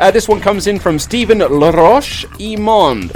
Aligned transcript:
Uh, 0.00 0.12
this 0.12 0.28
one 0.28 0.40
comes 0.40 0.68
in 0.68 0.78
from 0.78 0.96
Stephen 0.96 1.38
Laroche 1.38 2.24
Imond. 2.38 3.10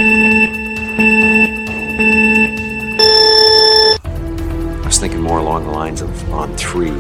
I 4.83 4.87
was 4.87 4.98
thinking 4.98 5.20
more 5.20 5.39
along 5.39 5.65
the 5.65 5.70
lines 5.70 6.01
of 6.01 6.11
on 6.33 6.56
three. 6.56 6.91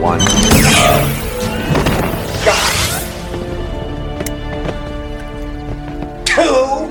One. 0.00 0.20
Two. 6.24 6.88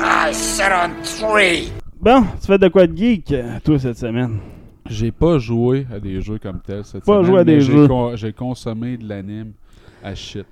I 0.00 0.32
said 0.32 0.72
on 0.72 1.04
three. 1.04 1.70
Bon, 2.00 2.22
tu 2.40 2.46
fais 2.46 2.58
de 2.58 2.68
quoi 2.68 2.86
de 2.86 2.96
geek, 2.96 3.32
euh, 3.32 3.60
toi, 3.62 3.78
cette 3.78 3.98
semaine? 3.98 4.40
J'ai 4.92 5.10
pas 5.12 5.38
joué 5.38 5.86
à 5.92 5.98
des 6.00 6.20
jeux 6.20 6.38
comme 6.38 6.60
tel 6.60 6.84
cette 6.84 7.04
Pas 7.04 7.14
semaine. 7.14 7.24
joué 7.24 7.38
à 7.40 7.44
des 7.44 7.60
j'ai 7.60 7.72
jeux. 7.72 7.88
con- 7.88 8.14
J'ai 8.16 8.32
consommé 8.32 8.96
de 8.96 9.08
l'anime 9.08 9.52
à 10.02 10.14
shit. 10.14 10.46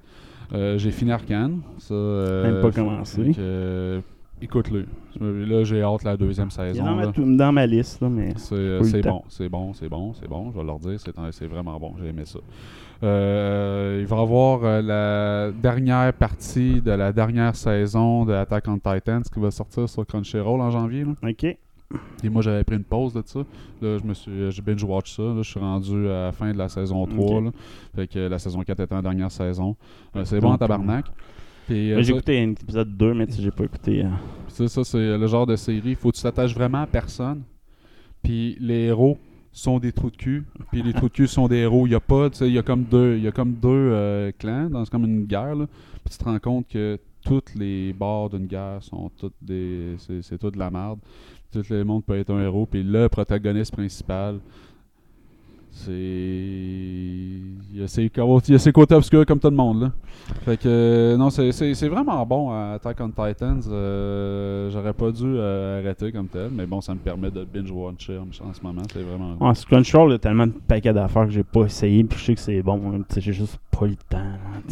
Euh, 0.52 0.76
j'ai 0.78 0.90
fini 0.90 1.12
Arcane. 1.12 1.60
Ça, 1.78 1.94
euh, 1.94 2.42
Même 2.52 2.62
pas 2.62 2.70
commencé. 2.72 3.32
euh, 3.38 4.00
Écoute-le. 4.42 4.86
Là, 5.20 5.64
j'ai 5.64 5.82
hâte 5.82 6.02
la 6.02 6.16
deuxième 6.16 6.50
saison. 6.50 6.82
dans 6.82 6.94
ma, 6.96 7.04
là. 7.04 7.12
dans 7.16 7.52
ma 7.52 7.66
liste, 7.66 8.00
là, 8.00 8.08
mais. 8.08 8.32
C'est 8.36 8.54
euh, 8.54 8.80
bon, 9.04 9.22
c'est 9.28 9.48
bon, 9.50 9.72
c'est 9.74 9.88
bon, 9.88 10.12
c'est 10.14 10.26
bon. 10.28 10.50
Je 10.50 10.58
vais 10.58 10.64
leur 10.64 10.78
dire, 10.78 10.98
c'est 11.30 11.46
vraiment 11.46 11.78
bon. 11.78 11.92
J'ai 12.00 12.08
aimé 12.08 12.22
ça. 12.24 12.38
Il 13.02 13.06
va 14.06 14.16
y 14.16 14.20
avoir 14.20 14.82
la 14.82 15.50
dernière 15.52 16.12
partie 16.14 16.80
de 16.80 16.90
la 16.90 17.12
dernière 17.12 17.54
saison 17.54 18.24
de 18.24 18.32
Attack 18.32 18.64
on 18.68 18.78
Titans 18.78 19.22
qui 19.22 19.40
va 19.40 19.50
sortir 19.50 19.88
sur 19.88 20.06
Crunchyroll 20.06 20.60
en 20.60 20.70
janvier. 20.70 21.04
là. 21.04 21.28
Ok. 21.28 21.56
Et 22.22 22.28
moi, 22.28 22.42
j'avais 22.42 22.62
pris 22.64 22.76
une 22.76 22.84
pause 22.84 23.12
de 23.14 23.22
ça. 23.24 23.40
Là, 23.82 23.98
je 23.98 24.04
me 24.04 24.14
suis, 24.14 24.50
j'ai 24.52 24.62
binge 24.62 24.84
watch 24.84 25.16
ça. 25.16 25.22
Là, 25.22 25.42
je 25.42 25.50
suis 25.50 25.58
rendu 25.60 26.06
à 26.08 26.24
la 26.26 26.32
fin 26.32 26.52
de 26.52 26.58
la 26.58 26.68
saison 26.68 27.04
3. 27.06 27.36
Ok. 27.38 27.44
là. 27.44 27.50
Fait 27.96 28.06
que 28.06 28.18
la 28.20 28.38
saison 28.38 28.62
4 28.62 28.80
était 28.80 28.94
la 28.94 29.02
dernière 29.02 29.30
saison. 29.32 29.76
Euh, 30.14 30.24
c'est 30.24 30.40
bon 30.40 30.50
en 30.52 30.58
tabarnak. 30.58 31.06
Euh, 31.08 31.96
Mais 31.96 32.02
J'ai 32.02 32.12
ça- 32.12 32.12
écouté 32.18 32.38
un 32.42 32.50
épisode 32.50 32.96
2, 32.96 33.14
mais 33.14 33.26
j'ai 33.30 33.50
pas 33.50 33.64
écouté. 33.64 34.04
euh, 34.04 34.08
c'est 34.48 34.68
ça, 34.68 34.84
c'est 34.84 35.18
le 35.18 35.26
genre 35.26 35.46
de 35.46 35.56
série. 35.56 35.94
Faut 35.94 36.10
que 36.10 36.16
tu 36.16 36.22
t'attaches 36.22 36.54
vraiment 36.54 36.82
à 36.82 36.86
personne. 36.86 37.42
Puis 38.22 38.56
les 38.60 38.86
héros 38.86 39.18
sont 39.52 39.78
des 39.78 39.92
trous 39.92 40.10
de 40.10 40.16
cul. 40.16 40.44
Puis 40.70 40.82
les 40.82 40.92
trous 40.92 41.08
de 41.08 41.12
cul 41.14 41.26
sont 41.26 41.48
des 41.48 41.56
héros. 41.58 41.86
Il 41.86 41.90
y 41.90 41.94
a 41.96 42.00
pas, 42.00 42.28
il 42.40 42.52
y 42.52 42.58
a 42.58 42.62
comme 42.62 42.84
deux, 42.84 43.16
il 43.16 43.22
y 43.24 43.28
a 43.28 43.32
comme 43.32 43.52
deux 43.54 43.68
euh, 43.68 44.30
clans 44.38 44.68
dans 44.70 44.84
c'est 44.84 44.90
comme 44.90 45.04
une 45.04 45.24
guerre. 45.24 45.54
Là. 45.56 45.66
Puis 46.04 46.12
tu 46.12 46.18
te 46.18 46.24
rends 46.24 46.38
compte 46.38 46.68
que 46.68 46.98
toutes 47.24 47.54
les 47.54 47.92
bords 47.92 48.30
d'une 48.30 48.46
guerre 48.46 48.82
sont 48.82 49.10
toutes 49.18 49.34
des, 49.42 49.94
c'est, 49.98 50.22
c'est 50.22 50.38
tout 50.38 50.50
de 50.50 50.58
la 50.58 50.70
merde. 50.70 50.98
Tout 51.52 51.62
le 51.70 51.84
monde 51.84 52.04
peut 52.04 52.18
être 52.18 52.30
un 52.32 52.40
héros. 52.42 52.66
Puis 52.66 52.82
le 52.82 53.08
protagoniste 53.08 53.72
principal. 53.72 54.38
C'est. 55.72 55.92
Il 55.92 57.78
y, 57.80 57.82
a 57.82 57.86
ses, 57.86 58.02
il 58.04 58.52
y 58.52 58.54
a 58.54 58.58
ses 58.58 58.72
côtés 58.72 58.94
obscurs 58.96 59.24
comme 59.24 59.38
tout 59.38 59.50
le 59.50 59.56
monde. 59.56 59.82
Là. 59.82 59.92
Fait 60.44 60.56
que, 60.56 60.66
euh, 60.66 61.16
non, 61.16 61.30
c'est, 61.30 61.88
vraiment 61.88 62.26
bon 62.26 62.50
à 62.50 62.72
Attack 62.74 62.98
on 63.00 63.08
Titans. 63.10 63.62
Euh, 63.70 64.68
j'aurais 64.70 64.92
pas 64.92 65.12
dû 65.12 65.24
euh, 65.24 65.80
arrêter 65.80 66.10
comme 66.10 66.26
tel, 66.26 66.50
mais 66.52 66.66
bon, 66.66 66.80
ça 66.80 66.92
me 66.92 66.98
permet 66.98 67.30
de 67.30 67.44
binge-watcher 67.44 68.18
en, 68.18 68.48
en 68.48 68.52
ce 68.52 68.60
moment. 68.62 68.82
C'est 68.92 69.02
vraiment. 69.02 69.54
Sur 69.54 69.68
Crunchyroll, 69.68 70.10
il 70.10 70.12
y 70.12 70.16
a 70.16 70.18
tellement 70.18 70.48
de 70.48 70.52
paquets 70.52 70.92
d'affaires 70.92 71.26
que 71.26 71.32
j'ai 71.32 71.44
pas 71.44 71.62
essayé, 71.62 72.02
puis 72.02 72.18
je 72.18 72.24
sais 72.24 72.34
que 72.34 72.40
c'est 72.40 72.62
bon. 72.62 72.80
hein, 72.92 73.02
J'ai 73.16 73.32
juste 73.32 73.58
pas 73.70 73.86
eu 73.86 73.90
le 73.90 73.96
temps. 74.08 74.18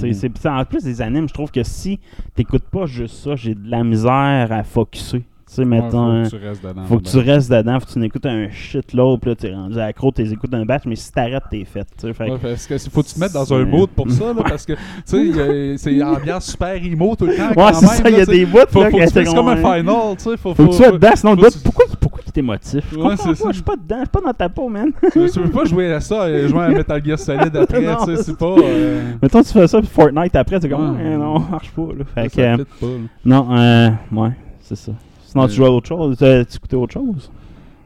Mm. 0.03 0.13
c'est- 0.13 0.47
En 0.49 0.65
plus 0.65 0.83
des 0.83 1.01
animes, 1.01 1.29
je 1.29 1.35
trouve 1.35 1.53
que 1.53 1.63
si 1.63 2.01
t'écoutes 2.35 2.69
pas 2.71 2.87
juste 2.87 3.15
ça, 3.17 3.37
j'ai 3.37 3.55
de 3.55 3.71
la 3.71 3.85
misère 3.85 4.49
à 4.51 4.65
focusser. 4.65 5.25
Tu 5.49 5.55
sais, 5.55 5.65
mettons. 5.65 6.25
faut 6.25 6.31
que 6.31 6.37
tu 6.37 6.47
restes 6.47 6.63
dedans. 6.63 6.83
Faut 6.85 6.99
que 6.99 7.09
tu 7.09 7.19
restes 7.19 7.51
dedans, 7.51 7.81
faut 7.81 7.87
que 7.87 7.93
tu 7.93 7.99
n'écoutes 8.01 8.27
un 8.27 8.51
shitload, 8.51 9.21
puis 9.21 9.31
là, 9.31 9.35
t'es 9.37 9.55
rendu 9.55 9.81
accro, 9.81 10.11
t'es 10.11 10.31
écoutes 10.31 10.53
un 10.53 10.65
batch, 10.67 10.83
mais 10.85 10.95
si 10.95 11.11
t'arrêtes, 11.11 11.45
t'es 11.51 11.65
fait. 11.65 11.85
tu 11.99 12.07
sais, 12.07 12.13
fait 12.13 12.31
Ouais, 12.31 12.39
parce 12.43 12.67
que 12.67 12.77
faut 12.91 13.03
que 13.03 13.07
tu 13.09 13.15
te 13.15 13.21
mettes 13.21 13.33
dans 13.33 13.45
C'est- 13.47 13.55
un 13.55 13.65
mood 13.65 13.89
pour 13.91 14.11
ça, 14.11 14.27
là, 14.35 14.43
parce 14.47 14.67
que, 14.67 14.75
tu 14.75 15.33
sais, 15.33 15.75
c'est 15.79 16.03
ambiance 16.03 16.51
super 16.51 16.75
emo 16.75 17.17
tout 17.17 17.25
le 17.27 17.35
temps. 17.35 17.49
Ouais, 17.57 17.73
c'est 17.73 17.87
ça, 17.87 18.11
il 18.11 18.17
y 18.19 18.21
a 18.21 18.27
des 18.27 18.45
bouts, 18.45 18.59
Faut, 18.69 18.83
là, 18.83 18.91
faut 18.91 18.99
que 18.99 19.11
t'es 19.11 19.25
comme 19.25 19.49
un 19.49 19.57
final, 19.57 20.17
tu 20.19 20.25
sais. 20.25 20.37
Faut, 20.37 20.55
Faut 20.55 20.65
que 20.67 20.71
tu 20.71 20.77
sois 20.77 20.91
dedans, 20.93 21.11
sinon 21.15 21.33
le 21.35 21.37
bout, 21.43 21.63
pourquoi, 21.65 21.85
pourquoi 21.99 22.21
il 22.27 22.29
est 22.29 22.39
émotif? 22.39 22.85
Je 22.93 22.99
Ouais, 22.99 23.15
c'est 23.17 23.29
pas, 23.29 23.35
ça. 23.35 23.45
je 23.49 23.53
suis 23.55 23.63
pas 23.63 23.77
dedans, 23.77 23.97
je 23.97 24.01
suis 24.03 24.09
pas 24.09 24.21
dans 24.21 24.33
ta 24.35 24.49
peau, 24.51 24.69
man. 24.69 24.91
Tu 25.13 25.19
peux 25.41 25.49
pas 25.51 25.65
jouer 25.65 25.93
à 25.95 26.01
ça 26.01 26.29
et 26.29 26.47
jouer 26.47 26.65
à 26.65 26.69
Metal 26.69 27.03
Gear 27.05 27.19
Solid 27.19 27.57
après, 27.57 27.81
tu 27.81 28.05
sais, 28.05 28.17
c'est 28.17 28.23
c'est 28.23 28.37
pas. 28.37 28.55
euh, 28.59 29.13
Mettons, 29.23 29.43
tu 29.43 29.49
fais 29.53 29.67
ça, 29.67 29.79
puis 29.79 29.89
Fortnite 29.89 30.37
après, 30.37 30.61
t'es 30.61 30.69
comme. 30.69 30.99
Eh, 31.03 31.17
non, 31.17 31.39
marche 31.39 31.71
pas, 31.71 31.83
là. 31.99 32.05
Fait 32.15 32.29
ça 32.29 32.37
que, 32.57 32.63
euh, 32.85 32.99
non, 33.25 33.49
euh, 33.57 33.89
ouais, 34.13 34.31
c'est 34.61 34.77
ça. 34.77 34.93
Sinon, 35.31 35.47
tu 35.47 35.55
joues 35.57 35.67
à 35.67 35.71
autre 35.71 35.89
chose? 35.89 36.17
Tu 36.17 36.57
écoutais 36.57 36.77
autre 36.77 36.95
chose? 36.95 37.31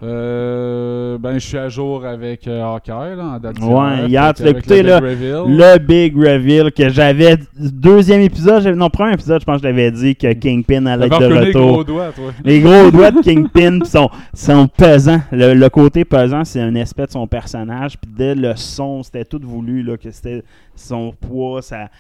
Euh, 0.05 1.17
ben, 1.19 1.35
je 1.35 1.47
suis 1.47 1.59
à 1.59 1.69
jour 1.69 2.05
avec 2.05 2.49
euh, 2.49 2.63
Hawkeye, 2.65 3.17
là, 3.17 3.25
en 3.37 3.39
date 3.39 3.57
Ouais, 3.61 4.09
hier, 4.09 4.35
tu 4.35 4.43
l'as 4.43 4.51
écouté, 4.51 4.83
le 4.83 4.89
là, 4.89 5.01
Big 5.01 5.11
Reveal. 5.11 5.57
Le 5.57 5.79
big 5.79 6.17
reveal 6.17 6.73
que 6.73 6.89
j'avais. 6.89 7.37
Deuxième 7.57 8.21
épisode, 8.21 8.63
j'avais- 8.63 8.77
non, 8.77 8.91
premier 8.91 9.13
épisode, 9.15 9.41
je 9.41 9.45
pense 9.45 9.57
que 9.61 9.63
je 9.63 9.69
l'avais 9.69 9.93
dit 9.93 10.17
que 10.17 10.33
Kingpin 10.33 10.87
allait 10.87 11.07
être 11.07 11.19
de 11.21 11.25
reconnu 11.27 11.45
les 11.47 11.53
gros 11.53 11.67
retour. 11.77 11.85
doigts, 11.85 12.11
toi. 12.13 12.33
Les 12.45 12.61
gros 12.61 12.91
doigts 12.91 13.13
de 13.13 13.21
Kingpin 13.21 13.85
sont, 13.85 14.11
sont 14.35 14.67
pesants. 14.67 15.21
Le, 15.31 15.55
le 15.55 15.69
côté 15.69 16.05
pesant, 16.05 16.45
c'est 16.45 16.61
un 16.61 16.75
aspect 16.77 17.07
de 17.07 17.13
son 17.13 17.29
personnage. 17.29 17.97
Puis 17.97 18.11
dès 18.17 18.35
le 18.35 18.55
son, 18.57 19.05
c'était 19.05 19.25
tout 19.25 19.41
voulu, 19.43 19.85
là, 19.85 19.97
que 19.97 20.11
c'était 20.11 20.43
son 20.75 21.13
poids. 21.13 21.63
Ça, 21.63 21.91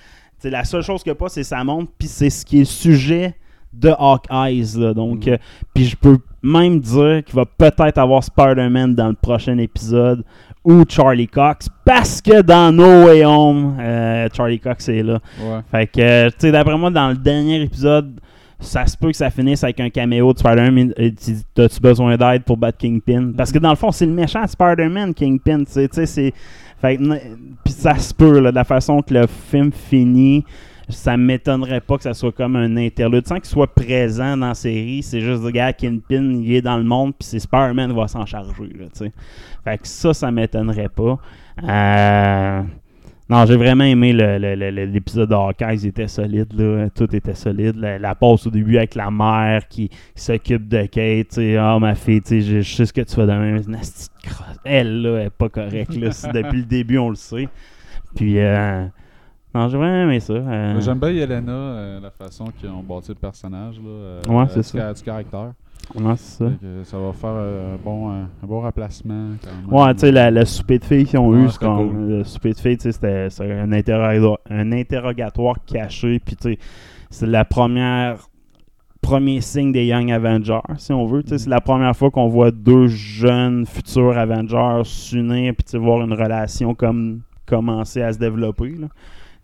t'sais, 0.40 0.50
la 0.50 0.64
seule 0.64 0.82
chose 0.82 1.02
a 1.08 1.14
pas, 1.14 1.28
c'est 1.28 1.44
sa 1.44 1.62
montre. 1.62 1.92
Puis 1.96 2.08
c'est 2.08 2.30
ce 2.30 2.44
qui 2.44 2.56
est 2.56 2.60
le 2.60 2.64
sujet 2.64 3.34
de 3.72 3.90
Hawkeyes. 3.98 4.78
Là, 4.78 4.94
donc, 4.94 5.26
Mm. 5.26 5.30
euh, 5.30 5.36
puis 5.74 5.84
je 5.84 5.96
peux 5.96 6.18
même 6.42 6.80
dire 6.80 7.22
qu'il 7.24 7.34
va 7.36 7.44
peut-être 7.46 7.98
avoir 7.98 8.22
Spider-Man 8.24 8.94
dans 8.94 9.08
le 9.08 9.14
prochain 9.14 9.56
épisode 9.58 10.24
ou 10.64 10.84
Charlie 10.88 11.28
Cox. 11.28 11.68
Parce 11.84 12.20
que 12.20 12.42
dans 12.42 12.72
No 12.72 13.06
Way 13.06 13.24
Home, 13.24 13.76
euh, 13.80 14.28
Charlie 14.32 14.58
Cox 14.60 14.88
est 14.88 15.02
là. 15.02 15.18
Ouais. 15.40 15.60
Fait 15.70 15.86
que, 15.86 16.00
euh, 16.00 16.28
tu 16.30 16.34
sais, 16.38 16.52
d'après 16.52 16.76
moi, 16.76 16.90
dans 16.90 17.08
le 17.10 17.16
dernier 17.16 17.62
épisode, 17.62 18.20
ça 18.60 18.86
se 18.86 18.96
peut 18.96 19.08
que 19.10 19.16
ça 19.16 19.28
finisse 19.30 19.64
avec 19.64 19.80
un 19.80 19.90
caméo 19.90 20.32
de 20.32 20.38
Spider-Man. 20.38 20.94
et 20.96 21.12
T'as-tu 21.54 21.80
besoin 21.80 22.16
d'aide 22.16 22.44
pour 22.44 22.56
battre 22.56 22.78
Kingpin? 22.78 23.32
Parce 23.36 23.50
que 23.50 23.58
dans 23.58 23.70
le 23.70 23.76
fond, 23.76 23.90
c'est 23.90 24.06
le 24.06 24.12
méchant 24.12 24.42
de 24.42 24.48
Spider-Man, 24.48 25.14
Kingpin. 25.14 25.64
Tu 25.64 25.88
sais, 25.90 26.06
c'est. 26.06 26.32
Fait 26.80 26.96
Puis 27.64 27.72
ça 27.74 27.96
se 27.98 28.12
peut, 28.14 28.38
là, 28.40 28.50
de 28.50 28.56
la 28.56 28.64
façon 28.64 29.02
que 29.02 29.14
le 29.14 29.26
film 29.26 29.70
finit. 29.72 30.44
Ça 30.92 31.16
m'étonnerait 31.16 31.80
pas 31.80 31.96
que 31.96 32.02
ça 32.02 32.14
soit 32.14 32.32
comme 32.32 32.56
un 32.56 32.76
interlude 32.76 33.26
sans 33.26 33.36
qu'il 33.36 33.46
soit 33.46 33.72
présent 33.72 34.36
dans 34.36 34.48
la 34.48 34.54
série. 34.54 35.02
C'est 35.02 35.20
juste, 35.20 35.42
regarde, 35.42 35.76
Kingpin, 35.76 36.40
il 36.42 36.54
est 36.54 36.62
dans 36.62 36.76
le 36.76 36.84
monde, 36.84 37.12
puis 37.18 37.26
c'est 37.26 37.38
Spider-Man 37.40 37.92
va 37.92 38.08
s'en 38.08 38.26
charger. 38.26 38.70
Là, 38.78 38.86
fait 39.64 39.78
que 39.78 39.86
ça, 39.88 40.12
ça 40.14 40.30
m'étonnerait 40.30 40.88
pas. 40.88 41.18
Euh, 41.62 42.62
non, 43.28 43.46
j'ai 43.46 43.56
vraiment 43.56 43.84
aimé 43.84 44.12
le- 44.12 44.36
le- 44.38 44.54
le- 44.54 44.70
le- 44.70 44.84
l'épisode 44.84 45.30
de 45.30 45.34
Hawkeye. 45.34 45.76
Il 45.82 45.86
était 45.86 46.08
solide, 46.08 46.52
là. 46.52 46.90
Tout 46.90 47.14
était 47.14 47.34
solide. 47.34 47.76
La, 47.76 47.98
la 47.98 48.14
passe 48.14 48.46
au 48.46 48.50
début 48.50 48.76
avec 48.76 48.94
la 48.94 49.10
mère 49.10 49.68
qui, 49.68 49.88
s'occupe 50.14 50.68
de 50.68 50.84
Kate. 50.86 51.38
Ah, 51.58 51.78
ma 51.78 51.94
fille, 51.94 52.20
je, 52.28 52.60
sais 52.62 52.84
ce 52.84 52.92
que 52.92 53.00
tu 53.00 53.14
fais 53.14 53.22
demain. 53.22 53.60
Elle, 54.64 55.02
là, 55.02 55.18
elle 55.20 55.26
est 55.26 55.30
pas 55.30 55.48
correcte, 55.48 55.92
Depuis 55.92 56.58
le 56.58 56.66
début, 56.66 56.98
on 56.98 57.10
le 57.10 57.16
sait. 57.16 57.48
Puis, 58.14 58.38
euh, 58.38 58.84
non, 59.54 59.68
j'ai 59.68 59.76
vraiment 59.78 60.04
aimé 60.10 60.20
ça. 60.20 60.32
euh. 60.32 60.80
J'aime 60.80 60.98
bien 60.98 61.10
Yelena, 61.10 61.52
euh, 61.52 62.00
la 62.00 62.10
façon 62.10 62.46
qu'ils 62.58 62.70
ont 62.70 62.82
bâti 62.82 63.08
le 63.10 63.14
personnage. 63.16 63.76
Là, 63.76 63.88
euh, 63.88 64.20
Ouais, 64.28 64.42
euh, 64.42 64.46
c'est 64.48 64.60
du 64.60 64.62
ça. 64.66 64.78
ca- 64.78 64.94
Du 64.94 65.02
caractère. 65.02 65.52
Ouais, 65.96 66.14
c'est 66.16 66.44
ça. 66.44 66.50
Ça 66.84 66.96
va 66.98 67.12
faire 67.12 67.34
euh, 67.34 67.74
un 67.74 67.78
bon, 67.84 68.10
un, 68.10 68.28
bon 68.42 68.60
remplacement. 68.60 69.30
Quand 69.42 69.50
même. 69.72 69.80
Ouais, 69.86 69.92
tu 69.94 70.00
sais, 70.00 70.12
la- 70.12 70.30
le 70.30 70.44
souper 70.44 70.78
de 70.78 70.84
filles 70.84 71.04
qu'ils 71.04 71.18
ont 71.18 71.28
Ouais, 71.28 71.38
eu, 71.40 71.46
c'est 71.46 71.52
c'était 71.54 71.66
comme- 71.66 71.90
cool. 71.90 72.08
le 72.08 72.24
souper 72.24 72.52
de 72.52 72.58
filles, 72.58 72.76
tu 72.78 72.92
sais, 72.92 73.28
c'était 73.28 73.44
un, 73.60 73.72
interrogatoire, 73.72 74.38
un 74.48 74.72
interrogatoire 74.72 75.56
caché, 75.66 76.18
puis 76.24 76.36
tu 76.36 76.52
sais, 76.52 76.58
c'est 77.10 77.26
la 77.26 77.44
première 77.44 78.28
premier 79.02 79.40
signe 79.40 79.72
des 79.72 79.84
Young 79.86 80.12
Avengers, 80.12 80.60
si 80.78 80.92
on 80.92 81.04
veut. 81.06 81.22
C'est 81.26 81.48
la 81.48 81.60
première 81.60 81.94
fois 81.96 82.10
qu'on 82.12 82.28
voit 82.28 82.52
deux 82.52 82.86
jeunes 82.86 83.66
futurs 83.66 84.16
Avengers 84.16 84.82
s'unir, 84.84 85.52
puis 85.56 85.76
voir 85.78 86.02
une 86.02 86.12
relation 86.12 86.74
comme 86.74 87.22
commencer 87.44 88.00
à 88.00 88.12
se 88.12 88.18
développer. 88.18 88.76
Là. 88.78 88.86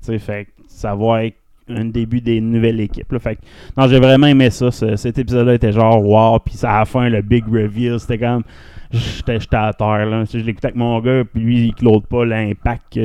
Tu 0.01 0.07
sais, 0.07 0.19
fait 0.19 0.45
que 0.47 0.51
ça 0.67 0.95
va 0.95 1.25
être 1.25 1.37
un 1.69 1.85
début 1.85 2.21
des 2.21 2.41
nouvelles 2.41 2.81
équipes. 2.81 3.13
là. 3.13 3.19
Fait 3.19 3.37
que, 3.37 3.41
non, 3.77 3.87
j'ai 3.89 3.99
vraiment 3.99 4.27
aimé 4.27 4.49
ça. 4.51 4.71
ce- 4.71 4.97
cet 4.97 5.19
épisode-là 5.19 5.55
était 5.55 5.73
genre 5.73 6.03
wow. 6.03 6.39
Puis 6.39 6.55
à 6.63 6.79
la 6.79 6.85
fin, 6.85 7.09
le 7.09 7.21
big 7.23 7.45
reveal, 7.47 7.99
c'était 8.01 8.19
comme. 8.19 8.43
J'étais 8.91 9.39
j'étais 9.39 9.57
à 9.57 9.73
terre. 9.75 10.07
Là. 10.07 10.25
Je 10.25 10.39
l'écoutais 10.39 10.69
avec 10.69 10.77
mon 10.77 10.99
gars, 11.01 11.23
puis 11.31 11.43
lui, 11.43 11.67
il 11.67 11.75
clôt 11.75 12.01
pas 12.01 12.25
l'impact 12.25 12.85
que, 12.95 13.01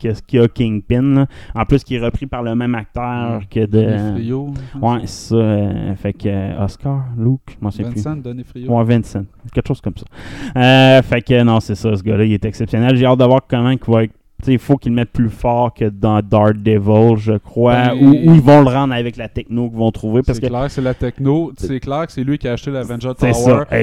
que 0.00 0.14
ce 0.14 0.20
qu'il 0.22 0.40
y 0.40 0.42
a 0.42 0.48
Kingpin. 0.48 1.02
là. 1.14 1.26
En 1.54 1.64
plus, 1.64 1.84
qui 1.84 1.94
est 1.94 2.00
repris 2.00 2.26
par 2.26 2.42
le 2.42 2.56
même 2.56 2.74
acteur 2.74 3.42
que 3.48 3.64
de. 3.64 3.78
Pense. 4.72 4.82
Ouais, 4.82 5.00
c'est 5.06 5.28
ça. 5.28 5.34
euh, 5.36 5.94
fait 5.94 6.12
que 6.12 6.28
euh, 6.28 6.64
Oscar, 6.64 7.04
Luke, 7.16 7.40
je 7.50 7.54
m'en 7.64 7.70
sais 7.70 7.84
plus. 7.84 8.02
Vincent 8.02 8.16
Donifrio. 8.16 8.68
Ouais, 8.72 8.82
Vincent. 8.84 9.24
Quelque 9.54 9.68
chose 9.68 9.80
comme 9.80 9.94
ça. 9.96 10.06
Euh, 10.60 11.02
fait 11.02 11.22
que 11.22 11.40
non, 11.44 11.60
c'est 11.60 11.76
ça, 11.76 11.94
ce 11.94 12.02
gars-là, 12.02 12.24
il 12.24 12.32
est 12.32 12.44
exceptionnel. 12.44 12.96
J'ai 12.96 13.06
hâte 13.06 13.20
de 13.20 13.24
voir 13.24 13.42
comment 13.48 13.70
il 13.70 13.78
va 13.86 14.02
être. 14.04 14.14
Il 14.46 14.58
faut 14.60 14.76
qu'il 14.76 14.92
le 14.92 14.96
mette 14.96 15.10
plus 15.10 15.28
fort 15.30 15.74
que 15.74 15.86
dans 15.86 16.22
Daredevil, 16.22 17.16
je 17.16 17.36
crois, 17.38 17.88
Ben, 17.88 17.96
ou 18.00 18.14
ils 18.14 18.40
vont 18.40 18.62
le 18.62 18.68
rendre 18.68 18.94
avec 18.94 19.16
la 19.16 19.28
techno 19.28 19.68
qu'ils 19.68 19.78
vont 19.78 19.90
trouver. 19.90 20.22
C'est 20.24 20.40
que 20.40 20.46
clair, 20.46 20.70
c'est 20.70 20.80
la 20.80 20.94
techno. 20.94 21.52
C'est 21.56 21.80
clair 21.80 22.06
que 22.06 22.12
c'est 22.12 22.22
lui 22.22 22.38
qui 22.38 22.46
a 22.46 22.52
acheté 22.52 22.70
l'Avenger 22.70 23.10
Tower. 23.18 23.32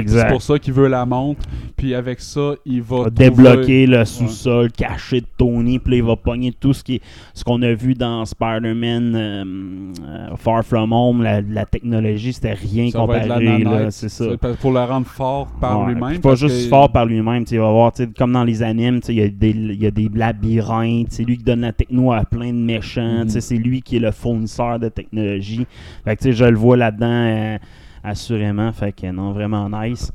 C'est 0.08 0.28
pour 0.30 0.42
ça 0.42 0.58
qu'il 0.58 0.74
veut 0.74 0.88
la 0.88 1.06
montre. 1.06 1.42
Puis 1.76 1.94
avec 1.94 2.22
ça, 2.22 2.54
il 2.66 2.82
va 2.82 3.10
débloquer 3.10 3.86
le 3.86 4.06
sous-sol 4.06 4.72
caché 4.72 5.22
de 5.22 5.28
Tony, 5.38 5.78
puis 5.78 5.92
là, 5.92 5.98
il 5.98 6.04
va 6.04 6.16
pogner 6.16 6.54
tout 6.54 6.74
ce 6.74 6.84
qui 6.84 7.02
ce 7.34 7.44
qu'on 7.44 7.62
a 7.62 7.74
vu 7.74 7.94
dans 7.94 8.24
Spider-Man 8.26 9.14
euh, 9.16 9.44
euh, 10.08 10.36
Far 10.38 10.64
From 10.64 10.94
Home, 10.94 11.22
la, 11.22 11.42
la 11.42 11.66
technologie, 11.66 12.32
c'était 12.32 12.54
rien 12.54 12.90
Ça 12.92 13.00
comparé, 13.00 13.28
c'est 13.92 14.10
ça. 14.10 14.26
Pour 14.62 14.72
le 14.72 14.80
rendre 14.80 15.06
fort 15.08 15.48
par 15.60 15.82
Ouais, 15.82 15.94
lui-même. 15.94 16.22
Pas 16.22 16.36
juste 16.36 16.64
que- 16.64 16.70
fort 16.70 16.92
par 16.92 17.06
lui-même. 17.06 17.44
Il 17.52 17.60
va 17.60 17.72
voir, 17.72 17.92
comme 18.18 18.32
dans 18.32 18.44
les 18.46 18.64
animes, 18.64 19.02
il 19.10 19.16
y, 19.16 19.22
a 19.22 19.28
des- 19.28 19.52
y 19.52 19.86
a 19.86 19.92
des 19.92 20.10
C'est 21.10 21.24
lui 21.24 21.38
qui 21.38 21.44
donne 21.44 21.62
la 21.62 21.74
techno 21.74 22.12
à 22.14 22.24
plein 22.26 22.54
de 22.54 22.58
méchants. 22.60 23.24
Sais, 23.28 23.42
C'est 23.42 23.58
lui 23.58 23.82
qui 23.82 23.98
est 23.98 24.00
le 24.00 24.12
fournisseur 24.12 24.80
de 24.80 24.90
technologie. 24.90 25.66
Fait 26.04 26.16
que, 26.16 26.32
je 26.32 26.46
le 26.46 26.56
vois 26.58 26.78
là-dedans, 26.78 27.08
euh, 27.10 27.58
assurément. 28.04 28.72
Fait 28.72 28.92
que 28.92 29.08
non, 29.12 29.32
vraiment 29.32 29.70
nice. 29.70 30.12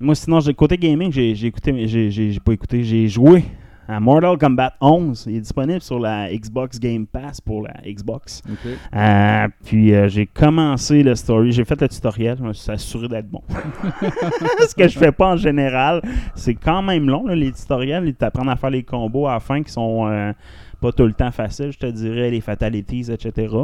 Moi, 0.00 0.14
sinon, 0.14 0.40
j'ai- 0.40 0.54
côté 0.54 0.76
gaming, 0.76 1.12
j'ai 1.12 1.30
écouté, 1.46 1.86
j'ai 1.88 2.40
pas 2.44 2.52
écouté, 2.52 2.84
j'ai 2.84 3.08
joué 3.08 3.44
à 3.88 4.00
Mortal 4.00 4.36
Kombat 4.36 4.74
11. 4.80 5.24
Il 5.28 5.36
est 5.36 5.40
disponible 5.40 5.80
sur 5.80 5.98
la 5.98 6.30
Xbox 6.30 6.78
Game 6.78 7.06
Pass 7.06 7.40
pour 7.40 7.62
la 7.62 7.74
Xbox. 7.90 8.42
Euh, 8.94 9.48
puis 9.64 9.94
euh, 9.94 10.08
j'ai 10.08 10.26
commencé 10.26 11.02
le 11.02 11.14
story, 11.14 11.52
j'ai 11.52 11.64
fait 11.64 11.80
le 11.80 11.88
tutoriel, 11.88 12.36
je 12.38 12.44
me 12.44 12.52
suis 12.52 12.70
assuré 12.70 13.08
d'être 13.08 13.28
bon. 13.28 13.42
Ce 14.68 14.74
que 14.74 14.86
je 14.86 14.98
fais 14.98 15.12
pas 15.12 15.32
en 15.32 15.36
général, 15.36 16.02
c'est 16.34 16.54
quand 16.54 16.82
même 16.82 17.08
long 17.08 17.26
là, 17.26 17.34
les 17.34 17.50
tutoriels, 17.52 18.06
ils 18.06 18.14
t'apprennent 18.14 18.50
à 18.50 18.56
faire 18.56 18.70
les 18.70 18.82
combos 18.82 19.26
à 19.26 19.34
la 19.34 19.40
fin 19.40 19.62
qui 19.62 19.72
sont 19.72 20.06
euh, 20.06 20.32
pas 20.80 20.92
tout 20.92 21.04
le 21.06 21.12
temps 21.12 21.30
faciles, 21.32 21.72
je 21.72 21.78
te 21.78 21.86
dirais, 21.86 22.30
les 22.30 22.40
fatalities, 22.40 23.10
etc. 23.10 23.54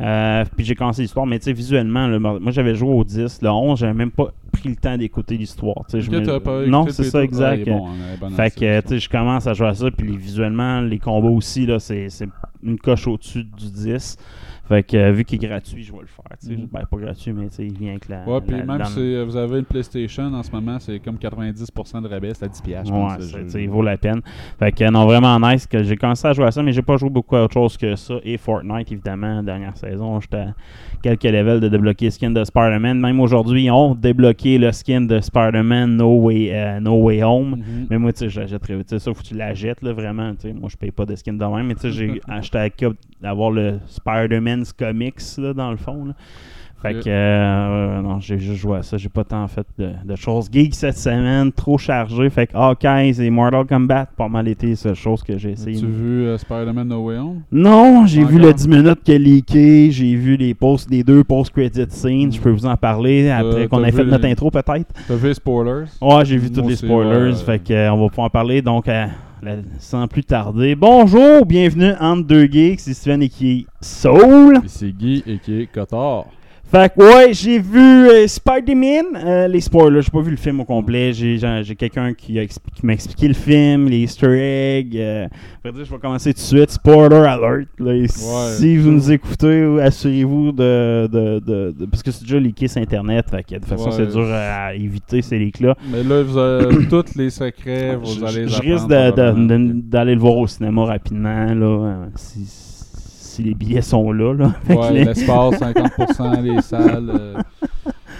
Euh, 0.00 0.44
puis 0.56 0.64
j'ai 0.64 0.74
commencé 0.74 1.02
l'histoire, 1.02 1.26
mais 1.26 1.38
tu 1.38 1.44
sais, 1.44 1.52
visuellement, 1.52 2.08
moi 2.18 2.50
j'avais 2.52 2.74
joué 2.74 2.90
au 2.92 3.04
10, 3.04 3.40
le 3.42 3.48
11, 3.50 3.78
j'avais 3.78 3.94
même 3.94 4.10
pas 4.10 4.32
pris 4.52 4.68
le 4.70 4.76
temps 4.76 4.96
d'écouter 4.96 5.36
l'histoire. 5.36 5.84
tu 5.88 5.92
sais, 5.92 6.00
je 6.00 6.10
Ok, 6.10 6.14
me- 6.20 6.24
Non, 6.70 6.84
c'est 6.92 7.04
ça, 7.04 7.18
P2. 7.18 7.22
Il 7.22 7.24
exact. 7.24 7.68
bon, 7.68 7.88
fait 8.30 8.50
que, 8.54 8.80
tu 8.80 8.88
sais, 8.88 8.98
je 9.00 9.08
commence 9.08 9.46
à 9.46 9.52
jouer 9.54 9.68
à 9.68 9.74
ça, 9.74 9.90
puis 9.90 10.16
visuellement, 10.16 10.80
les 10.80 10.98
combos 10.98 11.34
aussi, 11.34 11.66
là, 11.66 11.78
c'est 11.78 12.08
une 12.64 12.78
coche 12.78 13.06
au-dessus 13.06 13.44
du 13.44 13.70
10. 13.70 14.16
Fait 14.66 14.82
que, 14.82 14.96
euh, 14.96 15.12
vu 15.12 15.24
qu'il 15.26 15.44
est 15.44 15.46
gratuit, 15.46 15.82
je 15.82 15.92
vais 15.92 15.98
le 16.00 16.06
faire. 16.06 16.24
tu 16.40 16.46
sais. 16.46 16.56
Mhm. 16.56 16.68
Ben, 16.72 16.80
pas 16.90 16.96
gratuit, 16.96 17.32
mais 17.34 17.48
tu 17.48 17.56
sais, 17.56 17.66
il 17.66 17.76
vient 17.76 17.90
avec 17.90 18.08
la. 18.08 18.26
Ouais, 18.26 18.40
puis 18.40 18.56
la- 18.56 18.64
même 18.64 18.82
si 18.86 18.98
euh, 18.98 19.22
vous 19.22 19.36
avez 19.36 19.58
une 19.58 19.66
PlayStation 19.66 20.22
en 20.32 20.42
ce 20.42 20.50
moment, 20.50 20.78
c'est 20.80 20.98
comme 21.00 21.18
90% 21.18 22.00
de 22.00 22.08
rabais, 22.08 22.32
c'est 22.32 22.46
à 22.46 22.48
10$, 22.48 22.62
piastres, 22.62 22.86
je 22.88 22.90
pense. 22.98 23.12
Ouais, 23.12 23.20
ce 23.20 23.26
c'est- 23.26 23.36
jeu. 23.40 23.44
tu 23.44 23.50
sais, 23.50 23.62
il 23.64 23.68
vaut 23.68 23.82
la 23.82 23.98
peine. 23.98 24.22
Fait 24.58 24.72
que, 24.72 24.90
non, 24.90 25.04
vraiment 25.04 25.38
nice 25.38 25.66
que 25.66 25.82
j'ai 25.82 25.96
commencé 25.96 26.26
à 26.28 26.32
jouer 26.32 26.46
à 26.46 26.50
ça, 26.50 26.62
mais 26.62 26.72
j'ai 26.72 26.80
pas 26.80 26.96
joué 26.96 27.10
beaucoup 27.10 27.36
à 27.36 27.44
autre 27.44 27.52
chose 27.52 27.76
que 27.76 27.94
ça. 27.94 28.14
Et 28.24 28.38
Fortnite, 28.38 28.90
évidemment, 28.90 29.42
dernière 29.42 29.76
saison, 29.76 30.18
j'étais 30.20 30.36
à 30.38 30.54
quelques 31.02 31.24
levels 31.24 31.60
de 31.60 31.68
débloquer 31.68 32.06
le 32.06 32.10
skin 32.12 32.30
de 32.30 32.42
Spider-Man. 32.42 32.98
Même 32.98 33.20
aujourd'hui, 33.20 33.64
ils 33.64 33.70
ont 33.70 33.94
débloqué 33.94 34.56
le 34.56 34.72
skin 34.72 35.02
de 35.02 35.20
Spider-Man 35.20 35.94
No 35.96 36.20
Way, 36.22 36.48
euh, 36.54 36.80
no 36.80 37.02
Way 37.02 37.22
Home. 37.22 37.56
Mhm. 37.58 37.86
Mais 37.90 37.98
moi, 37.98 38.14
tu 38.14 38.20
sais, 38.20 38.28
je 38.30 38.40
l'achèterais. 38.40 38.78
Tu 38.78 38.84
sais, 38.86 38.98
ça, 38.98 39.12
faut 39.12 39.20
que 39.20 39.26
tu 39.26 39.34
l'achètes, 39.34 39.82
là, 39.82 39.92
vraiment. 39.92 40.32
Tu 40.36 40.48
sais, 40.48 40.52
moi, 40.54 40.70
je 40.72 40.76
paye 40.78 40.90
pas 40.90 41.04
de 41.04 41.14
skin 41.16 41.34
de 41.34 41.44
même. 41.44 41.66
Mais 41.66 41.74
tu 41.74 41.82
sais, 41.82 41.90
j'ai 41.90 42.20
acheté 42.26 42.53
à 42.56 42.70
cap 42.70 42.92
d'avoir 43.20 43.50
le 43.50 43.78
Spider-Man's 43.86 44.72
Comics, 44.72 45.20
là, 45.38 45.52
dans 45.54 45.70
le 45.70 45.76
fond. 45.76 46.04
là. 46.06 46.12
Fait 46.82 46.92
que, 47.02 47.08
euh, 47.08 48.02
non, 48.02 48.20
j'ai 48.20 48.38
juste 48.38 48.60
joué 48.60 48.76
à 48.76 48.82
ça. 48.82 48.98
J'ai 48.98 49.08
pas 49.08 49.24
tant 49.24 49.48
fait 49.48 49.66
de, 49.78 49.92
de 50.04 50.16
choses 50.16 50.50
geek 50.52 50.74
cette 50.74 50.98
semaine. 50.98 51.50
Trop 51.50 51.78
chargé. 51.78 52.28
Fait 52.28 52.46
que 52.46 52.54
Hawkeye 52.54 53.22
et 53.24 53.30
Mortal 53.30 53.64
Kombat, 53.64 54.08
pas 54.14 54.28
mal 54.28 54.46
été 54.48 54.74
seules 54.76 54.94
choses 54.94 55.22
que 55.22 55.38
j'ai 55.38 55.52
essayé. 55.52 55.78
As-tu 55.78 55.86
vu 55.86 56.24
euh, 56.26 56.36
Spider-Man 56.36 56.86
No 56.88 57.06
Way 57.06 57.16
Home? 57.16 57.40
Non, 57.50 58.04
j'ai 58.04 58.22
vu 58.22 58.38
le 58.38 58.52
10 58.52 58.68
minutes 58.68 59.02
qui 59.02 59.12
a 59.14 59.18
leaké. 59.18 59.90
J'ai 59.92 60.14
vu 60.14 60.36
les 60.36 60.52
posts, 60.52 60.90
les 60.90 61.02
deux 61.02 61.24
post-credit 61.24 61.86
scenes. 61.88 62.30
Je 62.30 62.38
peux 62.38 62.50
vous 62.50 62.66
en 62.66 62.76
parler 62.76 63.30
après 63.30 63.62
Euh, 63.62 63.68
qu'on 63.68 63.82
ait 63.82 63.90
fait 63.90 64.04
notre 64.04 64.26
intro, 64.26 64.50
peut-être. 64.50 64.92
T'as 65.08 65.14
vu 65.16 65.28
les 65.28 65.34
spoilers? 65.34 65.84
Ouais, 66.02 66.24
j'ai 66.26 66.36
vu 66.36 66.50
Moi 66.52 66.62
tous 66.62 66.68
les 66.68 66.76
spoilers, 66.76 67.34
fait 67.36 67.60
que, 67.64 67.72
euh, 67.72 67.92
on 67.94 68.02
va 68.02 68.08
pouvoir 68.10 68.26
en 68.26 68.30
parler. 68.30 68.60
Donc, 68.60 68.88
euh, 68.88 69.06
sans 69.78 70.08
plus 70.08 70.24
tarder, 70.24 70.74
bonjour, 70.74 71.44
bienvenue 71.44 71.92
entre 72.00 72.26
deux 72.26 72.46
geeks, 72.46 72.80
c'est 72.80 72.94
Steven 72.94 73.22
et 73.22 73.28
qui 73.28 73.52
est 73.52 73.66
Soul. 73.80 74.60
C'est 74.66 74.92
Guy 74.92 75.22
et 75.26 75.38
qui 75.38 75.60
est 75.60 75.66
Cotard. 75.66 76.26
Fait 76.70 76.92
que, 76.92 77.00
ouais, 77.00 77.32
j'ai 77.32 77.60
vu 77.60 77.78
euh, 78.08 78.26
Spider-Man, 78.26 79.04
euh, 79.24 79.46
les 79.46 79.60
spoilers, 79.60 80.02
j'ai 80.02 80.10
pas 80.10 80.22
vu 80.22 80.32
le 80.32 80.36
film 80.36 80.58
au 80.60 80.64
complet, 80.64 81.12
j'ai 81.12 81.38
j'ai- 81.38 81.76
quelqu'un 81.76 82.12
qui, 82.14 82.36
a 82.38 82.42
expli- 82.42 82.72
qui 82.74 82.84
m'a 82.84 82.94
expliqué 82.94 83.28
le 83.28 83.34
film, 83.34 83.86
les 83.88 83.98
easter 83.98 84.26
eggs. 84.78 84.96
Euh, 84.96 85.28
je 85.64 85.70
vais 85.70 85.98
commencer 85.98 86.32
tout 86.34 86.40
de 86.40 86.44
suite, 86.44 86.70
spoiler 86.70 87.14
alert. 87.16 87.68
là. 87.78 88.08
si 88.08 88.76
vous 88.76 88.90
nous 88.90 89.12
écoutez, 89.12 89.80
assurez-vous 89.82 90.50
de, 90.50 91.06
de, 91.12 91.38
de- 91.38 91.74
de- 91.78 91.86
Parce 91.86 92.02
que 92.02 92.10
c'est 92.10 92.22
déjà 92.24 92.40
leaké 92.40 92.66
sur 92.66 92.80
Internet, 92.82 93.26
fait 93.30 93.44
que 93.44 93.54
de 93.54 93.58
toute 93.60 93.68
façon, 93.68 93.90
Ouais. 93.90 93.96
c'est 93.96 94.10
dur 94.10 94.26
à 94.32 94.74
éviter 94.74 95.22
ces 95.22 95.38
leaks-là. 95.38 95.76
Mais 95.92 96.02
là, 96.02 96.22
vous 96.22 96.36
avez 96.38 96.86
tous 96.88 97.14
les 97.14 97.30
secrets, 97.30 97.94
vous 97.94 98.18
Je- 98.18 98.24
allez 98.24 98.48
je, 98.48 98.60
risque 98.60 98.88
d'aller 98.88 100.14
le 100.14 100.20
voir 100.20 100.38
au 100.38 100.46
cinéma 100.48 100.86
rapidement, 100.86 101.54
là, 101.54 101.66
euh, 101.66 102.06
si, 102.16 102.40
si 103.34 103.42
les 103.42 103.54
billets 103.54 103.82
sont 103.82 104.10
là. 104.12 104.32
là. 104.34 104.52
Ouais, 104.74 104.92
les- 104.92 105.04
l'espace, 105.04 105.54
50%, 105.60 106.42
les 106.42 106.60
salles, 106.62 107.10
euh, 107.14 107.34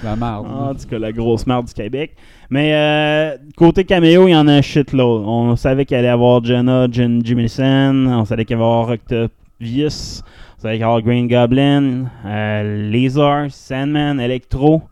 la 0.03 0.17
marde. 0.17 0.47
Ah, 0.51 0.71
en 0.71 0.75
tout 0.75 0.87
cas, 0.89 0.99
la 0.99 1.13
grosse 1.13 1.47
merde 1.47 1.67
du 1.67 1.73
Québec. 1.73 2.15
Mais 2.51 2.73
euh, 2.75 3.37
côté 3.57 3.85
caméo, 3.85 4.29
il 4.29 4.33
y 4.33 4.37
en 4.37 4.47
a 4.49 4.53
un 4.53 4.61
shitload. 4.63 5.23
On 5.27 5.57
savait 5.57 5.85
qu'il 5.87 5.97
allait 5.97 6.09
y 6.09 6.11
avoir 6.11 6.45
Jenna 6.45 6.87
Jen 6.91 7.25
Jimison, 7.25 8.07
on 8.09 8.25
savait 8.25 8.45
qu'il 8.45 8.55
allait 8.57 8.63
y 8.63 8.67
avoir 8.67 8.91
Octavius, 8.91 10.23
on 10.59 10.61
savait 10.61 10.61
qu'il 10.61 10.69
allait 10.69 10.79
y 10.79 10.83
avoir 10.83 11.03
Green 11.03 11.27
Goblin, 11.29 12.05
euh, 12.27 12.91
Laser, 12.91 13.47
Sandman, 13.51 14.21
Electro. 14.21 14.83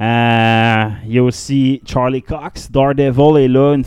Euh, 0.00 0.84
Il 1.06 1.14
y 1.14 1.18
a 1.18 1.22
aussi 1.22 1.80
Charlie 1.86 2.22
Cox, 2.22 2.70
Daredevil 2.70 3.38
est 3.38 3.48
là, 3.48 3.74
une, 3.74 3.84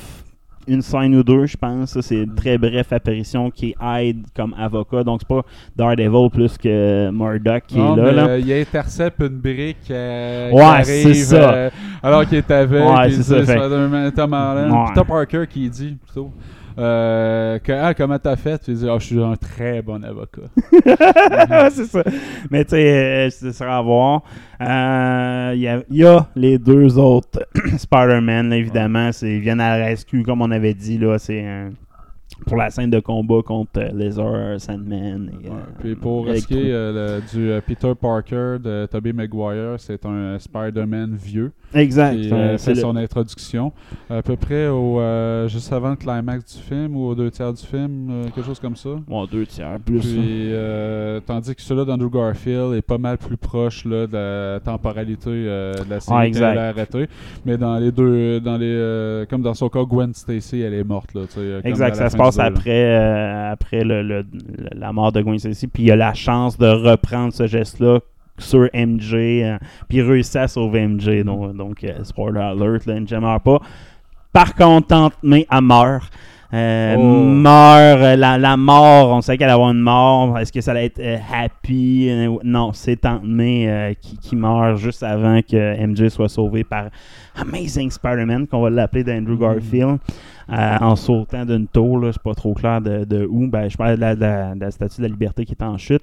une 0.69 0.81
scène 0.81 1.15
ou 1.15 1.23
deux, 1.23 1.45
je 1.45 1.57
pense. 1.57 1.91
Ça, 1.91 2.01
C'est 2.01 2.15
une 2.23 2.35
très 2.35 2.57
brève 2.57 2.85
apparition 2.91 3.49
qui 3.51 3.75
aide 3.99 4.25
comme 4.35 4.53
avocat. 4.57 5.03
Donc, 5.03 5.21
c'est 5.21 5.27
pas 5.27 5.41
Daredevil 5.75 6.29
plus 6.31 6.57
que 6.57 7.09
Murdoch 7.11 7.63
qui 7.67 7.77
Non, 7.77 7.97
est 7.97 8.11
là. 8.13 8.27
euh, 8.27 8.39
il 8.39 8.51
intercepte 8.53 9.19
une 9.21 9.27
brique 9.39 9.89
euh, 9.91 10.51
Ouais, 10.51 10.83
c'est 10.83 11.13
ça. 11.15 11.53
euh, 11.53 11.69
alors 12.03 12.25
qu'il 12.25 12.37
est 12.37 12.51
avec. 12.51 12.71
Ouais, 12.87 13.09
c'est 13.11 13.23
ça, 13.23 13.43
fait- 13.43 14.11
Tom 14.11 14.33
Holland. 14.33 14.71
Ouais. 14.71 14.85
Peter 14.93 15.05
Parker 15.07 15.43
qui 15.49 15.69
dit 15.69 15.97
plutôt. 16.05 16.31
Euh, 16.79 17.59
que, 17.59 17.71
ah, 17.73 17.93
comment 17.93 18.17
t'as 18.17 18.37
fait? 18.37 18.61
Il 18.69 18.75
dit, 18.75 18.87
ah, 18.89 18.97
je 18.99 19.05
suis 19.05 19.21
un 19.21 19.35
très 19.35 19.81
bon 19.81 20.01
avocat. 20.03 20.43
C'est 21.71 21.85
ça. 21.85 22.03
Mais 22.49 22.63
tu 22.63 22.71
sais, 22.71 23.27
euh, 23.27 23.29
ce 23.29 23.51
sera 23.51 23.77
à 23.77 23.81
voir. 23.81 24.23
Euh, 24.61 25.51
Il 25.55 25.61
y, 25.61 25.67
a, 25.67 25.81
il 25.89 25.97
y 25.97 26.05
a 26.05 26.27
les 26.35 26.57
deux 26.57 26.97
autres 26.97 27.45
Spider-Man, 27.77 28.53
évidemment. 28.53 29.09
Ils 29.21 29.39
viennent 29.39 29.59
à 29.61 29.77
la 29.77 29.85
rescue, 29.87 30.23
comme 30.23 30.41
on 30.41 30.51
avait 30.51 30.73
dit. 30.73 30.97
là 30.97 31.17
C'est 31.19 31.45
un- 31.45 31.71
pour 32.45 32.57
la 32.57 32.69
scène 32.69 32.89
de 32.89 32.99
combat 32.99 33.41
contre 33.45 33.71
euh, 33.79 33.89
Laser, 33.93 34.59
Sandman. 34.61 35.29
Et, 35.43 35.47
euh, 35.47 35.51
Puis 35.79 35.95
pour 35.95 36.27
ce 36.27 36.45
qui 36.47 36.55
est 36.57 36.71
euh, 36.71 37.19
du 37.33 37.49
euh, 37.51 37.59
Peter 37.65 37.91
Parker 37.99 38.57
de 38.63 38.87
Tobey 38.89 39.13
Maguire, 39.13 39.75
c'est 39.77 40.05
un 40.05 40.37
Spider-Man 40.39 41.15
vieux. 41.21 41.51
Exact. 41.73 42.15
qui 42.15 42.29
fait 42.29 42.73
le- 42.73 42.75
son 42.79 42.95
introduction. 42.95 43.71
À 44.09 44.21
peu 44.23 44.35
près 44.35 44.67
au, 44.67 44.99
juste 45.47 45.71
avant 45.71 45.91
le 45.91 45.95
climax 45.97 46.55
du 46.57 46.61
film 46.63 46.95
ou 46.95 47.07
aux 47.09 47.15
deux 47.15 47.29
tiers 47.29 47.53
du 47.53 47.63
film, 47.63 48.11
quelque 48.33 48.45
chose 48.45 48.59
comme 48.59 48.75
ça. 48.75 48.89
Bon, 49.07 49.25
deux 49.25 49.45
tiers, 49.45 49.77
plus. 49.85 49.99
Puis, 49.99 50.51
tandis 51.27 51.53
que 51.55 51.61
celui-là 51.61 51.85
d'Andrew 51.85 52.09
Garfield 52.09 52.73
est 52.73 52.81
pas 52.81 52.97
mal 52.97 53.17
plus 53.19 53.37
proche 53.37 53.85
là, 53.85 54.07
de 54.07 54.13
la 54.55 54.59
temporalité 54.59 55.29
de 55.29 55.89
la 55.89 55.99
série 55.99 56.17
Ah, 56.17 56.21
qu'elle 56.21 56.27
exact. 56.29 56.57
a 56.57 56.67
arrêtée. 56.69 57.07
Mais 57.45 57.57
dans 57.57 57.77
les 57.77 57.91
deux, 57.91 58.39
dans 58.39 58.57
les, 58.57 59.25
comme 59.29 59.43
dans 59.43 59.53
son 59.53 59.69
cas, 59.69 59.83
Gwen 59.83 60.13
Stacy, 60.13 60.61
elle 60.61 60.73
est 60.73 60.83
morte. 60.83 61.13
Là, 61.13 61.21
comme 61.31 61.43
à 61.43 61.67
Exact, 61.67 61.89
la 61.89 61.95
ça 61.95 62.09
fin 62.09 62.17
passe 62.23 62.39
après, 62.39 62.85
euh, 62.85 63.51
après 63.51 63.83
le, 63.83 64.25
la 64.73 64.93
mort 64.93 65.11
de 65.11 65.21
Gwen 65.21 65.39
Stacy. 65.39 65.67
Puis 65.67 65.83
il 65.83 65.91
a 65.91 65.95
la 65.95 66.13
chance 66.13 66.57
de 66.57 66.67
reprendre 66.67 67.33
ce 67.33 67.47
geste-là 67.47 67.99
sur 68.37 68.69
MJ. 68.73 69.13
euh, 69.13 69.57
puis 69.87 69.99
il 69.99 70.01
réussit 70.01 70.37
à 70.37 70.47
sauver 70.47 70.87
MJ. 70.87 71.23
Donc, 71.23 71.55
donc 71.55 71.83
euh, 71.83 72.03
spoiler 72.03 72.39
alert, 72.39 72.85
là, 72.85 72.99
MJ 72.99 73.13
meurt 73.13 73.43
pas. 73.43 73.59
Par 74.31 74.53
contre, 74.55 74.87
Tante 74.87 75.13
May, 75.23 75.47
elle 75.51 75.61
meurt. 75.61 76.11
Euh, 76.53 76.95
Oh. 76.97 77.01
meurt, 77.23 78.01
euh, 78.01 78.15
la, 78.15 78.37
la 78.37 78.57
mort, 78.57 79.09
on 79.11 79.21
sait 79.21 79.37
qu'elle 79.37 79.49
avoir 79.49 79.69
une 79.71 79.79
mort. 79.81 80.37
Est-ce 80.39 80.51
que 80.51 80.61
ça 80.61 80.71
allait 80.71 80.85
être 80.85 80.99
euh, 80.99 81.17
Happy? 81.31 82.09
Non, 82.43 82.71
c'est 82.73 82.95
Tante 82.97 83.23
May 83.23 83.95
qui, 84.01 84.17
qui 84.17 84.35
meurt 84.35 84.77
juste 84.77 85.03
avant 85.03 85.41
que 85.41 85.85
MJ 85.85 86.09
soit 86.09 86.29
sauvé 86.29 86.63
par 86.63 86.85
Amazing 87.35 87.91
Spider-Man, 87.91 88.47
qu'on 88.47 88.61
va 88.61 88.69
l'appeler 88.69 89.03
d'Andrew 89.03 89.37
Garfield, 89.37 89.99
euh, 90.51 90.77
en 90.81 90.95
sautant 90.95 91.45
d'une 91.45 91.67
tour. 91.67 91.99
là, 91.99 92.11
C'est 92.11 92.21
pas 92.23 92.33
trop 92.33 92.53
clair 92.55 92.81
de, 92.81 93.05
de 93.05 93.27
où. 93.29 93.47
Ben, 93.47 93.69
je 93.69 93.77
parle 93.77 93.95
de 93.97 94.01
la, 94.01 94.15
de 94.15 94.21
la- 94.21 94.55
de 94.55 94.59
la 94.59 94.71
statue 94.71 94.97
de 94.97 95.03
la 95.03 95.09
liberté 95.09 95.45
qui 95.45 95.51
est 95.53 95.63
en 95.63 95.77
chute. 95.77 96.01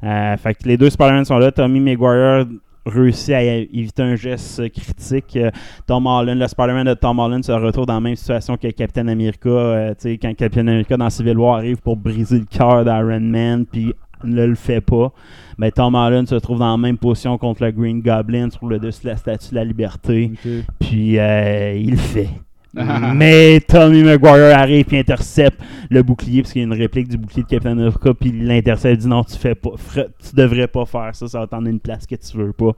Fait 0.00 0.54
que 0.54 0.66
les 0.68 0.76
deux 0.76 0.90
Spider-Man 0.90 1.24
sont 1.24 1.38
là. 1.38 1.50
Tommy 1.50 1.80
Maguire 1.80 2.46
réussit 2.88 3.34
à 3.34 3.42
éviter 3.42 4.02
un 4.02 4.16
geste 4.16 4.70
critique. 4.72 5.36
Euh, 5.36 5.50
Tom 5.86 6.06
Holland, 6.06 6.38
le 6.38 6.46
Spider-Man 6.46 6.86
de 6.86 6.94
Tom 6.94 7.18
Holland 7.18 7.44
se 7.44 7.52
retrouve 7.52 7.86
dans 7.86 7.94
la 7.94 8.00
même 8.00 8.16
situation 8.16 8.56
que 8.56 8.68
Captain 8.68 9.08
America. 9.08 9.48
euh, 9.48 9.94
quand 10.04 10.34
Captain 10.34 10.66
America 10.66 10.96
dans 10.96 11.10
Civil 11.10 11.38
War 11.38 11.56
arrive 11.56 11.78
pour 11.78 11.96
briser 11.96 12.38
le 12.38 12.46
cœur 12.46 12.84
d'Iron 12.84 13.20
Man, 13.20 13.66
puis 13.66 13.92
ne 14.24 14.46
le 14.46 14.54
fait 14.54 14.80
pas. 14.80 15.12
Ben, 15.58 15.70
Tom 15.70 15.94
Holland 15.94 16.26
se 16.26 16.34
trouve 16.36 16.58
dans 16.58 16.70
la 16.70 16.76
même 16.76 16.98
position 16.98 17.38
contre 17.38 17.64
le 17.64 17.70
Green 17.72 18.00
Goblin 18.00 18.50
sur 18.50 18.66
le 18.66 18.78
dessus 18.78 19.02
de 19.04 19.08
la 19.10 19.16
statue 19.16 19.50
de 19.50 19.54
la 19.56 19.64
liberté. 19.64 20.32
Puis 20.80 21.18
euh, 21.18 21.74
il 21.74 21.90
le 21.92 21.96
fait. 21.96 22.28
Mais 23.14 23.60
Tommy 23.60 24.02
Maguire 24.02 24.58
arrive 24.58 24.86
et 24.92 24.98
intercepte 24.98 25.60
le 25.90 26.02
bouclier 26.02 26.42
parce 26.42 26.52
qu'il 26.52 26.62
y 26.62 26.64
a 26.64 26.66
une 26.66 26.74
réplique 26.74 27.08
du 27.08 27.16
bouclier 27.16 27.42
de 27.42 27.48
Captain 27.48 27.72
America 27.72 28.12
puis 28.12 28.30
il 28.30 28.46
l'intercepte 28.46 29.00
dit 29.00 29.08
non 29.08 29.24
tu 29.24 29.36
fais 29.36 29.54
pas 29.54 29.70
tu 29.94 30.36
devrais 30.36 30.68
pas 30.68 30.84
faire 30.84 31.14
ça 31.14 31.28
ça 31.28 31.40
va 31.40 31.46
t'en 31.46 31.64
une 31.64 31.80
place 31.80 32.06
que 32.06 32.14
tu 32.14 32.36
veux 32.36 32.52
pas. 32.52 32.72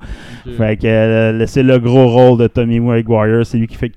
Fait 0.57 0.77
que 0.77 0.87
euh, 0.87 1.47
c'est 1.47 1.65
le 1.65 1.79
gros 1.79 2.09
rôle 2.09 2.39
de 2.39 2.47
Tommy 2.47 2.79
Maguire 2.79 3.45
c'est 3.45 3.59
lui 3.59 3.67
qui 3.67 3.77
fait 3.77 3.93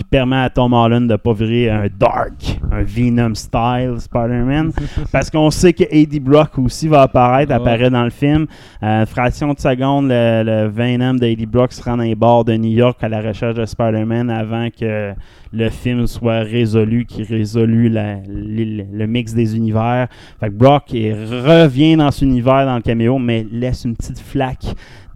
qui 0.00 0.04
permet 0.04 0.36
à 0.36 0.48
Tom 0.48 0.72
Holland 0.72 1.06
de 1.10 1.16
pas 1.16 1.34
virer 1.34 1.68
un 1.68 1.86
dark 1.98 2.58
un 2.72 2.82
Venom 2.82 3.34
style 3.34 3.96
Spider-Man 3.98 4.72
parce 5.12 5.28
qu'on 5.30 5.50
sait 5.50 5.74
que 5.74 5.84
A.D. 5.84 6.20
Brock 6.20 6.58
aussi 6.58 6.88
va 6.88 7.02
apparaître 7.02 7.50
Ouais. 7.50 7.56
apparaît 7.56 7.90
dans 7.90 8.04
le 8.04 8.10
film 8.10 8.46
euh, 8.82 9.04
fraction 9.04 9.52
de 9.52 9.58
seconde 9.58 10.08
le, 10.08 10.42
le 10.44 10.68
Venom 10.68 11.14
d'A.D. 11.14 11.44
Brock 11.46 11.72
se 11.72 11.82
rend 11.82 11.98
dans 11.98 12.02
les 12.04 12.14
bars 12.14 12.44
de 12.44 12.54
New 12.56 12.70
York 12.70 12.96
à 13.02 13.08
la 13.10 13.20
recherche 13.20 13.54
de 13.56 13.64
Spider-Man 13.66 14.30
avant 14.30 14.68
que 14.70 15.12
le 15.52 15.68
film 15.68 16.06
soit 16.06 16.40
résolu, 16.40 17.04
qui 17.06 17.24
résolue 17.24 17.88
la- 17.88 18.18
le, 18.26 18.84
le 18.90 19.06
mix 19.06 19.34
des 19.34 19.56
univers. 19.56 20.06
Fait 20.38 20.46
que 20.48 20.54
Brock 20.54 20.84
il 20.92 21.12
revient 21.12 21.96
dans 21.96 22.10
cet 22.10 22.22
univers 22.22 22.64
dans 22.66 22.76
le 22.76 22.82
caméo, 22.82 23.18
mais 23.18 23.44
laisse 23.50 23.84
une 23.84 23.96
petite 23.96 24.20
flaque 24.20 24.64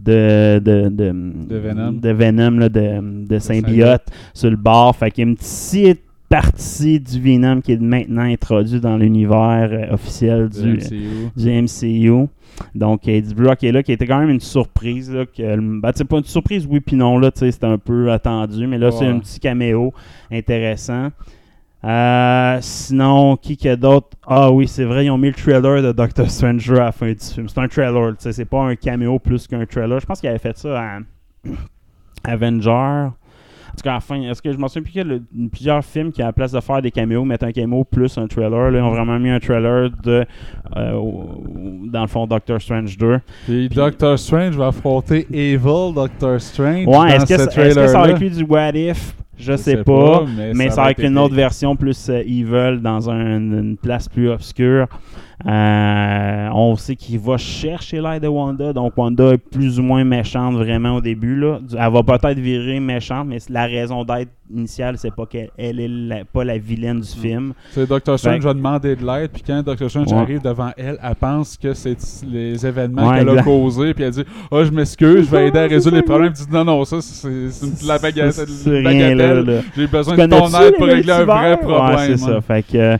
de, 0.05 0.59
de, 0.59 0.89
de, 0.89 1.13
De 1.49 1.57
Venom. 1.57 1.91
de, 1.93 2.09
Venom, 2.11 2.59
là, 2.59 2.69
de, 2.69 3.25
de 3.27 3.39
symbiote 3.39 4.03
sur 4.33 4.49
le 4.49 4.57
bord. 4.57 4.95
Fait 4.95 5.11
qu'il 5.11 5.23
y 5.23 5.27
a 5.27 5.29
une 5.29 5.37
petite 5.37 6.01
partie 6.29 6.99
du 6.99 7.19
Venom 7.21 7.61
qui 7.61 7.73
est 7.73 7.81
maintenant 7.81 8.23
introduit 8.23 8.79
dans 8.79 8.97
l'univers 8.97 9.69
euh, 9.71 9.93
officiel 9.93 10.49
Du 10.49 10.73
MCU. 10.73 11.31
du 11.35 11.61
MCU. 11.61 12.27
Donc, 12.73 13.07
Eddie 13.07 13.33
Brock 13.33 13.63
est 13.63 13.71
là, 13.71 13.83
qui 13.83 13.91
était 13.91 14.07
quand 14.07 14.19
même 14.19 14.29
une 14.29 14.39
surprise. 14.39 15.11
Là, 15.11 15.25
que, 15.25 15.79
ben, 15.79 15.91
c'est 15.93 16.05
pas 16.05 16.17
une 16.17 16.23
surprise, 16.23 16.65
oui, 16.69 16.79
puis 16.79 16.95
non, 16.95 17.19
c'était 17.33 17.65
un 17.65 17.77
peu 17.77 18.11
attendu, 18.11 18.65
mais 18.65 18.77
là, 18.77 18.91
c'est 18.91 19.05
un 19.05 19.19
petit 19.19 19.39
caméo 19.39 19.93
intéressant. 20.31 21.09
Euh, 21.85 22.57
sinon, 22.61 23.37
qui 23.37 23.55
qu'il 23.57 23.67
y 23.67 23.71
a 23.71 23.75
d'autre? 23.75 24.07
Ah 24.25 24.51
oui, 24.51 24.67
c'est 24.67 24.85
vrai, 24.85 25.05
ils 25.05 25.11
ont 25.11 25.17
mis 25.19 25.27
le 25.27 25.33
trailer 25.35 25.83
de 25.83 25.91
Doctor 25.91 26.29
Stranger 26.29 26.73
à 26.79 26.85
la 26.85 26.91
fin 26.91 27.07
du 27.11 27.19
film. 27.19 27.47
C'est 27.47 27.59
un 27.59 27.67
trailer, 27.67 28.09
tu 28.11 28.23
sais, 28.23 28.33
c'est 28.33 28.45
pas 28.45 28.61
un 28.63 28.75
caméo 28.75 29.19
plus 29.19 29.45
qu'un 29.47 29.65
trailer. 29.65 29.99
Je 29.99 30.05
pense 30.05 30.19
qu'il 30.19 30.29
avait 30.29 30.39
fait 30.39 30.57
ça 30.57 30.79
à 30.81 30.99
Avenger. 32.23 32.69
En 32.71 33.77
tout 33.77 33.83
cas, 33.83 33.91
à 33.91 33.93
la 33.95 33.99
fin, 33.99 34.21
est-ce 34.21 34.41
que 34.41 34.51
je 34.53 34.57
m'en 34.57 34.69
souviens 34.69 34.83
plus 34.83 34.91
qu'il 34.93 34.99
y 34.99 35.01
a 35.01 35.07
le- 35.15 35.49
plusieurs 35.49 35.83
films 35.83 36.11
qui, 36.13 36.21
à 36.21 36.27
la 36.27 36.33
place 36.33 36.53
de 36.53 36.59
faire 36.61 36.81
des 36.81 36.91
caméos, 36.91 37.25
mettent 37.25 37.43
un 37.43 37.51
caméo 37.51 37.83
plus 37.83 38.17
un 38.17 38.25
trailer. 38.25 38.71
Là, 38.71 38.79
ils 38.79 38.81
ont 38.81 38.89
vraiment 38.91 39.19
mis 39.19 39.29
un 39.29 39.39
trailer 39.39 39.89
de, 40.01 40.25
euh, 40.77 40.93
au- 40.93 41.43
dans 41.91 42.01
le 42.01 42.07
fond, 42.07 42.25
Doctor 42.25 42.59
Strange 42.61 42.97
2. 42.97 43.19
Puis 43.45 43.67
Doctor 43.75 44.17
Strange 44.17 44.55
va 44.55 44.67
affronter 44.67 45.27
Evil 45.31 45.93
Doctor 45.93 46.39
Strange 46.39 46.87
Ouais, 46.87 47.15
est-ce 47.17 47.25
que, 47.25 47.37
ça- 47.37 47.43
est-ce 47.67 47.75
que 47.75 47.87
ça 47.87 47.99
va 47.99 48.07
inclure 48.15 48.31
du 48.31 48.43
What 48.45 48.71
If? 48.75 49.13
Je, 49.37 49.51
Je 49.51 49.57
sais, 49.57 49.71
sais 49.71 49.83
pas, 49.83 50.19
pas, 50.19 50.25
mais 50.37 50.53
mais, 50.53 50.69
ça 50.69 50.83
va 50.83 50.91
être 50.91 51.03
une 51.03 51.17
autre 51.17 51.35
version 51.35 51.75
plus 51.75 52.09
euh, 52.09 52.19
evil 52.21 52.79
dans 52.81 53.09
un- 53.09 53.37
une 53.37 53.77
place 53.77 54.07
plus 54.07 54.29
obscure. 54.29 54.87
Euh, 55.45 56.49
on 56.53 56.75
sait 56.77 56.95
qu'il 56.95 57.19
va 57.19 57.37
chercher 57.37 57.99
l'aide 58.01 58.23
de 58.23 58.27
Wanda, 58.27 58.71
donc 58.71 58.93
Wanda 58.95 59.33
est 59.33 59.37
plus 59.37 59.79
ou 59.79 59.83
moins 59.83 60.03
méchante 60.05 60.55
vraiment 60.55 60.95
au 60.95 61.01
début. 61.01 61.35
Là. 61.35 61.59
Elle 61.77 61.91
va 61.91 62.03
peut-être 62.03 62.39
virer 62.39 62.79
méchante, 62.79 63.27
mais 63.27 63.37
la 63.49 63.65
raison 63.65 64.03
d'être 64.05 64.29
initiale, 64.53 64.95
c'est 64.97 65.13
pas 65.13 65.25
qu'elle 65.25 65.49
elle 65.57 65.79
est 65.81 65.87
la- 65.89 66.23
pas 66.23 66.43
la 66.45 66.57
vilaine 66.57 67.01
du 67.01 67.07
film. 67.09 67.53
C'est 67.71 67.87
Doctor 67.87 68.17
Strange 68.17 68.43
va 68.43 68.53
demander 68.53 68.95
de 68.95 69.05
l'aide, 69.05 69.31
puis 69.31 69.43
quand 69.45 69.61
Doctor 69.61 69.89
Strange 69.89 70.11
Ouais. 70.13 70.19
arrive 70.19 70.41
devant 70.41 70.71
elle, 70.77 70.97
elle 71.03 71.15
pense 71.15 71.57
que 71.57 71.73
c'est 71.73 71.97
les 72.27 72.65
événements 72.65 73.09
Ouais, 73.09 73.19
qu'elle 73.25 73.37
a 73.37 73.43
causés, 73.43 73.93
puis 73.93 74.03
elle 74.05 74.11
dit 74.11 74.23
Ah, 74.51 74.63
je 74.63 74.71
m'excuse, 74.71 75.25
je 75.25 75.31
vais 75.31 75.47
aider 75.49 75.59
à 75.59 75.67
résoudre 75.67 75.97
les 75.97 76.03
problèmes. 76.03 76.27
Elle 76.27 76.45
dit 76.45 76.51
Non, 76.53 76.63
non, 76.63 76.85
ça, 76.85 77.01
c'est 77.01 77.85
la 77.85 77.97
bagatelle. 77.99 79.43
là. 79.45 79.61
J'ai 79.75 79.87
besoin 79.87 80.15
Tu 80.15 80.21
de 80.21 80.27
ton 80.27 80.47
aide 80.61 80.75
pour 80.77 80.85
régler 80.87 81.11
un 81.11 81.23
vrai 81.25 81.57
problème. 81.57 81.95
Ouais, 81.95 82.07
c'est 82.07 82.17
ça. 82.17 82.37
hein. 82.37 82.41
Fait 82.41 82.63
que 82.63 82.77
euh, 82.77 82.97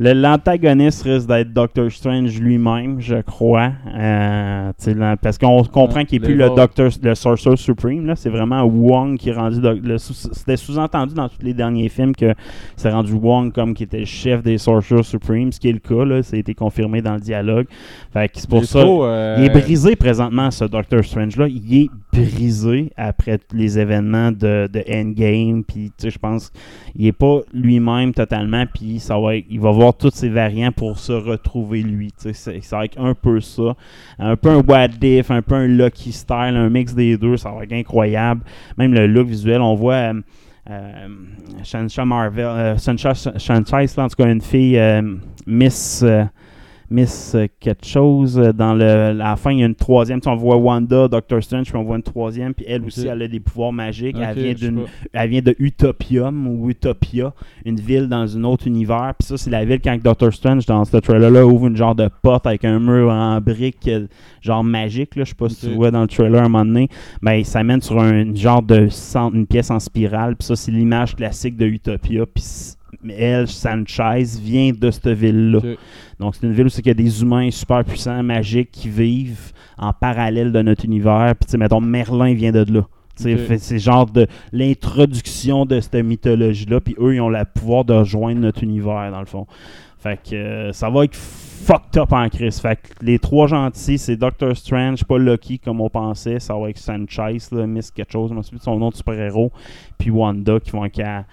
l'antagoniste 0.00 1.02
risque 1.02 1.26
d'être 1.28 1.52
Doctor 1.52 1.90
Strange 1.90 2.38
lui-même, 2.40 3.00
je 3.00 3.20
crois. 3.22 3.72
Euh, 3.94 4.70
là, 4.94 5.16
parce 5.16 5.38
qu'on 5.38 5.62
comprend 5.64 6.04
qu'il 6.04 6.20
n'est 6.20 6.26
plus 6.28 6.36
le. 6.36 6.48
Doctor, 6.54 6.90
le 7.02 7.14
Sorcerer 7.14 7.56
Supreme. 7.56 8.06
là. 8.06 8.14
C'est 8.16 8.30
vraiment 8.30 8.62
Wong 8.62 9.16
qui 9.18 9.30
est 9.30 9.32
rendu. 9.34 9.60
doc- 9.60 9.80
le 9.82 9.98
sous- 9.98 10.14
C'était 10.14 10.56
sous-entendu 10.56 11.14
dans 11.14 11.28
tous 11.28 11.42
les 11.42 11.54
derniers 11.54 11.88
films 11.88 12.14
que 12.14 12.34
c'est 12.76 12.90
rendu 12.90 13.12
Wong 13.12 13.52
comme 13.52 13.74
qui 13.74 13.82
était 13.84 13.98
le 14.00 14.04
chef 14.04 14.42
des 14.42 14.56
Sorcerer 14.58 15.02
Supreme, 15.02 15.50
ce 15.52 15.58
qui 15.60 15.68
est 15.68 15.72
le 15.72 15.78
cas. 15.80 16.04
Là, 16.04 16.22
ça 16.22 16.36
a 16.36 16.38
été 16.38 16.54
confirmé 16.54 17.02
dans 17.02 17.14
le 17.14 17.20
dialogue. 17.20 17.66
Fait 18.12 18.28
que 18.28 18.38
c'est 18.38 18.48
pour 18.48 18.60
Il 18.60 18.66
ça. 18.66 18.80
trop, 18.82 19.04
euh, 19.04 19.36
Il 19.38 19.44
est 19.46 19.50
brisé 19.50 19.96
présentement, 19.96 20.50
ce 20.50 20.64
Doctor 20.64 21.04
Strange-là. 21.04 21.48
Il 21.48 21.74
est 21.84 21.88
brisé 22.12 22.92
après 22.96 23.38
tous 23.38 23.56
les 23.56 23.78
événements 23.78 24.30
de, 24.32 24.68
de 24.72 24.82
Endgame. 24.92 25.64
Puis, 25.64 25.86
tu 25.98 26.04
sais, 26.04 26.10
je 26.10 26.18
pense 26.18 26.50
qu'il 26.94 27.06
est 27.06 27.12
pas 27.12 27.40
lui-même 27.52 28.12
totalement. 28.12 28.64
Puis, 28.72 29.00
ça 29.00 29.18
va 29.18 29.34
il 29.36 29.60
va 29.60 29.70
voir 29.70 29.87
tous 29.96 30.10
ses 30.14 30.28
variants 30.28 30.72
pour 30.72 30.98
se 30.98 31.12
retrouver 31.12 31.82
lui. 31.82 32.10
C'est- 32.16 32.32
être 32.84 32.98
un 33.00 33.14
peu 33.14 33.40
ça. 33.40 33.74
Un 34.18 34.36
peu 34.36 34.50
un 34.50 34.60
What 34.62 34.88
If, 35.02 35.30
un 35.30 35.42
peu 35.42 35.54
un 35.54 35.66
Lucky 35.66 36.12
Style, 36.12 36.36
un 36.56 36.68
mix 36.68 36.94
des 36.94 37.16
deux. 37.16 37.36
Ça 37.36 37.50
va 37.50 37.64
être 37.64 37.72
incroyable. 37.72 38.42
Même 38.76 38.92
le 38.94 39.06
look 39.06 39.28
visuel, 39.28 39.60
on 39.60 39.74
voit. 39.74 39.94
euh, 39.94 40.20
euh, 40.70 41.08
Shansha 41.64 42.04
Marvel, 42.04 42.44
euh, 42.44 42.76
Shansha 42.76 43.14
Shansha, 43.14 44.02
en 44.04 44.08
tout 44.08 44.16
cas, 44.22 44.26
une 44.30 44.42
fille, 44.42 44.78
euh, 44.78 45.00
Miss. 45.46 46.04
Miss 46.90 47.36
quelque 47.60 47.84
chose. 47.84 48.34
Dans 48.56 48.74
le, 48.74 48.84
à 48.84 49.12
la 49.12 49.36
fin, 49.36 49.52
il 49.52 49.58
y 49.58 49.62
a 49.62 49.66
une 49.66 49.74
troisième. 49.74 50.20
On 50.26 50.36
voit 50.36 50.56
Wanda, 50.56 51.08
Doctor 51.08 51.42
Strange, 51.42 51.66
puis 51.66 51.76
on 51.76 51.84
voit 51.84 51.96
une 51.96 52.02
troisième. 52.02 52.54
Puis 52.54 52.64
elle 52.68 52.84
aussi, 52.84 53.06
elle 53.06 53.22
a 53.22 53.28
des 53.28 53.40
pouvoirs 53.40 53.72
magiques. 53.72 54.16
Elle, 54.20 54.38
vient 54.38 54.54
d'une, 54.54 54.80
elle 55.12 55.30
vient 55.30 55.42
de 55.42 55.54
Utopium 55.58 56.46
ou 56.46 56.70
Utopia, 56.70 57.32
une 57.64 57.78
ville 57.78 58.08
dans 58.08 58.36
un 58.36 58.44
autre 58.44 58.66
univers. 58.66 59.14
Puis 59.18 59.28
ça, 59.28 59.36
c'est 59.36 59.50
la 59.50 59.64
ville 59.64 59.80
quand 59.82 59.96
Doctor 60.02 60.32
Strange, 60.32 60.66
dans 60.66 60.84
ce 60.84 60.96
trailer-là, 60.96 61.46
ouvre 61.46 61.66
une 61.66 61.76
genre 61.76 61.94
de 61.94 62.08
porte 62.22 62.46
avec 62.46 62.64
un 62.64 62.78
mur 62.78 63.10
en 63.10 63.40
briques, 63.40 63.88
euh, 63.88 64.06
genre 64.40 64.64
magique. 64.64 65.16
Là. 65.16 65.24
Je 65.24 65.30
sais 65.30 65.36
pas 65.36 65.48
si 65.48 65.66
tu 65.68 65.74
vois 65.74 65.90
dans 65.90 66.02
le 66.02 66.08
trailer 66.08 66.40
à 66.40 66.46
un 66.46 66.48
moment 66.48 66.64
donné. 66.64 66.88
Ben, 67.22 67.44
ça 67.44 67.62
mène 67.62 67.82
sur 67.82 68.00
un 68.00 68.34
genre 68.34 68.62
de 68.62 68.88
centre, 68.88 69.36
une 69.36 69.46
pièce 69.46 69.70
en 69.70 69.78
spirale. 69.78 70.36
Puis 70.36 70.46
ça, 70.46 70.56
c'est 70.56 70.72
l'image 70.72 71.16
classique 71.16 71.56
de 71.56 71.66
Utopia. 71.66 72.24
Puis 72.26 72.76
elle, 73.08 73.46
Sanchez, 73.48 74.24
vient 74.40 74.72
de 74.78 74.90
cette 74.90 75.08
ville-là. 75.08 75.60
Donc, 76.18 76.34
c'est 76.34 76.46
une 76.46 76.52
ville 76.52 76.66
où 76.66 76.68
c'est 76.68 76.82
qu'il 76.82 76.90
y 76.90 76.90
a 76.90 76.94
des 76.94 77.22
humains 77.22 77.50
super 77.50 77.84
puissants, 77.84 78.22
magiques, 78.22 78.70
qui 78.72 78.88
vivent 78.88 79.52
en 79.76 79.92
parallèle 79.92 80.52
de 80.52 80.62
notre 80.62 80.84
univers. 80.84 81.34
Puis, 81.38 81.46
tu 81.46 81.52
sais, 81.52 81.58
mettons, 81.58 81.80
Merlin 81.80 82.34
vient 82.34 82.52
de 82.52 82.64
là. 82.72 82.86
C'est 83.14 83.78
genre 83.80 84.06
de 84.06 84.26
l'introduction 84.52 85.64
de 85.66 85.80
cette 85.80 85.94
mythologie-là. 85.96 86.80
Puis 86.80 86.94
eux, 87.00 87.14
ils 87.16 87.20
ont 87.20 87.28
le 87.28 87.44
pouvoir 87.44 87.84
de 87.84 87.94
rejoindre 87.94 88.40
notre 88.40 88.62
univers, 88.62 89.10
dans 89.10 89.20
le 89.20 89.26
fond. 89.26 89.46
Fait 89.98 90.20
que 90.22 90.36
euh, 90.36 90.72
ça 90.72 90.88
va 90.88 91.04
être 91.04 91.16
fucked 91.16 91.96
up 92.00 92.12
en 92.12 92.28
crise. 92.28 92.60
Fait 92.60 92.76
que 92.76 93.04
les 93.04 93.18
trois 93.18 93.48
gentils, 93.48 93.98
c'est 93.98 94.16
Doctor 94.16 94.56
Strange, 94.56 95.02
pas 95.04 95.18
Lucky 95.18 95.58
comme 95.58 95.80
on 95.80 95.90
pensait. 95.90 96.38
Ça 96.38 96.54
va 96.56 96.70
être 96.70 96.78
Sanchez, 96.78 97.38
là, 97.50 97.66
Miss 97.66 97.90
quelque 97.90 98.12
chose, 98.12 98.30
je 98.30 98.34
me 98.36 98.42
souviens 98.42 98.58
de 98.58 98.62
son 98.62 98.78
nom 98.78 98.90
de 98.90 98.94
super-héros. 98.94 99.50
Puis 99.98 100.10
Wanda 100.10 100.60
qui 100.60 100.70
vont 100.70 100.84
être 100.84 101.00
à- 101.00 101.24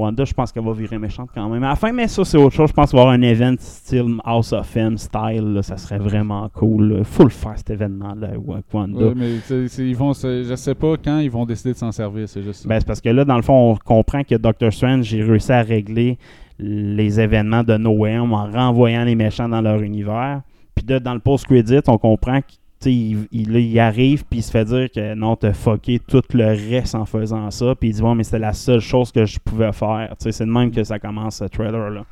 Wanda, 0.00 0.24
je 0.24 0.32
pense 0.34 0.50
qu'elle 0.52 0.64
va 0.64 0.72
virer 0.72 0.98
méchante 0.98 1.30
quand 1.34 1.48
même. 1.48 1.62
À 1.64 1.70
la 1.70 1.76
fin, 1.76 1.92
mais 1.92 2.08
ça, 2.08 2.24
c'est 2.24 2.36
autre 2.38 2.54
chose. 2.54 2.68
Je 2.68 2.72
pense 2.74 2.90
qu'il 2.90 2.96
va 2.98 3.02
y 3.02 3.06
avoir 3.08 3.14
un 3.18 3.22
event 3.22 3.54
style 3.58 4.16
House 4.24 4.52
of 4.52 4.76
M 4.76 4.96
style. 4.98 5.52
là. 5.54 5.62
Ça 5.62 5.76
serait 5.76 5.98
vraiment 5.98 6.48
cool. 6.54 6.96
Il 6.98 7.04
faut 7.04 7.24
le 7.24 7.30
faire, 7.30 7.54
cet 7.56 7.70
événement-là, 7.70 8.30
Wanda. 8.72 8.98
Ouais, 9.06 9.12
mais 9.16 9.36
c'est- 9.44 9.68
c'est- 9.68 9.86
ils 9.88 9.96
vont, 9.96 10.12
se- 10.12 10.44
je 10.44 10.54
sais 10.54 10.74
pas 10.74 10.94
quand 11.02 11.18
ils 11.18 11.30
vont 11.30 11.44
décider 11.46 11.72
de 11.72 11.78
s'en 11.78 11.92
servir, 11.92 12.28
c'est 12.28 12.42
juste 12.42 12.62
ça. 12.62 12.68
Ben, 12.68 12.78
c'est 12.80 12.86
parce 12.86 13.00
que 13.00 13.08
là, 13.10 13.24
dans 13.24 13.36
le 13.36 13.42
fond, 13.42 13.72
on 13.72 13.76
comprend 13.76 14.22
que 14.24 14.34
Doctor 14.36 14.72
Strange, 14.72 15.04
j'ai 15.04 15.22
réussi 15.22 15.52
à 15.52 15.62
régler 15.62 16.18
les 16.58 17.20
événements 17.20 17.62
de 17.64 17.76
Noé 17.76 18.18
en 18.18 18.26
renvoyant 18.50 19.04
les 19.04 19.14
méchants 19.14 19.48
dans 19.48 19.60
leur 19.62 19.80
univers. 19.80 20.42
Puis 20.74 20.84
là, 20.88 21.00
dans 21.00 21.14
le 21.14 21.20
post-credit, 21.20 21.80
on 21.88 21.98
comprend 21.98 22.40
sais, 22.40 22.59
il, 22.86 23.26
il- 23.32 23.78
arrive, 23.78 24.24
puis 24.24 24.38
il 24.40 24.42
se 24.42 24.50
fait 24.50 24.64
dire 24.64 24.88
que 24.90 25.14
non, 25.14 25.36
t'as 25.36 25.52
fucké 25.52 25.98
tout 25.98 26.22
le 26.32 26.46
reste 26.46 26.94
en 26.94 27.04
faisant 27.04 27.50
ça. 27.50 27.74
Puis 27.74 27.90
il 27.90 27.94
dit, 27.94 28.00
bon, 28.02 28.14
mais 28.14 28.24
c'était 28.24 28.38
la 28.38 28.52
seule 28.52 28.80
chose 28.80 29.12
que 29.12 29.26
je 29.26 29.38
pouvais 29.38 29.72
faire. 29.72 30.14
C'est 30.18 30.40
de 30.44 30.50
même 30.50 30.70
que 30.70 30.82
ça 30.84 30.98
commence, 30.98 31.36
ce 31.36 31.44
trailer-là. 31.44 32.04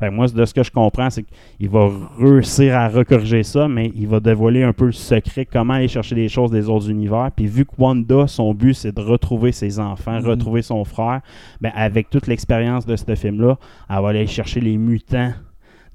Fait 0.00 0.08
que 0.10 0.14
moi, 0.14 0.28
de 0.28 0.44
ce 0.44 0.54
que 0.54 0.62
je 0.62 0.70
comprends, 0.70 1.10
c'est 1.10 1.24
qu'il 1.24 1.68
va 1.68 1.90
réussir 2.18 2.76
à 2.76 2.88
recorriger 2.88 3.42
ça, 3.42 3.66
mais 3.68 3.90
il 3.96 4.06
va 4.06 4.20
dévoiler 4.20 4.62
un 4.62 4.72
peu 4.72 4.86
le 4.86 4.92
secret, 4.92 5.44
comment 5.44 5.74
aller 5.74 5.88
chercher 5.88 6.14
les 6.14 6.28
choses 6.28 6.50
des 6.52 6.68
autres 6.68 6.88
univers. 6.90 7.30
Puis 7.34 7.46
vu 7.46 7.64
que 7.64 7.72
Wanda, 7.78 8.26
son 8.28 8.54
but, 8.54 8.74
c'est 8.74 8.94
de 8.94 9.00
retrouver 9.00 9.50
ses 9.52 9.80
enfants, 9.80 10.20
Mhm. 10.20 10.26
retrouver 10.26 10.62
son 10.62 10.84
frère, 10.84 11.20
ben, 11.60 11.72
avec 11.74 12.10
toute 12.10 12.26
l'expérience 12.28 12.86
de 12.86 12.94
ce 12.96 13.14
film-là, 13.14 13.58
elle 13.90 14.02
va 14.02 14.08
aller 14.10 14.26
chercher 14.26 14.60
les 14.60 14.76
mutants 14.78 15.32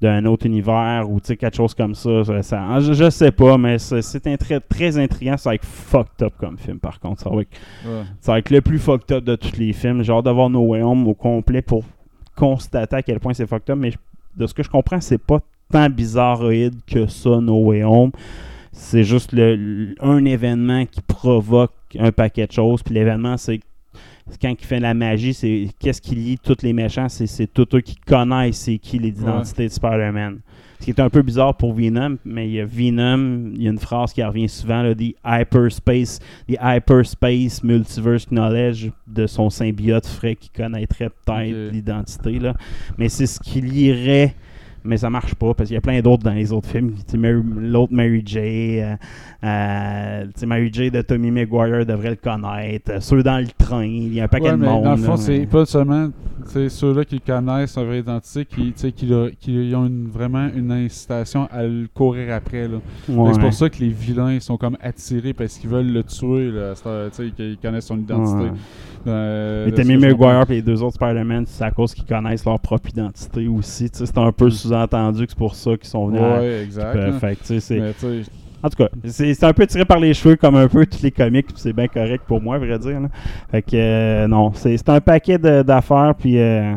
d'un 0.00 0.24
autre 0.26 0.46
univers 0.46 1.06
ou 1.08 1.20
tu 1.20 1.28
sais, 1.28 1.36
quelque 1.36 1.56
chose 1.56 1.74
comme 1.74 1.94
ça. 1.94 2.24
ça- 2.24 2.42
ça- 2.42 2.66
ah, 2.68 2.80
je, 2.80 2.92
je 2.92 3.10
sais 3.10 3.30
pas, 3.30 3.56
mais 3.58 3.78
c'est 3.78 4.26
un 4.26 4.36
très, 4.36 4.60
très 4.60 4.98
intriguant. 4.98 5.36
Ça 5.36 5.50
va 5.50 5.54
être 5.54 5.64
fucked 5.64 6.22
up 6.22 6.34
comme 6.38 6.58
film, 6.58 6.78
par 6.78 7.00
contre. 7.00 7.22
Ça 7.22 7.30
va 7.30 7.40
être, 7.42 7.48
Ouais. 7.86 8.02
ça 8.20 8.32
va 8.32 8.38
être 8.38 8.50
le 8.50 8.60
plus 8.60 8.78
fucked 8.78 9.10
up 9.16 9.24
de 9.24 9.36
tous 9.36 9.56
les 9.56 9.72
films. 9.72 10.02
Hâte 10.08 10.24
d'avoir 10.24 10.50
No 10.50 10.60
Way 10.66 10.82
Home 10.82 11.06
au 11.08 11.14
complet 11.14 11.62
pour 11.62 11.84
constater 12.36 12.96
à 12.96 13.02
quel 13.02 13.20
point 13.20 13.34
c'est 13.34 13.46
fucked 13.46 13.70
up. 13.70 13.78
Mais 13.78 13.92
de 14.36 14.46
ce 14.46 14.54
que 14.54 14.62
je 14.62 14.68
comprends, 14.70 15.00
c'est 15.00 15.18
pas 15.18 15.40
tant 15.70 15.88
bizarroïde 15.88 16.74
que 16.86 17.06
ça, 17.06 17.40
No 17.40 17.62
Way 17.64 17.84
Home. 17.84 18.10
C'est 18.72 19.04
juste 19.04 19.32
le, 19.32 19.94
un 20.00 20.24
événement 20.24 20.84
qui 20.86 21.00
provoque 21.00 21.72
un 21.98 22.10
paquet 22.10 22.46
de 22.46 22.52
choses. 22.52 22.82
Puis 22.82 22.94
l'événement, 22.94 23.36
c'est 23.36 23.60
c'est 23.60 23.60
quand 24.40 24.54
il 24.58 24.64
fait 24.64 24.80
la 24.80 24.94
magie, 24.94 25.34
c'est 25.34 25.68
qu'est-ce 25.78 26.00
qui 26.00 26.14
lie 26.14 26.38
tous 26.38 26.62
les 26.62 26.72
méchants, 26.72 27.08
c'est 27.08 27.52
tous 27.52 27.76
eux 27.76 27.80
qui 27.80 27.96
connaissent 27.96 28.56
c'est 28.58 28.78
qui 28.78 28.98
les 28.98 29.08
identités 29.08 29.68
de 29.68 29.72
Spider-Man. 29.72 30.40
Ce 30.80 30.84
qui 30.86 30.90
est 30.90 31.00
un 31.00 31.08
peu 31.08 31.22
bizarre 31.22 31.56
pour 31.56 31.72
Venom, 31.72 32.18
mais 32.24 32.48
il 32.48 32.52
y 32.54 32.60
a 32.60 32.66
Venom, 32.66 33.52
il 33.54 33.62
y 33.62 33.68
a 33.68 33.70
une 33.70 33.78
phrase 33.78 34.12
qui 34.12 34.22
revient 34.22 34.48
souvent, 34.48 34.82
là, 34.82 34.94
the 34.94 35.14
hyperspace, 35.24 36.18
the 36.46 36.56
hyperspace 36.60 37.62
multiverse 37.62 38.26
knowledge 38.26 38.90
de 39.06 39.26
son 39.26 39.48
symbiote 39.48 40.06
frais 40.06 40.36
qui 40.36 40.50
connaîtrait 40.50 41.10
peut-être 41.10 41.72
l'identité. 41.72 42.38
Mais 42.98 43.08
c'est 43.08 43.26
ce 43.26 43.40
qui 43.40 43.60
lierait 43.62 44.34
mais 44.84 44.96
ça 44.96 45.10
marche 45.10 45.34
pas 45.34 45.54
parce 45.54 45.68
qu'il 45.68 45.74
y 45.74 45.78
a 45.78 45.80
plein 45.80 46.00
d'autres 46.00 46.22
dans 46.22 46.32
les 46.32 46.52
autres 46.52 46.68
films. 46.68 46.94
L'autre 47.58 47.92
Mary 47.92 48.22
J. 48.24 48.38
euh, 48.80 48.96
euh, 49.44 50.24
Mary 50.46 50.70
J. 50.72 50.90
de 50.90 51.02
Tommy 51.02 51.30
Maguire 51.30 51.84
devrait 51.86 52.10
le 52.10 52.16
connaître. 52.16 52.90
Euh, 52.92 53.00
Ceux 53.00 53.22
dans 53.22 53.38
le 53.38 53.46
train, 53.46 53.84
il 53.84 54.14
y 54.14 54.20
a 54.20 54.24
un 54.24 54.28
paquet 54.28 54.46
Ouais, 54.46 54.52
de 54.52 54.56
mais 54.56 54.66
monde. 54.66 54.84
dans 54.84 54.90
le 54.92 54.96
fond, 54.98 55.12
mais- 55.12 55.16
c'est 55.16 55.46
pas 55.46 55.64
seulement 55.66 56.08
ceux-là 56.46 57.04
qui 57.04 57.20
connaissent 57.20 57.72
sa 57.72 57.84
vraie 57.84 58.00
identité, 58.00 58.44
qui, 58.44 58.72
qui, 58.72 59.74
ont 59.74 59.86
une- 59.86 60.08
vraiment 60.08 60.48
une 60.54 60.70
incitation 60.72 61.48
à 61.50 61.62
le 61.62 61.86
courir 61.94 62.34
après. 62.34 62.66
Ouais. 63.08 63.32
C'est 63.34 63.40
pour 63.40 63.52
ça 63.52 63.70
que 63.70 63.78
les 63.78 63.88
vilains 63.88 64.38
sont 64.40 64.56
comme 64.56 64.76
attirés 64.82 65.32
parce 65.32 65.58
qu'ils 65.58 65.70
veulent 65.70 65.92
le 65.92 66.02
tuer, 66.02 66.50
là, 66.50 66.74
qu'ils 67.36 67.56
connaissent 67.62 67.86
son 67.86 67.98
identité. 67.98 68.44
Ouais. 68.44 68.50
Euh, 69.06 69.68
ce 69.70 69.74
Tommy. 69.82 69.98
Maguire 69.98 70.46
et 70.50 70.54
les 70.54 70.62
deux 70.62 70.82
autres 70.82 70.94
Spider-Man, 70.94 71.44
c'est 71.46 71.64
à 71.64 71.70
cause 71.70 71.92
qu'ils 71.92 72.06
connaissent 72.06 72.44
leur 72.46 72.58
propre 72.58 72.88
identité 72.88 73.46
aussi. 73.48 73.88
C'est 73.92 74.16
un 74.18 74.32
peu 74.32 74.48
sous-entendu 74.74 75.24
que 75.26 75.30
c'est 75.32 75.38
pour 75.38 75.54
ça 75.54 75.76
qu'ils 75.76 75.88
sont 75.88 76.06
venus. 76.06 76.20
à- 76.22 76.40
Ouais, 76.40 76.62
exact. 76.62 77.12
fait 77.20 77.36
tu 77.36 77.44
sais, 77.44 77.60
c'est- 77.60 77.78
En 78.62 78.68
tout 78.70 78.76
cas, 78.78 78.88
c'est 79.04 79.44
un 79.44 79.52
peu 79.52 79.66
tiré 79.66 79.84
par 79.84 79.98
les 80.00 80.14
cheveux 80.14 80.36
comme 80.36 80.56
un 80.56 80.68
peu 80.68 80.86
tous 80.86 81.02
les 81.02 81.10
comics, 81.10 81.46
puis 81.46 81.56
c'est 81.58 81.74
bien 81.74 81.86
correct 81.86 82.24
pour 82.26 82.40
moi, 82.40 82.56
à 82.56 82.58
vrai 82.58 82.78
dire. 82.78 82.98
là. 82.98 83.08
Fait 83.50 83.60
que 83.60 83.76
euh, 83.76 84.26
non, 84.26 84.52
c'est 84.54 84.88
un 84.88 85.00
paquet 85.02 85.36
d'affaires, 85.38 86.14
puis 86.18 86.38
euh, 86.38 86.72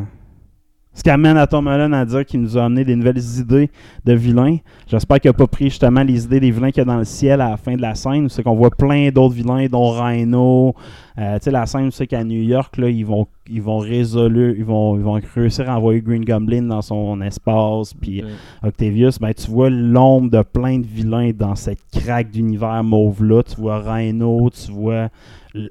ce 0.98 1.04
qui 1.04 1.12
amène 1.12 1.38
à 1.38 1.46
Tom 1.46 1.68
Holland 1.68 1.94
à 1.94 2.06
dire 2.06 2.26
qu'il 2.26 2.42
nous 2.42 2.58
a 2.58 2.66
amené 2.66 2.84
des 2.84 2.96
nouvelles 2.96 3.22
idées 3.40 3.70
de 4.04 4.14
vilains. 4.14 4.58
J'espère 4.88 5.20
qu'il 5.20 5.30
n'a 5.30 5.34
pas 5.34 5.46
pris 5.46 5.66
justement 5.66 6.02
les 6.02 6.26
idées 6.26 6.40
des 6.40 6.50
vilains 6.50 6.72
qu'il 6.72 6.80
y 6.80 6.82
a 6.82 6.86
dans 6.86 6.98
le 6.98 7.06
ciel 7.06 7.40
à 7.40 7.52
la 7.52 7.58
fin 7.58 7.76
de 7.76 7.82
la 7.84 7.94
scène. 7.94 8.30
C'est 8.30 8.42
qu'on 8.42 8.56
voit 8.56 8.72
plein 8.72 9.10
d'autres 9.10 9.36
vilains, 9.36 9.68
dont 9.68 9.92
Rhino. 9.92 10.74
Euh, 11.20 11.38
tu 11.38 11.44
sais, 11.44 11.52
la 11.52 11.68
scène, 11.68 11.92
c'est 11.92 12.08
qu'à 12.08 12.24
New 12.24 12.42
York, 12.42 12.78
là, 12.78 12.90
ils 12.90 13.06
vont 13.06 13.28
ils 13.48 13.62
vont 13.62 13.78
résoudre, 13.78 14.40
ils 14.40 14.66
vont, 14.66 14.98
ils 14.98 15.04
vont 15.04 15.20
réussir 15.36 15.70
à 15.70 15.78
envoyer 15.78 16.02
Green 16.02 16.26
Goblin 16.26 16.64
dans 16.64 16.82
son 16.82 17.22
espace, 17.22 17.94
puis 17.94 18.24
euh, 18.24 18.28
Octavius, 18.68 19.20
ben, 19.20 19.34
tu 19.34 19.52
vois 19.52 19.70
l'ombre 19.70 20.32
de 20.32 20.42
plein 20.42 20.80
de 20.80 20.86
vilains 20.86 21.32
dans 21.32 21.56
cette 21.56 21.80
craque 21.94 22.32
d'univers 22.32 22.84
mauve-là. 22.84 23.44
Tu 23.44 23.56
vois 23.62 23.80
Rhino, 23.82 24.50
tu 24.50 24.72
vois 24.72 25.10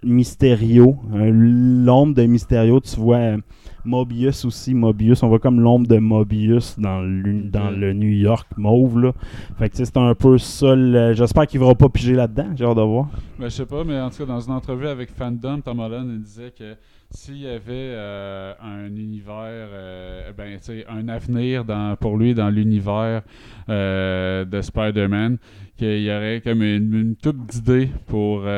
Mysterio, 0.05 0.97
hein, 1.13 1.31
l'ombre 1.33 2.15
de 2.15 2.27
Mysterio, 2.27 2.81
tu 2.81 2.97
vois 3.01 3.17
euh, 3.17 3.37
Mobius 3.87 4.45
aussi. 4.45 4.75
Mobius, 4.75 5.23
on 5.23 5.29
voit 5.29 5.39
comme 5.39 5.61
l'ombre 5.61 5.87
de 5.87 5.99
Mobius 5.99 6.79
dans 6.79 7.01
le, 7.01 7.43
dans 7.45 7.71
le 7.71 7.93
New 7.93 8.11
York 8.11 8.47
mauve. 8.57 9.01
Là. 9.01 9.13
Fait 9.59 9.71
que 9.71 9.77
c'est 9.77 9.97
un 9.97 10.15
peu 10.15 10.39
ça. 10.39 10.75
J'espère 11.15 11.47
qu'il 11.47 11.61
ne 11.61 11.67
va 11.67 11.75
pas 11.75 11.89
piger 11.89 12.15
là-dedans, 12.15 12.49
j'ai 12.55 12.65
hâte 12.65 12.77
de 12.77 12.83
voir. 12.83 13.09
Ben, 13.39 13.49
je 13.49 13.55
sais 13.55 13.67
pas, 13.67 13.85
mais 13.85 14.01
en 14.01 14.11
tout 14.11 14.19
cas, 14.19 14.27
dans 14.27 14.41
une 14.41 14.53
entrevue 14.53 14.89
avec 14.89 15.11
Fandom, 15.11 15.61
Tom 15.61 15.79
Holland 15.81 16.09
il 16.11 16.23
disait 16.23 16.53
que 16.57 16.75
s'il 17.11 17.39
y 17.39 17.47
avait 17.47 17.63
euh, 17.69 18.53
un 18.61 18.87
univers, 18.87 19.69
euh, 19.73 20.33
ben, 20.33 20.59
un 20.89 21.09
avenir 21.09 21.65
dans, 21.65 21.97
pour 21.97 22.17
lui 22.17 22.35
dans 22.35 22.51
l'univers 22.51 23.23
euh, 23.69 24.45
de 24.45 24.61
Spider-Man, 24.61 25.39
qu'il 25.77 26.03
y 26.03 26.11
aurait 26.11 26.41
comme 26.43 26.63
une, 26.63 27.15
coupe 27.23 27.47
d'idées 27.47 27.89
pour 28.07 28.49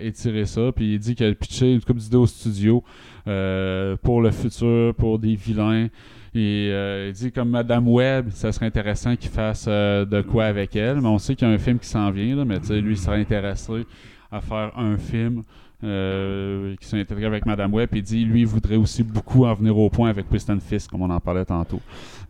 étirer 0.00 0.46
ça. 0.46 0.72
Puis 0.74 0.94
il 0.94 0.98
dit 0.98 1.14
qu'il 1.14 1.26
a 1.26 1.34
pitché 1.34 1.74
une 1.74 1.80
coupe 1.80 1.98
d'idées 1.98 2.16
au 2.16 2.26
studio 2.26 2.82
pour 3.24 4.22
le 4.22 4.30
futur, 4.30 4.94
pour 4.94 5.18
des 5.18 5.34
vilains. 5.34 5.88
Et 6.34 6.68
il 7.08 7.12
dit 7.12 7.32
comme 7.32 7.50
Madame 7.50 7.88
Webb, 7.88 8.30
ça 8.30 8.52
serait 8.52 8.66
intéressant 8.66 9.16
qu'il 9.16 9.30
fasse 9.30 9.66
de 9.66 10.22
quoi 10.22 10.44
avec 10.44 10.76
elle. 10.76 11.00
Mais 11.00 11.08
on 11.08 11.18
sait 11.18 11.34
qu'il 11.34 11.48
y 11.48 11.50
a 11.50 11.54
un 11.54 11.58
film 11.58 11.78
qui 11.78 11.88
s'en 11.88 12.10
vient, 12.10 12.44
mais 12.44 12.58
lui, 12.80 12.92
il 12.92 12.98
serait 12.98 13.20
intéressé 13.20 13.84
à 14.30 14.40
faire 14.40 14.72
un 14.78 14.96
film 14.98 15.42
euh, 15.84 16.74
qui 16.80 16.88
s'est 16.88 17.00
intégré 17.00 17.24
avec 17.26 17.46
Madame 17.46 17.72
Webb. 17.72 17.90
Et 17.94 18.02
dit, 18.02 18.24
lui, 18.24 18.40
il 18.40 18.46
voudrait 18.46 18.76
aussi 18.76 19.02
beaucoup 19.02 19.44
en 19.44 19.54
venir 19.54 19.76
au 19.78 19.88
point 19.88 20.10
avec 20.10 20.28
Kristen 20.28 20.60
Fisk, 20.60 20.90
comme 20.90 21.02
on 21.02 21.10
en 21.10 21.20
parlait 21.20 21.44
tantôt. 21.44 21.80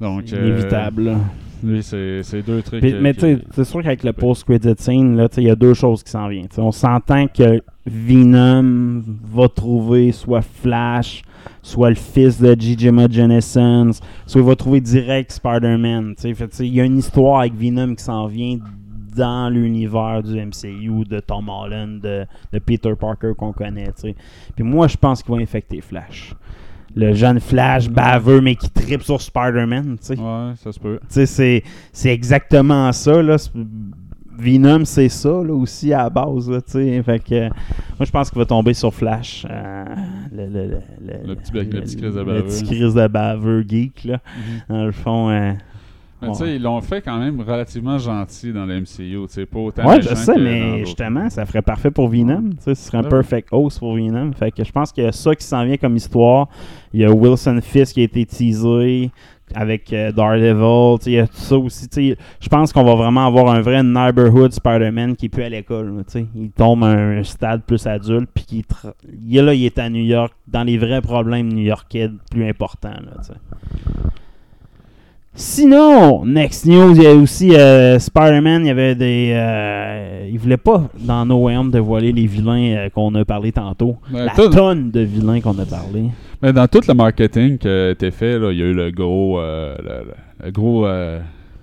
Donc, 0.01 0.33
euh, 0.33 0.49
inévitable. 0.49 1.17
lui, 1.65 1.83
c'est 1.83 2.43
deux 2.47 2.63
trucs. 2.63 2.81
Puis- 2.81 2.95
mais 3.01 3.15
tu 3.15 3.21
sais, 3.21 3.39
c'est 3.53 3.65
sûr 3.65 3.83
qu'avec 3.83 4.05
le 4.05 4.13
post-credit 4.13 4.75
scene, 4.77 5.17
là, 5.17 5.29
il 5.37 5.45
y 5.45 5.51
a 5.51 5.57
deux 5.57 5.75
choses 5.75 6.03
qui 6.03 6.11
s'en 6.11 6.29
viennent. 6.29 6.49
On 6.59 6.73
s'entend 6.73 7.27
que 7.27 7.61
Venom 7.87 9.03
va 9.25 9.49
trouver 9.49 10.13
soit 10.13 10.43
Flash, 10.43 11.23
soit 11.63 11.89
le 11.89 11.97
fils 11.97 12.41
de 12.41 12.55
J. 12.59 12.77
Jonah 12.79 13.09
Jameson, 13.11 13.91
soit 14.27 14.41
il 14.41 14.47
va 14.47 14.55
trouver 14.57 14.81
direct 14.81 15.33
Spider-Man. 15.33 16.15
Il 16.61 16.67
y 16.75 16.81
a 16.81 16.85
une 16.85 16.99
histoire 16.99 17.41
avec 17.41 17.55
Venom 17.55 17.95
qui 17.95 18.05
s'en 18.05 18.27
vient 18.27 18.59
dans 19.17 19.49
l'univers 19.51 20.23
du 20.23 20.35
MCU, 20.41 21.05
de 21.05 21.21
Tom 21.21 21.49
Holland, 21.49 22.01
de, 22.01 22.27
de 22.53 22.59
Peter 22.59 22.93
Parker 22.99 23.33
qu'on 23.37 23.53
connaît. 23.53 23.91
Puis 24.55 24.65
moi, 24.65 24.89
je 24.89 24.97
pense 24.97 25.23
qu'il 25.23 25.35
va 25.35 25.41
infecter 25.41 25.81
Flash. 25.81 26.35
Le 26.97 27.13
jeune 27.13 27.39
Flash 27.39 27.89
baveux, 27.89 28.41
mais 28.41 28.55
qui 28.57 28.71
tripe 28.71 29.03
sur 29.03 29.21
Spider-Man. 29.21 29.97
Ouais, 30.11 30.17
ça 30.57 30.73
se 30.73 30.81
peut. 30.81 30.99
C'est, 31.09 31.27
c'est 31.27 32.11
exactement 32.13 32.91
ça, 32.93 33.23
là. 33.23 33.39
C'est- 33.39 33.53
Venom, 34.41 34.85
c'est 34.85 35.09
ça, 35.09 35.31
là, 35.31 35.53
aussi, 35.53 35.93
à 35.93 36.05
la 36.05 36.11
base, 36.11 36.49
là, 36.49 36.61
tu 36.61 36.71
sais. 36.71 37.03
Fait 37.03 37.19
que, 37.19 37.35
euh, 37.35 37.49
moi, 37.99 38.05
je 38.07 38.11
pense 38.13 38.31
qu'il 38.31 38.39
va 38.39 38.47
tomber 38.47 38.73
sur 38.73 38.95
Flash. 38.95 39.45
euh, 39.51 39.85
le, 40.33 40.47
le, 40.47 40.67
le, 40.69 41.27
Le 41.27 41.35
petit 41.35 41.51
le 41.53 41.65
petit 41.65 41.97
Chris 41.97 42.13
de 42.13 42.19
Le 42.21 42.25
baveux, 42.25 42.43
petit 42.45 42.63
là. 42.63 42.67
Chris 42.71 42.95
de 42.95 43.07
baveux 43.09 43.65
geek, 43.69 44.05
là. 44.05 44.21
Mhm. 44.37 44.61
Dans 44.77 44.85
le 44.85 44.93
fond, 44.93 45.29
euh, 45.31 45.53
Mais 46.21 46.29
tu 46.29 46.35
sais, 46.35 46.45
Ouais. 46.45 46.57
ils 46.57 46.63
l'ont 46.63 46.81
fait 46.81 47.01
quand 47.01 47.19
même 47.19 47.41
relativement 47.41 47.97
gentil 47.99 48.53
dans 48.53 48.67
le 48.67 48.81
MCU. 48.81 48.87
Tu 48.89 49.19
sais, 49.29 49.47
pas 49.47 49.59
autant 49.61 49.87
Ouais, 49.89 50.03
je 50.03 50.15
sais, 50.15 50.37
mais 50.37 50.81
justement, 50.85 51.31
ça 51.31 51.47
ferait 51.47 51.63
parfait 51.63 51.91
pour 51.91 52.09
Venom. 52.09 52.51
Tu 52.51 52.57
sais, 52.61 52.75
ce 52.75 52.87
serait 52.89 52.99
un 52.99 53.05
perfect 53.05 53.49
host 53.53 53.79
pour 53.79 53.95
Venom. 53.95 54.33
Fait 54.33 54.51
que 54.51 54.65
je 54.65 54.73
pense 54.73 54.91
qu'il 54.93 55.05
y 55.05 55.07
a 55.07 55.13
ça 55.13 55.35
qui 55.35 55.45
s'en 55.45 55.65
vient 55.65 55.77
comme 55.77 55.97
histoire. 55.97 56.49
Il 56.93 57.01
y 57.01 57.05
a 57.05 57.11
Wilson 57.13 57.61
Fisk 57.63 57.95
qui 57.95 58.01
a 58.01 58.05
été 58.05 58.25
teasé 58.27 59.11
avec 59.55 59.93
euh, 59.93 60.11
Daredevil. 60.13 60.99
Tu 60.99 61.05
sais, 61.05 61.11
Il 61.11 61.15
y 61.15 61.19
a 61.21 61.27
tout 61.27 61.37
ça 61.37 61.57
aussi. 61.57 61.89
Je 62.41 62.49
pense 62.49 62.73
qu'on 62.73 62.85
va 62.85 62.95
vraiment 62.97 63.27
avoir 63.27 63.51
un 63.55 63.61
vrai 63.61 63.83
neighborhood 63.83 64.53
Spider-Man 64.53 65.17
qui 65.17 65.27
est 65.27 65.29
plus 65.31 65.45
à 65.45 65.49
l'école. 65.49 65.97
là, 65.97 66.03
tu 66.05 66.13
sais. 66.13 66.27
Il 66.35 66.51
tombe 66.51 66.83
à 66.85 66.89
un 66.89 67.23
stade 67.23 67.63
plus 67.63 67.87
adulte. 67.87 68.29
Puis 68.35 68.65
il 69.25 69.37
est 69.39 69.43
là, 69.43 69.55
il 69.55 69.65
est 69.65 69.79
à 69.79 69.89
New 69.89 70.05
York, 70.05 70.33
dans 70.49 70.65
les 70.65 70.77
vrais 70.79 71.01
problèmes 71.01 71.49
new-yorkais 71.53 72.11
plus 72.31 72.47
importants. 72.49 72.89
Là, 72.91 73.13
tu 73.23 73.29
sais. 73.29 73.35
Sinon, 75.41 76.25
next 76.25 76.67
news, 76.67 76.97
il 76.97 77.03
y 77.05 77.07
a 77.07 77.15
aussi 77.15 77.55
euh, 77.55 77.97
Spider-Man, 78.01 78.63
il 78.65 78.67
y 78.67 78.71
avait 78.71 78.97
des... 78.97 79.31
euh, 79.37 80.29
il 80.29 80.37
voulait 80.37 80.57
pas, 80.57 80.89
dans 80.99 81.25
No 81.25 81.37
Way 81.45 81.57
Home, 81.57 81.71
dévoiler 81.71 82.11
les 82.11 82.27
vilains 82.27 82.75
euh, 82.77 82.89
qu'on 82.91 83.15
a 83.15 83.25
parlé 83.25 83.53
tantôt. 83.53 83.99
La 84.13 84.31
tout- 84.35 84.49
tonne 84.49 84.91
de 84.91 84.99
vilains 85.03 85.41
qu'on 85.41 85.57
a 85.61 85.65
parlé. 85.65 86.07
Mais 86.43 86.53
dans 86.53 86.67
tout 86.67 86.81
le 86.89 86.93
marketing 86.93 87.57
qui 87.57 87.69
a 87.69 87.91
été 87.91 88.11
fait, 88.11 88.37
là, 88.37 88.51
il 88.51 88.59
y 88.59 88.63
a 88.63 88.67
eu 88.67 88.75
le 88.75 88.91
gros, 88.91 89.39
le 89.41 90.51
gros 90.51 90.87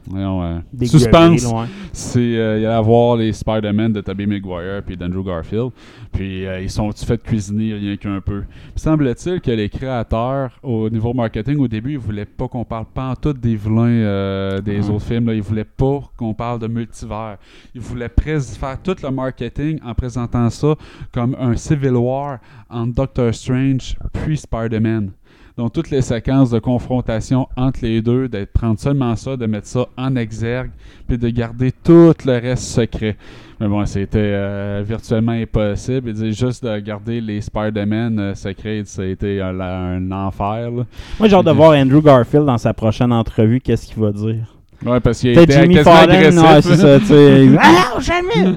Voyons, 0.07 0.43
euh, 0.43 0.59
suspense. 0.85 1.51
C'est 1.91 2.19
euh, 2.19 2.59
il 2.59 2.65
allait 2.65 2.73
avoir 2.75 3.17
les 3.17 3.33
Spider-Man 3.33 3.93
de 3.93 4.01
Tobey 4.01 4.25
Maguire 4.25 4.81
puis 4.85 4.95
d'Andrew 4.95 5.23
Garfield. 5.23 5.71
Puis 6.11 6.45
euh, 6.45 6.61
ils 6.61 6.69
sont 6.69 6.91
fait 6.91 7.21
cuisiner 7.21 7.73
rien 7.73 7.97
qu'un 7.97 8.21
peu? 8.21 8.43
Semble-t-il 8.75 9.41
que 9.41 9.51
les 9.51 9.69
créateurs 9.69 10.51
au 10.61 10.89
niveau 10.89 11.13
marketing 11.13 11.57
au 11.57 11.67
début, 11.67 11.93
ils 11.93 11.97
voulaient 11.97 12.25
pas 12.25 12.47
qu'on 12.47 12.63
parle 12.63 12.85
pas 12.93 13.09
en 13.09 13.15
tout 13.15 13.33
des 13.33 13.55
vilains 13.55 13.87
euh, 13.87 14.61
des 14.61 14.75
Ouais. 14.75 14.89
autres 14.95 15.05
films 15.05 15.27
là, 15.27 15.33
ils 15.33 15.41
voulaient 15.41 15.63
pas 15.63 16.01
qu'on 16.17 16.33
parle 16.33 16.59
de 16.59 16.67
multivers. 16.67 17.37
Ils 17.73 17.81
voulaient 17.81 18.09
faire 18.15 18.81
tout 18.81 18.95
le 19.01 19.09
marketing 19.09 19.79
en 19.83 19.93
présentant 19.93 20.49
ça 20.49 20.75
comme 21.11 21.35
un 21.39 21.55
Civil 21.55 21.95
War 21.95 22.39
entre 22.69 22.93
Doctor 22.93 23.33
Strange 23.33 23.95
puis 24.13 24.37
Spider-Man. 24.37 25.11
Donc, 25.57 25.71
toutes 25.71 25.89
les 25.89 26.01
séquences 26.01 26.49
de 26.49 26.59
confrontation 26.59 27.47
entre 27.55 27.79
les 27.81 28.01
deux, 28.01 28.27
d'être 28.27 28.51
prendre 28.51 28.77
seulement 28.77 29.15
ça, 29.15 29.37
de 29.37 29.45
mettre 29.45 29.67
ça 29.67 29.85
en 29.97 30.17
exergue, 30.17 30.71
puis 31.07 31.17
de 31.17 31.29
garder 31.29 31.71
tout 31.71 32.13
le 32.25 32.33
reste 32.33 32.63
secret. 32.63 33.15
Mais 33.61 33.69
bon, 33.69 33.85
c'était 33.85 34.17
euh, 34.19 34.83
virtuellement 34.85 35.31
impossible. 35.31 36.09
Et 36.09 36.13
dire 36.13 36.33
juste 36.33 36.65
de 36.65 36.77
garder 36.79 37.21
les 37.21 37.39
Spider-Man 37.39 38.19
euh, 38.19 38.35
secrets, 38.35 38.83
ça 38.83 39.03
a 39.03 39.05
été 39.05 39.41
un, 39.41 39.57
un 39.61 40.11
enfer. 40.11 40.71
là. 40.71 40.83
Moi, 41.19 41.29
j'ai 41.29 41.35
hâte 41.35 41.45
de 41.45 41.51
voir 41.51 41.71
Andrew 41.71 42.01
Garfield 42.01 42.45
dans 42.45 42.57
sa 42.57 42.73
prochaine 42.73 43.13
entrevue. 43.13 43.61
Qu'est-ce 43.61 43.87
qu'il 43.87 44.03
va 44.03 44.11
dire? 44.11 44.54
Ouais, 44.85 44.99
parce 44.99 45.19
qu'il 45.19 45.33
T'as 45.33 45.41
était 45.43 45.61
Jimmy 45.61 45.75
Fallon, 45.77 46.13
agressif. 46.13 46.41
ouais, 46.41 46.61
c'est 46.61 46.75
ça, 46.75 46.99
tu 46.99 47.05
sais. 47.07 47.45
il- 47.45 47.57
Ah 47.61 47.93
non, 47.95 47.99
jamais! 47.99 48.55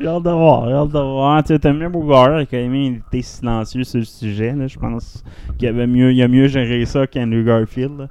j'ai 0.00 0.06
hâte 0.06 0.22
de 0.22 0.30
voir, 0.30 0.68
j'ai 0.68 0.74
hâte 0.74 0.88
de 0.88 0.98
voir. 0.98 1.42
Tu 1.44 1.48
sais, 1.54 1.58
t'aimes 1.58 1.78
bien 1.78 1.90
Bogart, 1.90 2.40
quand 2.50 2.56
même, 2.56 2.74
il 2.74 2.94
était 2.96 3.22
silencieux 3.22 3.84
sur 3.84 3.98
le 4.00 4.04
sujet, 4.04 4.52
là. 4.56 4.66
Je 4.66 4.78
pense 4.78 5.22
qu'il 5.58 5.68
avait 5.68 5.86
mieux, 5.86 6.12
il 6.12 6.22
a 6.22 6.28
mieux 6.28 6.48
géré 6.48 6.84
ça 6.84 7.06
qu'Andrew 7.06 7.44
Garfield, 7.44 7.98
là. 7.98 8.06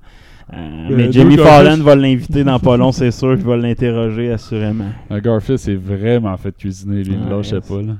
Euh, 0.53 0.87
mais 0.89 1.11
Jimmy 1.11 1.37
Fallon 1.37 1.81
va 1.81 1.95
l'inviter 1.95 2.43
dans 2.43 2.59
pas 2.59 2.75
long, 2.75 2.91
c'est 2.91 3.11
sûr, 3.11 3.33
il 3.33 3.43
va 3.43 3.55
l'interroger 3.55 4.31
assurément. 4.33 4.89
Euh, 5.09 5.21
Garfield 5.21 5.59
s'est 5.59 5.75
vraiment 5.75 6.35
fait 6.37 6.55
cuisiner, 6.55 7.03
lui. 7.03 7.13
Ouais, 7.15 7.29
là, 7.29 7.41
je 7.41 7.49
sais 7.49 7.61
pas. 7.61 7.81
Là. 7.81 7.93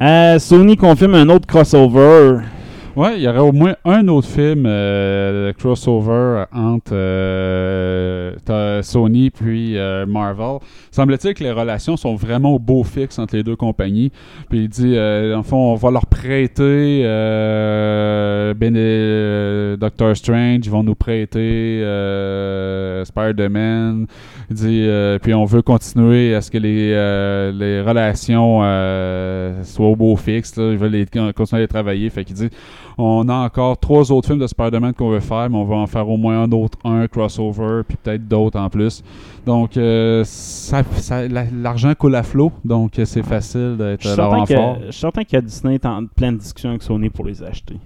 Euh, 0.00 0.38
Sony 0.38 0.76
confirme 0.76 1.14
un 1.14 1.28
autre 1.28 1.46
crossover. 1.46 2.38
Ouais, 2.96 3.16
il 3.16 3.22
y 3.22 3.28
aurait 3.28 3.40
au 3.40 3.50
moins 3.50 3.74
un 3.84 4.06
autre 4.06 4.28
film 4.28 4.66
euh, 4.66 5.52
crossover 5.54 6.44
entre 6.52 6.94
euh, 6.94 8.82
Sony 8.82 9.30
puis 9.30 9.76
euh, 9.76 10.06
Marvel. 10.06 10.58
Semble-t-il 10.92 11.34
que 11.34 11.42
les 11.42 11.50
relations 11.50 11.96
sont 11.96 12.14
vraiment 12.14 12.54
au 12.54 12.60
beau 12.60 12.84
fixe 12.84 13.18
entre 13.18 13.34
les 13.34 13.42
deux 13.42 13.56
compagnies. 13.56 14.12
Puis 14.48 14.60
il 14.60 14.68
dit, 14.68 14.94
euh, 14.96 15.36
en 15.36 15.42
fond, 15.42 15.72
on 15.72 15.74
va 15.74 15.90
leur 15.90 16.06
prêter 16.06 17.02
euh, 17.04 18.54
euh, 18.62 19.76
Doctor 19.76 20.16
Strange, 20.16 20.60
ils 20.64 20.70
vont 20.70 20.84
nous 20.84 20.94
prêter 20.94 21.80
euh, 21.82 23.04
Spider-Man. 23.04 24.06
Il 24.50 24.56
dit, 24.56 24.84
euh, 24.86 25.18
puis 25.18 25.32
on 25.34 25.44
veut 25.44 25.62
continuer 25.62 26.34
à 26.34 26.40
ce 26.40 26.50
que 26.50 26.58
les, 26.58 26.92
euh, 26.92 27.50
les 27.52 27.80
relations 27.80 28.60
euh, 28.62 29.62
soient 29.64 29.86
au 29.88 29.96
beau 29.96 30.16
fixe. 30.16 30.56
Là. 30.56 30.70
Ils 30.72 30.78
veulent 30.78 30.92
les- 30.92 31.06
continuer 31.06 31.60
à 31.60 31.62
les 31.62 31.68
travailler. 31.68 32.10
Fait 32.10 32.24
qu'il 32.24 32.36
dit, 32.36 32.50
on 32.98 33.28
a 33.28 33.34
encore 33.34 33.78
trois 33.78 34.12
autres 34.12 34.26
films 34.28 34.38
de 34.40 34.46
Spider-Man 34.46 34.92
qu'on 34.94 35.10
veut 35.10 35.20
faire, 35.20 35.48
mais 35.50 35.56
on 35.56 35.64
va 35.64 35.76
en 35.76 35.86
faire 35.86 36.08
au 36.08 36.16
moins 36.16 36.42
un 36.42 36.52
autre, 36.52 36.78
un 36.84 37.06
crossover, 37.08 37.82
puis 37.88 37.96
peut-être 38.02 38.28
d'autres 38.28 38.58
en 38.60 38.68
plus. 38.68 39.02
Donc, 39.46 39.72
ça, 40.24 40.82
ça- 40.96 41.26
la- 41.28 41.46
l'argent 41.50 41.92
coule 41.98 42.14
à 42.14 42.22
flot, 42.22 42.52
donc 42.64 42.92
c'est 43.04 43.22
facile 43.24 43.76
Je 43.78 43.82
d'être 43.84 44.00
suis 44.06 44.08
leur 44.16 44.30
certain 44.30 44.36
renfort. 44.38 44.78
que, 44.78 44.86
je 44.86 44.90
suis 44.92 45.00
certain 45.00 45.24
que 45.24 45.36
Disney 45.38 45.74
est 45.74 45.86
en 45.86 46.04
pleine 46.06 46.36
discussion 46.36 46.70
avec 46.70 46.82
Sony 46.82 47.08
pour 47.10 47.24
les 47.24 47.42
acheter. 47.42 47.76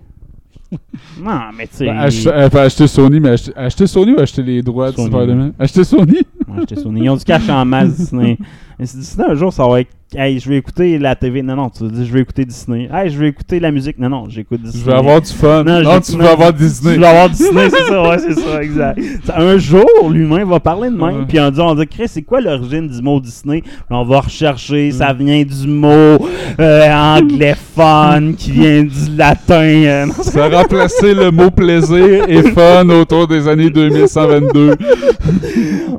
non, 1.20 1.40
mais 1.56 1.66
tu 1.66 1.76
sais. 1.76 1.86
Ben, 1.86 1.96
ach- 1.98 2.26
euh, 2.26 2.48
acheter 2.64 2.86
Sony, 2.86 3.20
mais 3.20 3.30
acheter, 3.30 3.52
acheter 3.56 3.86
Sony 3.86 4.12
ou 4.12 4.20
acheter 4.20 4.42
les 4.42 4.62
droits 4.62 4.90
de 4.90 4.96
Sony. 4.96 5.08
Spider-Man 5.08 5.52
Acheter 5.58 5.84
Sony? 5.84 6.18
Ouais, 6.46 6.56
acheter 6.58 6.76
Sony. 6.76 7.00
Ils 7.04 7.08
ont 7.10 7.16
du 7.16 7.24
cash 7.24 7.48
en 7.48 7.64
masse, 7.64 7.88
Disney. 7.96 8.38
Mais 8.78 8.86
si 8.86 8.96
Disney, 8.96 9.26
un 9.28 9.34
jour, 9.34 9.52
ça 9.52 9.66
va 9.66 9.80
être. 9.80 9.90
Hey, 10.16 10.38
je 10.40 10.48
vais 10.48 10.56
écouter 10.56 10.98
la 10.98 11.14
TV. 11.14 11.42
Non, 11.42 11.54
non, 11.56 11.68
tu 11.68 11.84
dis, 11.86 12.06
je 12.06 12.10
vais 12.12 12.20
écouter 12.20 12.46
Disney. 12.46 12.88
Hey, 12.90 13.10
je 13.10 13.18
vais 13.18 13.28
écouter 13.28 13.60
la 13.60 13.70
musique. 13.70 13.98
Non, 13.98 14.08
non, 14.08 14.24
j'écoute 14.26 14.62
Disney. 14.62 14.80
Je 14.82 14.90
veux 14.90 14.96
avoir 14.96 15.20
du 15.20 15.30
fun. 15.30 15.64
Non, 15.64 15.82
j'ai- 15.84 16.12
tu 16.12 16.18
veux 16.18 16.26
avoir 16.26 16.50
Disney. 16.54 16.94
Tu 16.94 17.00
veux 17.00 17.06
avoir 17.06 17.28
Disney, 17.28 17.68
c'est 17.68 17.84
ça, 17.84 18.02
ouais, 18.08 18.18
c'est 18.18 18.40
ça, 18.40 18.62
exact. 18.62 18.98
C'est- 19.22 19.32
Un 19.34 19.58
jour, 19.58 19.84
l'humain 20.10 20.46
va 20.46 20.60
parler 20.60 20.88
de 20.88 20.96
même, 20.96 21.26
puis 21.26 21.38
on 21.40 21.50
dit, 21.50 21.60
on 21.60 21.74
dit, 21.74 21.86
Chris, 21.86 22.08
c'est 22.08 22.22
quoi 22.22 22.40
l'origine 22.40 22.88
du 22.88 23.02
mot 23.02 23.20
Disney? 23.20 23.60
Puis 23.60 23.72
on 23.90 24.04
va 24.04 24.20
rechercher, 24.20 24.92
ça 24.92 25.12
vient 25.12 25.42
du 25.44 25.66
mot 25.68 26.26
euh, 26.58 26.90
anglophone 26.90 28.34
qui 28.38 28.52
vient 28.52 28.84
du 28.84 29.14
latin. 29.14 29.54
euh, 29.60 30.06
non, 30.06 30.12
Ça 30.22 30.46
a 30.46 30.62
remplacé 30.62 31.12
le 31.12 31.30
mot 31.30 31.50
plaisir 31.50 32.24
et 32.26 32.42
fun 32.52 32.88
autour 32.88 33.28
des 33.28 33.46
années 33.46 33.68
2122. 33.68 34.74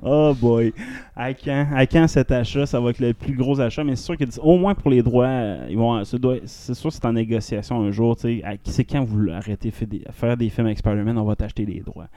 Oh 0.02 0.34
boy. 0.39 0.74
À 1.15 1.34
quand, 1.34 1.65
à 1.76 1.86
quand 1.86 2.08
cet 2.08 2.32
achat, 2.32 2.65
ça 2.65 2.80
va 2.80 2.91
être 2.91 3.00
le 3.00 3.13
plus 3.13 3.34
gros 3.36 3.60
achat, 3.60 3.84
mais 3.84 3.95
c'est 3.98 4.06
sûr 4.06 4.17
que 4.17 4.24
au 4.41 4.58
moins 4.58 4.74
pour 4.74 4.89
les 4.89 5.02
droits, 5.04 5.26
euh, 5.26 5.67
ils 5.69 5.78
vont, 5.78 6.04
ça 6.06 6.17
doit- 6.17 6.38
c'est 6.45 6.74
sûr 6.74 6.89
que 6.89 6.95
c'est 6.95 7.06
en 7.06 7.12
négociation 7.13 7.82
un 7.82 7.91
jour. 7.91 8.15
tu 8.15 8.22
sais, 8.41 8.60
C'est 8.63 8.84
quand 8.86 9.04
vous 9.04 9.28
arrêtez 9.30 9.72
fait 9.72 9.86
des- 9.86 10.04
faire 10.12 10.38
des 10.38 10.50
films 10.50 10.67
avec 10.67 10.78
Spider-Man, 10.78 11.17
on 11.17 11.26
va 11.26 11.36
t'acheter 11.36 11.65
les 11.65 11.82
droits. 11.82 12.08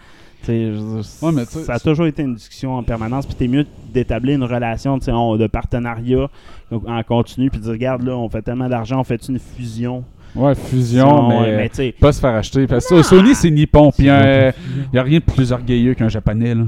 Ouais, 1.23 1.33
mais 1.33 1.45
ça 1.45 1.75
a 1.75 1.79
toujours 1.81 2.07
été 2.07 2.23
une 2.23 2.35
discussion 2.35 2.75
en 2.77 2.83
permanence, 2.83 3.27
puis 3.27 3.35
t'es 3.35 3.49
mieux 3.49 3.65
d'établir 3.93 4.37
une 4.37 4.45
relation 4.45 4.99
tu 4.99 5.07
sais, 5.07 5.13
on- 5.13 5.37
de 5.37 5.47
partenariat 5.47 6.29
en 6.71 7.03
continu, 7.03 7.49
puis 7.51 7.59
de 7.59 7.65
dire 7.65 7.73
regarde 7.73 8.03
là, 8.03 8.17
on 8.17 8.29
fait 8.29 8.43
tellement 8.43 8.69
d'argent, 8.69 9.01
on 9.01 9.05
fait 9.05 9.21
une 9.29 9.39
fusion. 9.39 10.05
Ouais, 10.35 10.55
fusion, 10.55 11.29
mais, 11.29 11.57
mais 11.77 11.93
pas 11.93 12.11
se 12.13 12.21
faire 12.21 12.35
acheter. 12.35 12.67
Parce 12.67 12.87
que 12.89 13.03
Sony, 13.03 13.35
c'est 13.35 13.51
nippon. 13.51 13.91
Puis 13.91 14.07
il 14.07 14.53
n'y 14.93 14.99
a 14.99 15.03
rien 15.03 15.19
de 15.19 15.25
plus 15.25 15.53
orgueilleux 15.53 15.95
qu'un 15.95 16.09
japonais. 16.09 16.55
Là. 16.55 16.65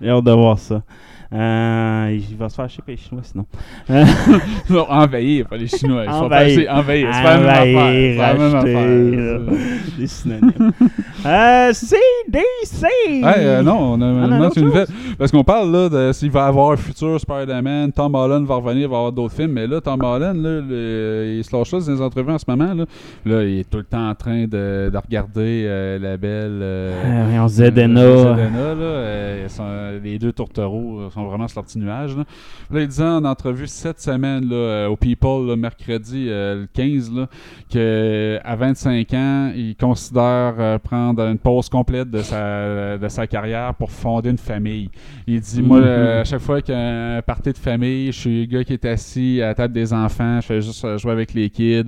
J'ai 0.00 0.08
hâte 0.10 0.24
de 0.24 0.32
voir 0.32 0.58
ça. 0.58 0.82
Euh, 1.32 2.18
il 2.30 2.36
va 2.36 2.48
se 2.48 2.54
faire 2.54 2.68
chipper 2.68 2.92
les 2.92 2.98
Chinois 2.98 3.22
sinon. 3.24 3.46
Non, 4.70 4.86
envahir, 4.88 5.46
pas 5.48 5.56
les 5.56 5.66
Chinois. 5.66 6.04
Ils 6.04 6.10
sont 6.10 6.24
Envahir. 6.24 6.72
envahir. 6.72 7.08
C'est 7.12 7.22
pas 7.22 7.36
la 7.38 8.34
même 8.34 8.54
affaire. 8.54 9.40
Acheter. 9.40 9.92
Des 9.98 10.06
synonymes. 10.06 10.72
euh, 11.26 11.72
CDC! 11.72 12.86
Hey, 13.06 13.22
euh, 13.46 13.62
non, 13.62 13.94
on 13.94 14.00
a 14.00 14.06
Ah, 14.06 14.26
non, 14.26 14.50
une 14.50 14.64
nouvelle. 14.64 14.86
Parce 15.18 15.30
qu'on 15.30 15.44
parle 15.44 15.70
là 15.72 15.88
de 15.88 16.12
s'il 16.12 16.30
va 16.30 16.44
y 16.46 16.48
avoir 16.48 16.72
un 16.72 16.76
futur 16.76 17.18
Spider-Man, 17.20 17.92
Tom 17.92 18.14
Holland 18.14 18.46
va 18.46 18.56
revenir, 18.56 18.82
il 18.82 18.88
va 18.88 18.94
y 18.94 18.98
avoir 18.98 19.12
d'autres 19.12 19.34
films, 19.34 19.52
mais 19.52 19.66
là, 19.66 19.80
Tom 19.80 20.00
Holland, 20.02 20.36
là, 20.42 20.60
le- 20.60 21.34
il 21.38 21.44
se 21.44 21.54
lâche 21.56 21.72
là 21.72 21.80
dans 21.80 21.92
les 21.92 22.00
entrevues 22.02 22.32
en 22.32 22.38
ce 22.38 22.44
moment. 22.48 22.74
Là, 22.74 22.84
Là, 23.24 23.42
il 23.44 23.60
est 23.60 23.70
tout 23.70 23.78
le 23.78 23.84
temps 23.84 24.08
en 24.10 24.14
train 24.14 24.44
de, 24.44 24.90
de 24.92 24.96
regarder 24.98 25.64
euh, 25.66 25.98
la 25.98 26.16
belle. 26.16 26.60
euh, 26.62 26.92
Euh, 27.04 27.38
on 27.40 27.60
euh, 27.60 27.70
Dena. 27.70 28.00
Zelena, 28.02 28.74
là, 28.74 29.98
les 30.02 30.18
deux 30.18 30.32
tourtereaux 30.32 31.08
sont 31.14 31.24
vraiment 31.26 31.48
sur 31.48 31.60
leur 31.60 31.64
petit 31.66 31.78
nuage. 31.78 32.16
Là, 32.16 32.24
Là, 32.70 32.80
il 32.80 32.88
disait 32.88 33.04
en 33.04 33.24
entrevue 33.24 33.66
cette 33.66 34.00
semaine 34.00 34.48
là, 34.48 34.56
euh, 34.56 34.86
au 34.88 34.96
People, 34.96 35.46
là, 35.48 35.56
mercredi 35.56 36.26
euh, 36.28 36.62
le 36.62 36.66
15, 36.72 37.12
là, 37.14 37.28
qu'à 37.68 38.56
25 38.56 39.14
ans, 39.14 39.52
il 39.54 39.76
considère 39.76 40.54
euh, 40.58 40.78
prendre 40.78 41.22
une 41.22 41.38
pause 41.38 41.68
complète 41.68 42.10
de 42.10 42.22
sa, 42.22 42.98
de 42.98 43.08
sa 43.08 43.26
carrière 43.26 43.74
pour 43.74 43.90
fonder 43.90 44.30
une 44.30 44.38
famille. 44.38 44.90
Il 45.26 45.40
dit 45.40 45.62
Moi, 45.62 45.78
Mhm. 45.80 45.84
euh, 45.86 46.20
à 46.22 46.24
chaque 46.24 46.40
fois 46.40 46.60
qu'il 46.62 46.74
y 46.74 46.78
a 46.78 47.16
un 47.16 47.22
party 47.22 47.52
de 47.52 47.58
famille, 47.58 48.06
je 48.12 48.18
suis 48.20 48.40
le 48.46 48.52
gars 48.52 48.64
qui 48.64 48.72
est 48.72 48.84
assis 48.84 49.40
à 49.42 49.48
la 49.48 49.54
table 49.54 49.74
des 49.74 49.92
enfants, 49.92 50.40
je 50.40 50.46
fais 50.46 50.60
juste 50.60 50.96
jouer 50.98 51.12
avec 51.12 51.34
les 51.34 51.50
kids. 51.50 51.84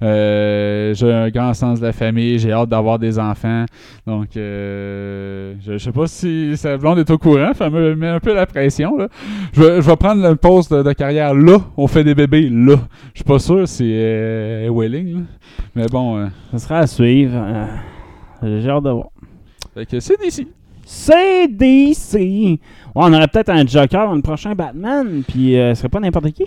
J'ai 0.00 1.12
un 1.12 1.28
grand 1.30 1.54
sens 1.54 1.80
de 1.80 1.86
la 1.86 1.92
famille, 1.92 2.38
j'ai 2.38 2.52
hâte 2.52 2.68
d'avoir 2.68 2.98
des 2.98 3.18
enfants. 3.18 3.64
Donc, 4.06 4.28
je, 4.34 5.54
je 5.60 5.78
sais 5.78 5.92
pas 5.92 6.06
si 6.06 6.56
sa 6.56 6.76
blonde 6.76 6.98
est 6.98 7.10
au 7.10 7.18
courant, 7.18 7.52
ça 7.54 7.68
me 7.70 7.94
met 7.94 8.08
un 8.08 8.20
peu 8.20 8.34
la 8.34 8.46
pression. 8.46 8.69
Là. 8.78 9.08
Je, 9.52 9.60
vais- 9.62 9.82
je 9.82 9.86
vais 9.86 9.96
prendre 9.96 10.24
une 10.24 10.36
pause 10.36 10.68
de, 10.68 10.82
de 10.82 10.92
carrière 10.92 11.34
là, 11.34 11.58
on 11.76 11.86
fait 11.86 12.04
des 12.04 12.14
bébés 12.14 12.48
là. 12.50 12.76
Je 13.14 13.18
suis 13.18 13.24
pas 13.24 13.38
sûr 13.38 13.66
si 13.68 13.84
euh, 13.94 14.88
là. 14.88 15.20
mais 15.74 15.86
bon, 15.90 16.16
euh, 16.18 16.26
Ça 16.52 16.58
sera 16.58 16.78
à 16.78 16.86
suivre. 16.86 17.32
Euh, 17.34 18.60
J'ai 18.62 18.68
hâte 18.70 18.84
de 18.84 18.90
voir. 18.90 19.08
fait 19.74 19.86
que 19.86 20.00
c'est 20.00 20.20
d'ici. 20.20 20.48
CDC! 20.84 22.14
Ouais, 22.18 22.58
on 22.96 23.12
aurait 23.12 23.28
peut-être 23.28 23.50
un 23.50 23.64
Joker 23.64 24.06
dans 24.08 24.14
le 24.14 24.22
prochain 24.22 24.54
Batman, 24.54 25.22
puis 25.26 25.56
euh, 25.56 25.72
ce 25.74 25.78
serait 25.80 25.88
pas 25.88 26.00
n'importe 26.00 26.32
qui. 26.32 26.46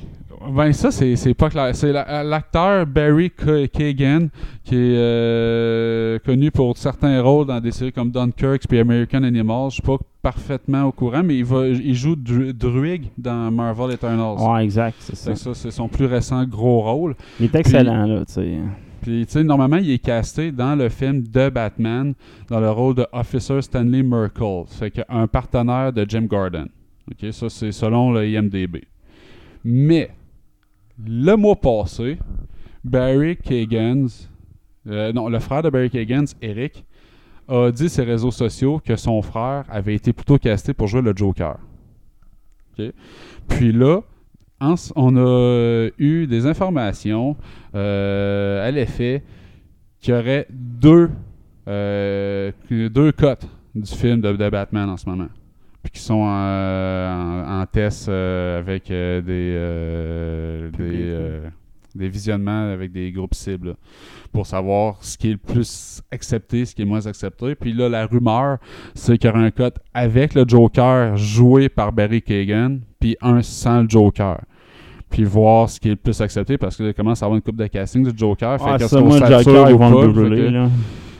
Ben 0.51 0.73
ça, 0.73 0.91
c'est 0.91 1.15
c'est 1.15 1.33
pas 1.33 1.49
clair. 1.49 1.75
C'est 1.75 1.91
la- 1.91 2.23
l'acteur 2.23 2.85
Barry 2.85 3.31
Kagan 3.31 4.27
qui 4.63 4.75
est 4.75 4.95
euh, 4.97 6.19
connu 6.25 6.51
pour 6.51 6.77
certains 6.77 7.21
rôles 7.21 7.47
dans 7.47 7.59
des 7.59 7.71
séries 7.71 7.91
comme 7.91 8.11
Dunkirk 8.11 8.63
puis 8.67 8.79
American 8.79 9.23
Animals. 9.23 9.69
Je 9.69 9.73
suis 9.75 9.81
pas 9.81 9.97
parfaitement 10.21 10.83
au 10.85 10.91
courant, 10.91 11.21
mais 11.23 11.37
il, 11.37 11.45
va, 11.45 11.67
il 11.67 11.93
joue 11.95 12.15
Dru- 12.15 12.53
Druig 12.53 13.09
dans 13.17 13.51
Marvel 13.51 13.91
Eternals. 13.93 14.37
Ouais, 14.39 14.63
exact, 14.63 14.95
c'est 14.99 15.15
ça. 15.15 15.35
ça, 15.35 15.53
c'est 15.53 15.71
son 15.71 15.87
plus 15.87 16.05
récent 16.05 16.43
gros 16.45 16.81
rôle. 16.81 17.15
Il 17.39 17.45
est 17.45 17.55
excellent, 17.55 18.05
là, 18.05 18.25
tu 18.25 18.33
sais. 18.33 18.57
Puis, 19.01 19.25
tu 19.25 19.33
sais, 19.33 19.43
normalement, 19.43 19.77
il 19.77 19.91
est 19.91 19.97
casté 19.99 20.51
dans 20.53 20.75
le 20.75 20.87
film 20.87 21.23
de 21.27 21.49
Batman 21.49 22.13
dans 22.49 22.61
le 22.61 22.69
rôle 22.71 22.95
de 22.95 23.05
Officer 23.11 23.61
Stanley 23.61 24.01
Merkel. 24.01 24.63
Fait 24.67 24.91
qu'un 24.91 25.27
partenaire 25.27 25.91
de 25.91 26.05
Jim 26.07 26.21
Gordon. 26.21 26.67
OK, 27.11 27.33
ça, 27.33 27.49
c'est 27.49 27.73
selon 27.73 28.13
le 28.13 28.25
IMDB. 28.25 28.85
Mais, 29.65 30.09
le 31.05 31.35
mois 31.35 31.55
passé, 31.55 32.17
Barry 32.83 33.37
Kagans, 33.37 34.07
euh, 34.87 35.13
non, 35.13 35.29
le 35.29 35.39
frère 35.39 35.61
de 35.61 35.69
Barry 35.69 35.89
Kagans, 35.89 36.25
Eric, 36.41 36.85
a 37.47 37.71
dit 37.71 37.89
sur 37.89 38.03
ses 38.03 38.03
réseaux 38.03 38.31
sociaux 38.31 38.81
que 38.83 38.95
son 38.95 39.21
frère 39.21 39.65
avait 39.69 39.95
été 39.95 40.13
plutôt 40.13 40.37
casté 40.37 40.73
pour 40.73 40.87
jouer 40.87 41.01
le 41.01 41.13
Joker. 41.15 41.57
OK? 42.77 42.85
Puis 43.47 43.71
là, 43.71 44.01
on 44.95 45.17
a 45.17 45.89
eu 45.97 46.27
des 46.27 46.45
informations 46.45 47.35
euh, 47.75 48.65
à 48.65 48.71
l'effet 48.71 49.23
qu'il 49.99 50.13
y 50.13 50.17
aurait 50.17 50.47
deux, 50.49 51.09
euh, 51.67 52.51
deux 52.69 53.11
cotes 53.11 53.47
du 53.75 53.91
film 53.91 54.21
de 54.21 54.49
Batman 54.49 54.89
en 54.89 54.97
ce 54.97 55.09
moment. 55.09 55.27
Puis 55.83 55.91
qui 55.91 55.99
sont 55.99 56.13
en, 56.21 57.61
en 57.61 57.65
test 57.65 58.07
avec 58.07 58.87
des, 58.87 59.21
des, 61.95 62.07
visionnements 62.09 62.71
avec 62.71 62.91
des 62.91 63.11
groupes 63.11 63.35
cibles 63.35 63.69
là, 63.69 63.73
pour 64.31 64.47
savoir 64.47 64.97
ce 65.01 65.17
qui 65.17 65.29
est 65.29 65.33
le 65.33 65.37
plus 65.37 66.01
accepté, 66.11 66.65
ce 66.65 66.73
qui 66.73 66.81
est 66.81 66.85
moins 66.85 67.05
accepté. 67.05 67.53
Puis 67.55 67.73
là, 67.73 67.89
la 67.89 68.05
rumeur, 68.05 68.57
c'est 68.95 69.17
qu'il 69.17 69.29
y 69.29 69.33
aura 69.33 69.41
un 69.43 69.51
cut 69.51 69.71
avec 69.93 70.33
le 70.33 70.45
Joker 70.47 71.17
joué 71.17 71.69
par 71.69 71.91
Barry 71.91 72.21
Kagan, 72.21 72.77
puis 72.99 73.17
un 73.21 73.41
sans 73.41 73.81
le 73.81 73.89
Joker. 73.89 74.39
Puis 75.09 75.25
voir 75.25 75.69
ce 75.69 75.79
qui 75.79 75.89
est 75.89 75.91
le 75.91 75.97
plus 75.97 76.19
accepté 76.21 76.57
parce 76.57 76.75
que 76.77 76.83
là, 76.83 76.93
commence 76.93 77.21
à 77.21 77.25
avoir 77.25 77.35
une 77.35 77.43
coupe 77.43 77.57
de 77.57 77.67
casting 77.67 78.09
du 78.09 78.17
Joker. 78.17 78.57
Fait 78.59 78.65
Ah, 78.67 78.77
qu'est-ce 78.79 78.89
ça, 78.95 79.01
moi, 79.01 79.19
Joker, 79.19 79.69
ils 79.69 79.75
vont 79.75 80.01
le 80.01 80.07
brûler, 80.07 80.47
que- 80.47 80.51
là. 80.51 80.69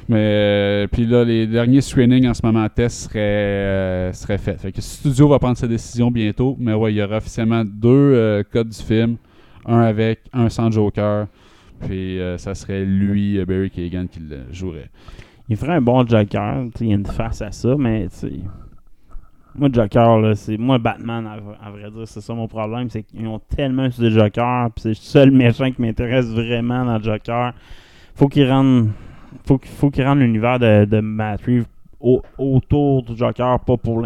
Mais 0.10 0.18
euh, 0.18 0.88
puis 0.92 1.06
là, 1.06 1.24
les 1.24 1.48
derniers 1.48 1.82
screenings 1.82 2.28
en 2.28 2.34
ce 2.34 2.46
moment 2.46 2.64
en 2.64 2.70
test 2.70 3.10
seraient, 3.10 3.20
euh, 3.20 4.14
seraient 4.14 4.38
faits. 4.38 4.60
Fait 4.60 4.72
que 4.72 4.78
le 4.78 4.82
studio 4.82 5.30
va 5.30 5.40
prendre 5.40 5.58
sa 5.58 5.68
décision 5.68 6.12
bientôt. 6.12 6.58
Mais 6.60 6.74
ouais, 6.74 6.94
il 6.94 6.98
y 6.98 7.04
aura 7.04 7.18
officiellement 7.18 7.64
deux 7.64 7.90
euh, 7.90 8.44
codes 8.44 8.70
du 8.70 8.82
film. 8.82 9.18
Un 9.66 9.80
avec, 9.80 10.22
un 10.34 10.50
sans 10.50 10.70
Joker. 10.72 11.28
Puis 11.88 12.20
ça 12.38 12.56
serait 12.56 12.86
lui, 12.86 13.44
Barry 13.46 13.70
Kagan, 13.70 14.08
qui 14.08 14.20
le 14.20 14.44
jouerait. 14.52 14.90
Il 15.50 15.58
ferait 15.58 15.74
un 15.74 15.82
bon 15.82 16.06
Joker. 16.08 16.66
Il 16.80 16.88
y 16.88 16.92
a 16.92 16.96
une 16.96 17.06
face 17.06 17.42
à 17.42 17.52
ça, 17.52 17.76
mais 17.78 18.08
tu 18.08 18.16
sais, 18.16 18.32
Moi, 19.56 19.70
Joker, 19.72 20.20
là, 20.20 20.36
c'est. 20.36 20.58
Moi, 20.58 20.78
Batman, 20.78 21.28
à, 21.28 21.66
à 21.66 21.72
vrai 21.72 21.92
dire, 21.92 22.08
c'est 22.08 22.22
ça 22.22 22.34
mon 22.34 22.48
problème. 22.48 22.90
C'est 22.90 23.04
qu'ils 23.04 23.28
ont 23.28 23.40
tellement 23.40 23.86
utilisé 23.86 24.16
le 24.16 24.22
Joker. 24.22 24.70
Puis 24.72 24.82
c'est 24.82 24.90
le 24.90 24.96
seul 24.96 25.32
méchant 25.32 25.72
qui 25.72 25.82
m'intéresse 25.82 26.28
vraiment 26.28 26.86
dans 26.86 27.02
Joker. 27.02 27.54
Faut 28.16 28.28
qu'il 28.28 28.50
rende. 28.50 28.90
Faut 29.46 29.58
qu'il 29.58 29.72
faut 29.72 29.90
qu'il 29.90 30.04
rende 30.06 30.20
l'univers 30.20 30.60
de, 30.60 30.86
de 30.86 31.00
Matt 31.00 31.42
Reeves 31.46 31.66
au- 32.00 32.22
autour 32.38 33.04
du 33.04 33.16
Joker, 33.16 33.60
pas 33.60 33.78
pour 33.78 34.06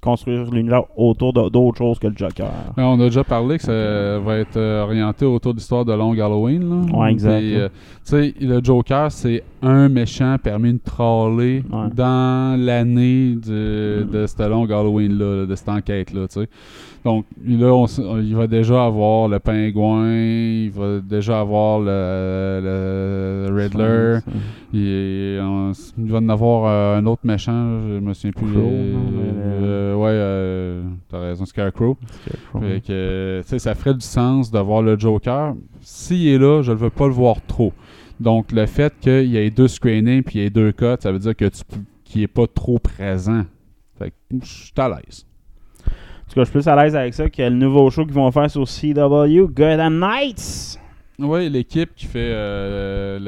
construire 0.00 0.50
l'univers 0.50 0.82
autour 0.96 1.32
d'autres 1.32 1.78
choses 1.78 1.98
que 1.98 2.08
le 2.08 2.16
Joker. 2.16 2.50
Ouais, 2.76 2.82
on 2.82 2.94
a 3.00 3.04
déjà 3.04 3.22
parlé 3.22 3.56
que 3.58 3.62
ça 3.62 4.18
va 4.18 4.38
être 4.38 4.56
euh, 4.56 4.82
orienté 4.82 5.24
autour 5.24 5.52
de 5.54 5.58
l'histoire 5.58 5.84
de 5.84 5.92
Long 5.92 6.12
Halloween. 6.12 6.68
Là. 6.90 6.98
Ouais, 6.98 7.12
exact, 7.12 7.40
ouais. 7.40 7.54
euh, 7.54 7.68
tu 8.04 8.10
sais, 8.10 8.34
le 8.40 8.60
Joker, 8.62 9.12
c'est 9.12 9.44
un 9.62 9.88
méchant 9.88 10.36
permis 10.42 10.72
de 10.74 10.80
troller 10.84 11.62
Ouais. 11.72 11.88
dans 11.94 12.60
l'année 12.60 13.34
de, 13.36 14.06
de 14.10 14.26
ce 14.26 14.48
Long 14.48 14.64
Halloween-là, 14.64 15.46
de 15.46 15.54
cette 15.54 15.68
enquête-là. 15.68 16.26
tu 16.28 16.40
sais. 16.40 16.48
Donc, 17.04 17.24
là, 17.44 17.72
on 17.74 17.86
il 18.20 18.34
va 18.36 18.46
déjà 18.46 18.84
avoir 18.84 19.26
le 19.28 19.40
pingouin, 19.40 20.12
il 20.14 20.70
va 20.70 21.00
déjà 21.00 21.40
avoir 21.40 21.80
le, 21.80 22.60
le 22.62 23.54
Riddler, 23.56 24.18
il, 24.72 25.40
on- 25.42 25.72
il 25.98 26.10
va 26.12 26.18
en 26.18 26.28
avoir 26.28 26.66
euh, 26.66 26.98
un 26.98 27.06
autre 27.06 27.22
méchant, 27.24 27.80
je 27.88 27.98
me 27.98 28.14
souviens 28.14 28.30
plus. 28.32 28.46
Crow, 28.52 28.60
euh, 28.60 28.92
non, 28.92 29.00
euh, 29.64 29.94
ouais, 29.96 30.10
euh, 30.12 30.82
t'as 31.10 31.18
raison, 31.20 31.44
Scarecrow. 31.44 31.96
Fait 32.60 32.80
que, 32.86 33.42
ça 33.58 33.74
ferait 33.74 33.94
du 33.94 34.00
sens 34.06 34.50
de 34.50 34.58
voir 34.60 34.82
le 34.82 34.96
Joker. 34.98 35.54
S'il 35.80 36.28
est 36.28 36.38
là, 36.38 36.62
je 36.62 36.70
ne 36.72 36.76
veux 36.76 36.90
pas 36.90 37.06
le 37.06 37.12
voir 37.12 37.36
trop. 37.48 37.72
Donc, 38.22 38.52
le 38.52 38.66
fait 38.66 38.94
qu'il 39.00 39.26
y 39.26 39.36
ait 39.36 39.50
deux 39.50 39.68
screenings 39.68 40.22
puis 40.22 40.38
il 40.38 40.42
y 40.42 40.44
ait 40.46 40.50
deux 40.50 40.70
cuts, 40.70 40.96
ça 41.00 41.10
veut 41.10 41.18
dire 41.18 41.34
que 41.34 41.46
tu 41.46 41.62
qu'il 42.04 42.20
n'est 42.20 42.28
pas 42.28 42.46
trop 42.46 42.78
présent. 42.78 43.44
Fait 43.98 44.10
que 44.10 44.14
je 44.42 44.46
suis 44.46 44.72
à 44.76 44.88
l'aise. 44.88 45.26
En 45.86 46.28
tout 46.28 46.34
cas, 46.34 46.40
je 46.40 46.44
suis 46.44 46.52
plus 46.52 46.68
à 46.68 46.76
l'aise 46.76 46.94
avec 46.94 47.14
ça 47.14 47.28
que 47.28 47.42
le 47.42 47.50
nouveau 47.50 47.90
show 47.90 48.04
qu'ils 48.04 48.14
vont 48.14 48.30
faire 48.30 48.50
sur 48.50 48.64
CW, 48.64 49.48
Gotham 49.48 49.98
Knights. 49.98 50.78
Oui, 51.18 51.48
l'équipe 51.48 51.94
qui 51.94 52.06
fait 52.06 52.30
euh, 52.32 53.18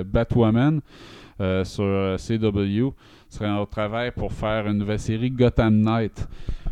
le 0.00 0.04
Batwoman 0.04 0.80
euh, 1.40 1.64
sur 1.64 1.84
euh, 1.84 2.16
CW 2.16 2.94
serait 3.28 3.50
au 3.58 3.66
travail 3.66 4.10
pour 4.10 4.32
faire 4.32 4.66
une 4.68 4.78
nouvelle 4.78 4.98
série 5.00 5.30
Gotham 5.30 5.80
Knight 5.80 6.26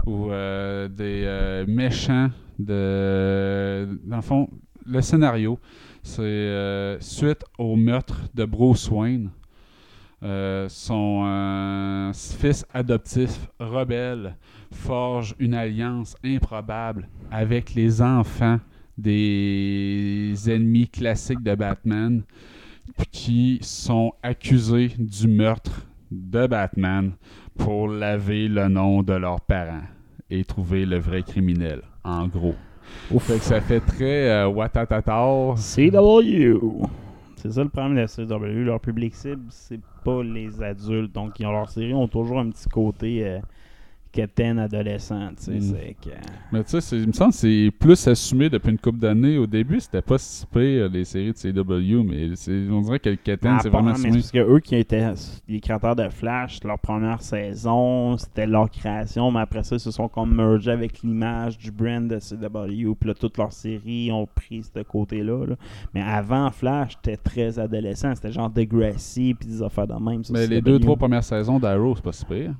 où 0.06 0.30
euh, 0.30 0.88
des 0.88 1.70
méchants 1.70 2.30
de. 2.58 3.88
Dans 4.04 4.16
le 4.16 4.22
fond, 4.22 4.48
le 4.86 5.00
scénario, 5.00 5.58
c'est 6.04 6.22
euh, 6.22 7.00
suite 7.00 7.44
au 7.58 7.76
meurtre 7.76 8.28
de 8.34 8.44
Bruce 8.44 8.90
Wayne. 8.90 9.30
euh, 10.22 10.68
son 10.68 11.24
euh, 11.26 12.12
fils 12.12 12.64
adoptif 12.72 13.48
rebelle 13.58 14.36
forge 14.70 15.34
une 15.38 15.54
alliance 15.54 16.14
improbable 16.22 17.08
avec 17.30 17.74
les 17.74 18.02
enfants 18.02 18.60
des 18.98 20.34
ennemis 20.46 20.88
classiques 20.88 21.42
de 21.42 21.54
Batman 21.54 22.22
qui 23.10 23.58
sont 23.62 24.12
accusés 24.22 24.92
du 24.98 25.26
meurtre 25.26 25.86
de 26.10 26.46
Batman 26.46 27.12
pour 27.56 27.88
laver 27.88 28.46
le 28.48 28.68
nom 28.68 29.02
de 29.02 29.14
leurs 29.14 29.40
parents 29.40 29.82
et 30.28 30.44
trouver 30.44 30.84
le 30.84 30.98
vrai 30.98 31.22
criminel, 31.22 31.82
en 32.04 32.28
gros. 32.28 32.54
Fait 33.20 33.38
que 33.38 33.44
ça 33.44 33.60
fait 33.60 33.80
très 33.80 34.30
euh, 34.30 34.48
Watatata. 34.48 35.54
CW. 35.56 36.58
C'est 37.36 37.52
ça 37.52 37.62
le 37.62 37.68
problème 37.68 37.94
de 37.94 38.00
la 38.00 38.06
CW. 38.06 38.64
Leur 38.64 38.80
public 38.80 39.14
cible, 39.14 39.44
c'est 39.50 39.80
pas 40.04 40.22
les 40.22 40.62
adultes. 40.62 41.12
Donc, 41.12 41.38
ils 41.38 41.46
ont 41.46 41.52
leur 41.52 41.68
série 41.68 41.92
ont 41.94 42.08
toujours 42.08 42.38
un 42.38 42.50
petit 42.50 42.68
côté 42.68 43.26
euh, 43.26 43.38
quétaine 44.14 44.58
adolescent. 44.58 45.30
Tu 45.36 45.44
sais, 45.44 45.52
Mm. 45.52 45.94
que. 46.02 46.10
Mais 46.52 46.62
tu 46.64 46.80
sais, 46.80 46.96
il 46.96 47.08
me 47.08 47.12
semble 47.12 47.32
que 47.32 47.38
c'est 47.38 47.70
plus 47.78 48.06
assumé 48.08 48.48
depuis 48.48 48.70
une 48.70 48.78
couple 48.78 48.98
d'années. 49.00 49.36
Au 49.38 49.46
début, 49.46 49.80
c'était 49.80 50.02
pas 50.02 50.18
si 50.18 50.46
pire, 50.46 50.88
les 50.88 51.04
séries 51.04 51.32
de 51.32 51.36
CW, 51.36 52.02
mais 52.04 52.30
on 52.70 52.80
dirait 52.82 52.98
que 53.00 53.10
le 53.10 53.18
Ah, 53.44 53.58
c'est 53.62 53.68
vraiment 53.68 53.90
assumé. 53.90 54.12
parce 54.12 54.30
que 54.30 54.38
eux 54.38 54.60
qui 54.60 54.76
étaient 54.76 55.12
les 55.48 55.60
créateurs 55.60 55.96
de 55.96 56.08
Flash, 56.08 56.62
leur 56.64 56.78
première 56.78 57.20
saison, 57.22 58.16
c'était 58.16 58.46
leur 58.46 58.70
création, 58.70 59.30
mais 59.30 59.40
après 59.40 59.62
ça, 59.64 59.76
ils 59.76 59.80
se 59.80 59.90
sont 59.90 60.08
comme 60.08 60.34
mergés 60.34 60.70
avec 60.70 61.02
l'image 61.02 61.58
du 61.58 61.70
brand 61.70 62.06
de 62.06 62.18
CW, 62.18 62.94
puis 62.94 63.08
là, 63.08 63.14
toutes 63.14 63.36
leurs 63.38 63.52
séries 63.52 64.10
ont 64.12 64.26
pris 64.32 64.62
ce 64.62 64.82
côté-là. 64.82 65.46
là. 65.46 65.56
Mais 65.92 66.02
avant 66.02 66.50
Flash, 66.50 66.92
c'était 67.02 67.16
très 67.16 67.58
adolescent, 67.58 68.14
c'était 68.14 68.32
genre 68.32 68.50
Degrassi, 68.50 69.34
puis 69.34 69.48
des 69.48 69.62
affaires 69.62 69.86
de 69.86 69.94
même. 69.94 70.22
Mais 70.30 70.46
les 70.46 70.60
CW. 70.60 70.64
deux, 70.64 70.78
trois 70.78 70.96
premières 70.96 71.24
saisons 71.24 71.58
d'Arrow, 71.58 71.94
c'est 71.96 72.04
pas 72.04 72.12
si 72.12 72.24
pire. 72.24 72.52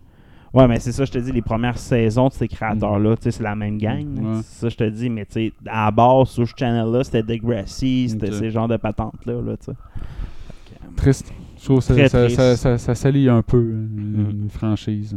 Ouais, 0.55 0.69
mais 0.69 0.79
c'est 0.79 0.93
ça, 0.93 1.05
je 1.05 1.11
te 1.11 1.19
dis, 1.19 1.33
les 1.33 1.43
premières 1.43 1.77
saisons 1.79 2.29
de 2.29 2.33
ces 2.33 2.47
créateurs-là, 2.47 3.17
tu 3.17 3.25
sais, 3.25 3.31
c'est 3.33 3.43
la 3.43 3.57
même 3.57 3.77
gang. 3.77 4.07
Ouais. 4.19 4.41
C'est 4.45 4.61
ça, 4.61 4.69
je 4.69 4.77
te 4.77 4.85
dis, 4.89 5.11
mais 5.11 5.25
tu 5.27 5.33
sais, 5.33 5.53
à 5.67 5.87
la 5.87 5.91
base, 5.91 6.29
sur 6.29 6.47
ce 6.49 6.55
channel-là, 6.57 7.03
c'était 7.03 7.23
Degrassi, 7.25 8.09
c'était 8.11 8.31
ces 8.31 8.51
genres 8.51 8.69
de 8.69 8.77
patentes-là, 8.77 9.35
là. 9.43 9.55
Triste. 10.97 11.33
Je 11.59 11.65
trouve 11.65 11.79
que 11.79 12.09
ça, 12.09 12.29
ça, 12.29 12.57
ça, 12.57 12.79
ça- 12.79 12.95
salit 12.95 13.29
un 13.29 13.43
peu 13.43 13.59
une, 13.59 14.27
Mm. 14.27 14.31
une 14.45 14.51
franchise. 14.51 15.17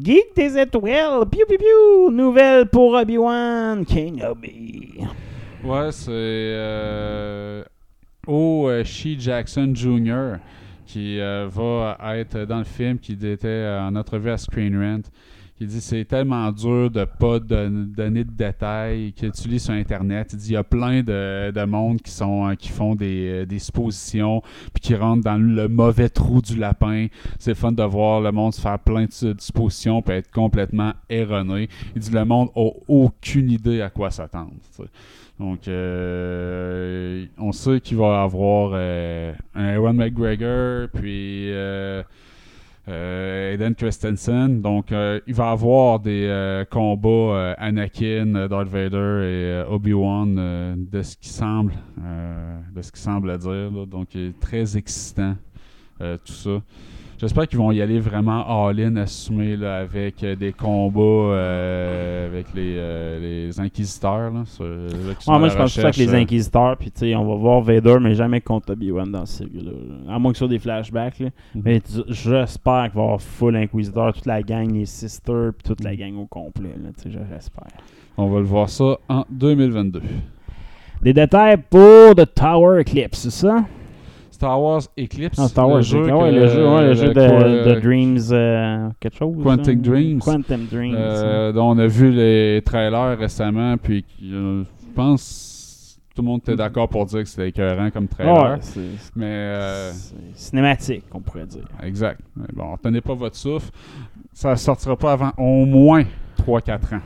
Geek 0.00 0.34
des 0.36 0.58
étoiles, 0.58 1.26
piou 1.30 1.44
piou 1.48 1.58
piou, 1.58 2.10
nouvelle 2.10 2.66
pour 2.66 2.92
Obi-Wan 2.94 3.84
Kenobi. 3.84 4.94
Ouais, 5.64 5.90
c'est 5.90 6.10
euh, 6.12 7.64
O. 8.26 8.68
euh, 8.68 8.84
Shea 8.84 9.16
Jackson 9.18 9.72
Jr. 9.74 10.36
qui 10.86 11.20
euh, 11.20 11.48
va 11.50 11.96
être 12.16 12.44
dans 12.46 12.58
le 12.58 12.64
film, 12.64 12.98
qui 12.98 13.12
était 13.12 13.46
euh, 13.48 13.80
en 13.88 13.96
entrevue 13.96 14.30
à 14.30 14.38
Screen 14.38 14.76
Rant. 14.78 15.02
Il 15.58 15.68
dit 15.68 15.80
c'est 15.80 16.04
tellement 16.04 16.52
dur 16.52 16.90
de 16.90 17.06
pas 17.06 17.40
don- 17.40 17.88
donner 17.96 18.24
de 18.24 18.30
détails 18.30 19.14
que 19.14 19.24
tu 19.28 19.48
lis 19.48 19.58
sur 19.60 19.72
internet. 19.72 20.28
Il 20.34 20.38
dit 20.38 20.50
il 20.50 20.52
y 20.52 20.56
a 20.56 20.62
plein 20.62 21.02
de, 21.02 21.50
de 21.50 21.64
monde 21.64 22.02
qui 22.02 22.10
sont 22.10 22.46
euh, 22.46 22.54
qui 22.56 22.68
font 22.68 22.94
des, 22.94 23.46
des 23.46 23.58
suppositions 23.58 24.42
puis 24.74 24.82
qui 24.82 24.94
rentrent 24.94 25.24
dans 25.24 25.38
le 25.38 25.66
mauvais 25.68 26.10
trou 26.10 26.42
du 26.42 26.56
lapin. 26.56 27.06
C'est 27.38 27.54
fun 27.54 27.72
de 27.72 27.82
voir 27.82 28.20
le 28.20 28.32
monde 28.32 28.52
se 28.52 28.60
faire 28.60 28.78
plein 28.78 29.06
de, 29.06 29.32
de 29.32 29.40
suppositions 29.40 30.02
puis 30.02 30.16
être 30.16 30.30
complètement 30.30 30.92
erroné. 31.08 31.70
Il 31.94 32.02
dit 32.02 32.10
le 32.10 32.26
monde 32.26 32.50
a 32.54 32.68
aucune 32.86 33.50
idée 33.50 33.80
à 33.80 33.88
quoi 33.88 34.10
s'attendre. 34.10 34.52
Donc, 35.38 35.68
euh, 35.68 37.26
on 37.36 37.52
sait 37.52 37.80
qu'il 37.80 37.98
va 37.98 38.22
avoir 38.22 38.70
euh, 38.72 39.34
un 39.54 39.64
Aaron 39.66 39.92
McGregor, 39.92 40.88
puis 40.94 41.52
euh, 41.52 42.02
euh, 42.88 43.72
Christensen. 43.74 44.62
Donc, 44.62 44.86
il 44.90 45.34
va 45.34 45.44
y 45.44 45.52
avoir 45.52 46.00
des 46.00 46.64
combats 46.70 47.54
Anakin, 47.58 48.48
Darth 48.48 48.68
Vader 48.68 49.24
et 49.24 49.64
Obi-Wan 49.68 50.86
de 50.90 51.02
ce 51.02 51.16
qui 51.16 51.28
semble, 51.28 51.74
de 52.74 52.80
ce 52.80 52.90
qui 52.90 53.00
semble 53.00 53.36
dire. 53.36 53.70
là. 53.70 53.86
Donc, 53.86 54.14
il 54.14 54.28
est 54.28 54.40
très 54.40 54.76
excitant, 54.78 55.36
tout 55.98 56.32
ça. 56.32 56.62
J'espère 57.18 57.48
qu'ils 57.48 57.58
vont 57.58 57.72
y 57.72 57.80
aller 57.80 57.98
vraiment 57.98 58.66
all-in, 58.66 58.96
assumé 58.96 59.56
là, 59.56 59.78
avec 59.78 60.22
euh, 60.22 60.36
des 60.36 60.52
combats 60.52 61.00
euh, 61.00 62.26
avec 62.26 62.46
les, 62.54 62.74
euh, 62.76 63.18
les 63.48 63.58
inquisiteurs. 63.58 64.30
Là, 64.30 64.42
sur- 64.44 64.64
là, 64.66 65.14
qui 65.18 65.24
sont 65.24 65.30
Ouais, 65.30 65.36
à 65.36 65.40
moi, 65.40 65.48
je 65.48 65.56
pense 65.56 65.74
que 65.74 65.80
c'est 65.80 65.84
avec 65.84 65.96
les 65.96 66.14
Inquisiteurs, 66.14 66.76
puis 66.76 66.90
tu 66.90 66.98
sais, 67.00 67.14
on 67.14 67.24
va 67.24 67.34
voir 67.36 67.60
Vader, 67.62 67.96
mais 68.00 68.14
jamais 68.14 68.40
contre 68.42 68.72
Obi-Wan 68.72 69.10
dans 69.10 69.24
série-là. 69.24 69.70
là. 70.06 70.14
À 70.14 70.18
moins 70.18 70.32
que 70.32 70.36
ce 70.38 70.44
soit 70.44 70.48
des 70.48 70.58
flashbacks. 70.58 71.18
Là. 71.20 71.28
Mhm. 71.54 71.62
Mais 71.64 71.80
j'espère 72.08 72.84
qu'il 72.90 72.94
va 72.96 73.00
y 73.00 73.04
avoir 73.04 73.20
full 73.22 73.56
Inquisiteur, 73.56 74.12
toute 74.12 74.26
la 74.26 74.42
gang, 74.42 74.70
les 74.72 74.84
Sisters, 74.86 75.52
puis 75.56 75.62
toute 75.68 75.82
la 75.82 75.96
gang 75.96 76.16
au 76.16 76.26
complet. 76.26 76.74
J'espère. 77.04 77.66
On 78.18 78.26
va 78.28 78.38
le 78.40 78.44
voir 78.46 78.68
ça 78.68 78.98
en 79.08 79.24
2022. 79.30 80.02
Des 81.02 81.12
détails 81.12 81.56
pour 81.70 82.14
The 82.14 82.26
Tower 82.34 82.80
Eclipse, 82.80 83.18
c'est 83.20 83.30
ça? 83.30 83.64
Star 84.36 84.60
Wars 84.62 84.82
Eclipse. 84.98 85.38
Ah, 85.38 85.48
Star 85.48 85.66
Wars, 85.66 85.78
le 85.78 85.82
jeu, 85.82 86.02
ouais, 86.04 86.30
le 86.30 86.46
jeu, 86.46 86.68
ouais, 86.68 86.86
le 86.88 86.92
jeu 86.94 87.08
de, 87.08 87.26
quoi- 87.26 87.74
de 87.74 87.80
Dreams, 87.80 88.18
euh, 88.32 88.88
quelque 89.00 89.16
chose. 89.16 89.34
Quantic 89.42 89.78
hein? 89.78 89.82
Dreams. 89.82 90.18
Quantum 90.18 90.66
Dreams. 90.70 90.94
Euh, 90.94 91.52
dont 91.52 91.70
on 91.70 91.78
a 91.78 91.86
vu 91.86 92.10
les 92.10 92.60
trailers 92.62 93.16
récemment, 93.18 93.78
puis 93.78 94.04
euh, 94.24 94.62
je 94.62 94.94
pense 94.94 95.98
tout 96.14 96.20
le 96.20 96.28
monde 96.28 96.40
était 96.40 96.54
d'accord 96.56 96.86
pour 96.90 97.06
dire 97.06 97.22
que 97.22 97.28
c'était 97.30 97.48
écœurant 97.48 97.90
comme 97.90 98.08
trailer. 98.08 98.34
Cinématique, 100.34 101.04
on 101.12 101.20
pourrait 101.20 101.46
dire. 101.46 101.64
exact. 101.82 102.20
Mais 102.36 102.44
bon, 102.52 102.76
tenez 102.82 103.00
pas 103.00 103.14
votre 103.14 103.36
souffle. 103.36 103.70
Ça 104.34 104.54
sortira 104.56 104.96
pas 104.96 105.12
avant 105.12 105.32
au 105.38 105.64
moins 105.64 106.04
3-4 106.46 106.94
ans. 106.96 107.00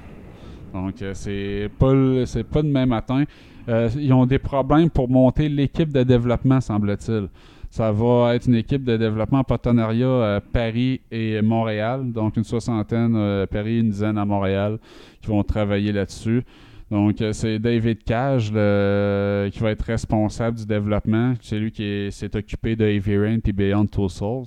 Donc 0.74 0.94
c'est 1.14 1.70
pas 1.78 1.92
le- 1.92 2.26
c'est 2.26 2.42
pas 2.44 2.62
demain 2.62 2.86
matin. 2.86 3.22
Euh, 3.70 3.88
ils 3.96 4.12
ont 4.12 4.26
des 4.26 4.38
problèmes 4.40 4.90
pour 4.90 5.08
monter 5.08 5.48
l'équipe 5.48 5.92
de 5.92 6.02
développement, 6.02 6.60
semble-t-il. 6.60 7.28
Ça 7.70 7.92
va 7.92 8.34
être 8.34 8.48
une 8.48 8.56
équipe 8.56 8.82
de 8.82 8.96
développement 8.96 9.38
en 9.38 9.44
partenariat 9.44 10.06
euh, 10.06 10.40
Paris 10.52 11.00
et 11.12 11.40
Montréal. 11.40 12.10
Donc 12.12 12.36
une 12.36 12.42
soixantaine 12.44 13.14
à 13.14 13.46
Paris, 13.46 13.78
une 13.78 13.90
dizaine 13.90 14.18
à 14.18 14.24
Montréal 14.24 14.78
qui 15.22 15.28
vont 15.28 15.44
travailler 15.44 15.92
là-dessus. 15.92 16.42
Donc 16.90 17.20
euh, 17.22 17.32
c'est 17.32 17.60
David 17.60 18.02
Cage 18.02 18.48
qui 18.48 19.60
va 19.60 19.70
être 19.70 19.84
responsable 19.86 20.58
du 20.58 20.66
développement. 20.66 21.34
C'est 21.40 21.60
lui 21.60 21.70
qui 21.70 21.84
est- 21.84 22.10
s'est 22.10 22.34
occupé 22.36 22.74
de 22.74 22.84
Heavy 22.84 23.16
Rain 23.16 23.38
et 23.44 23.52
Beyond 23.52 23.86
Two 23.86 24.08
Souls. 24.08 24.46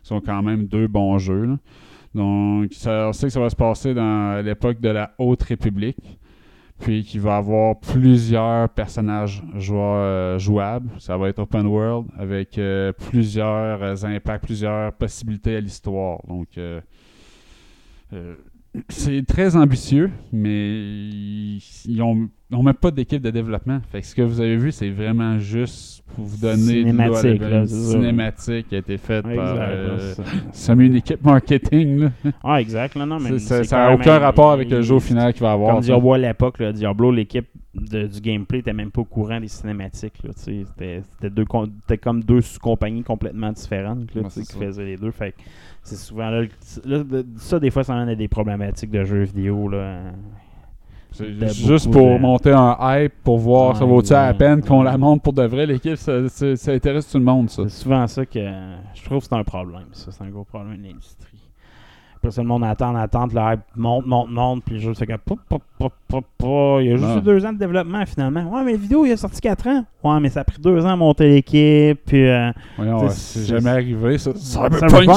qui 0.00 0.08
sont 0.08 0.20
quand 0.22 0.42
même 0.42 0.64
deux 0.64 0.86
bons 0.88 1.18
jeux. 1.18 1.58
Donc 2.14 2.70
on 2.86 3.12
sait 3.12 3.26
que 3.26 3.32
ça 3.32 3.40
va 3.40 3.50
se 3.50 3.56
passer 3.56 3.92
dans 3.94 4.42
l'époque 4.44 4.80
de 4.80 4.88
la 4.88 5.12
Haute 5.18 5.42
République 5.42 6.18
puis 6.82 7.04
qu'il 7.04 7.20
va 7.20 7.36
avoir 7.36 7.78
plusieurs 7.78 8.68
personnages 8.68 9.42
joueurs, 9.54 9.94
euh, 9.96 10.38
jouables. 10.38 10.90
Ça 10.98 11.16
va 11.16 11.28
être 11.28 11.38
open 11.38 11.66
world 11.66 12.08
avec 12.18 12.58
euh, 12.58 12.92
plusieurs 12.92 13.82
euh, 13.82 14.04
impacts, 14.04 14.44
plusieurs 14.44 14.92
possibilités 14.92 15.56
à 15.56 15.60
l'histoire. 15.60 16.18
Donc, 16.26 16.48
euh, 18.12 18.34
c'est 18.88 19.26
très 19.26 19.54
ambitieux, 19.54 20.10
mais 20.32 20.70
ils, 20.70 21.62
ils 21.86 22.02
ont, 22.02 22.28
ils 22.50 22.56
ont 22.56 22.62
même 22.62 22.74
pas 22.74 22.90
d'équipe 22.90 23.20
de 23.20 23.30
développement. 23.30 23.80
Fait 23.90 24.00
que 24.00 24.06
ce 24.06 24.14
que 24.14 24.22
vous 24.22 24.40
avez 24.40 24.56
vu, 24.56 24.72
c'est 24.72 24.88
vraiment 24.88 25.38
juste 25.38 26.02
pour 26.14 26.24
vous 26.24 26.38
donner 26.38 26.84
de 26.84 26.88
Cinématique, 26.88 27.40
là, 27.42 27.66
cinématique 27.66 28.68
qui 28.68 28.74
a 28.74 28.78
été 28.78 28.96
faite 28.96 29.24
par 29.24 29.56
euh, 29.58 30.14
ça 30.52 30.74
met 30.74 30.86
une 30.86 30.96
équipe 30.96 31.22
marketing. 31.22 32.00
là. 32.00 32.10
Ah, 32.42 32.60
exact. 32.60 32.94
Là, 32.94 33.04
non, 33.04 33.18
mais 33.20 33.38
ça 33.38 33.62
n'a 33.62 33.94
aucun 33.94 34.18
rapport 34.18 34.52
avec 34.52 34.70
le 34.70 34.80
jeu 34.80 34.94
au 34.94 35.00
final 35.00 35.32
qu'il 35.34 35.42
va 35.42 35.52
avoir. 35.52 35.74
Comme. 35.74 35.82
Diablo 35.82 36.14
à 36.14 36.18
l'époque, 36.18 36.62
Diablo, 36.62 37.12
l'équipe 37.12 37.48
du 37.74 38.20
gameplay 38.20 38.58
était 38.58 38.72
même 38.72 38.90
pas 38.90 39.02
au 39.02 39.06
courant 39.06 39.40
des 39.40 39.48
cinématiques. 39.48 40.20
C'était 40.36 41.02
comme 42.00 42.22
deux 42.22 42.40
sous-compagnies 42.40 43.02
complètement 43.02 43.52
différentes 43.52 44.14
là, 44.14 44.22
c'est 44.28 44.42
qui 44.42 44.58
faisaient 44.58 44.84
les 44.84 44.96
deux. 44.96 45.10
Fait 45.10 45.34
c'est 45.82 45.96
souvent 45.96 46.30
là, 46.30 46.42
ça, 47.36 47.58
des 47.60 47.70
fois, 47.70 47.84
ça 47.84 47.94
amène 47.94 48.08
à 48.10 48.14
des 48.14 48.28
problématiques 48.28 48.90
de 48.90 49.04
jeux 49.04 49.22
vidéo. 49.24 49.68
Là. 49.68 50.12
Juste 51.52 51.90
pour 51.90 52.14
de- 52.14 52.18
monter 52.18 52.52
un 52.52 52.74
hype, 52.80 53.12
pour 53.22 53.36
voir 53.38 53.76
ça 53.76 53.84
Ouais, 53.84 53.90
vaut-tu 53.90 54.12
la 54.12 54.28
ouais, 54.28 54.34
peine 54.34 54.62
qu'on 54.62 54.82
la 54.82 54.96
monte 54.96 55.22
pour 55.22 55.34
de 55.34 55.42
vrai. 55.42 55.66
L'équipe, 55.66 55.96
ça, 55.96 56.26
ça- 56.28 56.56
ça 56.56 56.72
intéresse 56.72 57.10
tout 57.10 57.18
le 57.18 57.24
monde, 57.24 57.50
ça. 57.50 57.64
C'est 57.68 57.82
souvent 57.82 58.06
ça 58.06 58.24
que 58.24 58.40
je 58.94 59.04
trouve 59.04 59.18
que 59.18 59.24
c'est 59.26 59.34
un 59.34 59.44
problème. 59.44 59.88
Ça, 59.92 60.10
c'est 60.10 60.24
un 60.24 60.30
gros 60.30 60.44
problème 60.44 60.78
de 60.78 60.84
l'industrie. 60.88 61.41
Après 62.22 62.30
ça, 62.30 62.40
le 62.40 62.46
monde 62.46 62.62
attend, 62.62 62.94
attend, 62.94 63.26
le 63.26 63.32
hype 63.52 63.60
monte, 63.74 64.06
monte, 64.06 64.30
monte, 64.30 64.62
puis 64.64 64.76
le 64.76 64.80
jeu, 64.80 64.92
c'est. 64.94 65.06
Il 65.06 65.10
y 65.10 66.92
a 66.92 66.96
juste 66.96 67.16
eu 67.18 67.20
deux 67.20 67.44
ans 67.44 67.52
de 67.52 67.58
développement 67.58 68.06
finalement. 68.06 68.44
Ouais, 68.48 68.62
mais 68.64 68.72
la 68.72 68.78
vidéo, 68.78 69.04
il 69.04 69.10
a 69.10 69.16
sorti 69.16 69.40
quatre 69.40 69.66
ans. 69.66 69.84
Ouais, 70.04 70.20
mais 70.20 70.28
ça 70.28 70.42
a 70.42 70.44
pris 70.44 70.60
deux 70.60 70.84
ans 70.84 70.90
à 70.90 70.96
monter 70.96 71.28
l'équipe, 71.28 71.98
puis. 72.06 72.28
euh, 72.28 72.52
c'est- 72.76 72.82
ouais, 72.84 73.08
c'est 73.10 73.38
c'est- 73.40 73.46
jamais 73.46 73.70
arrivé, 73.70 74.18
ça. 74.18 74.30
Cyberpunk. 74.36 75.10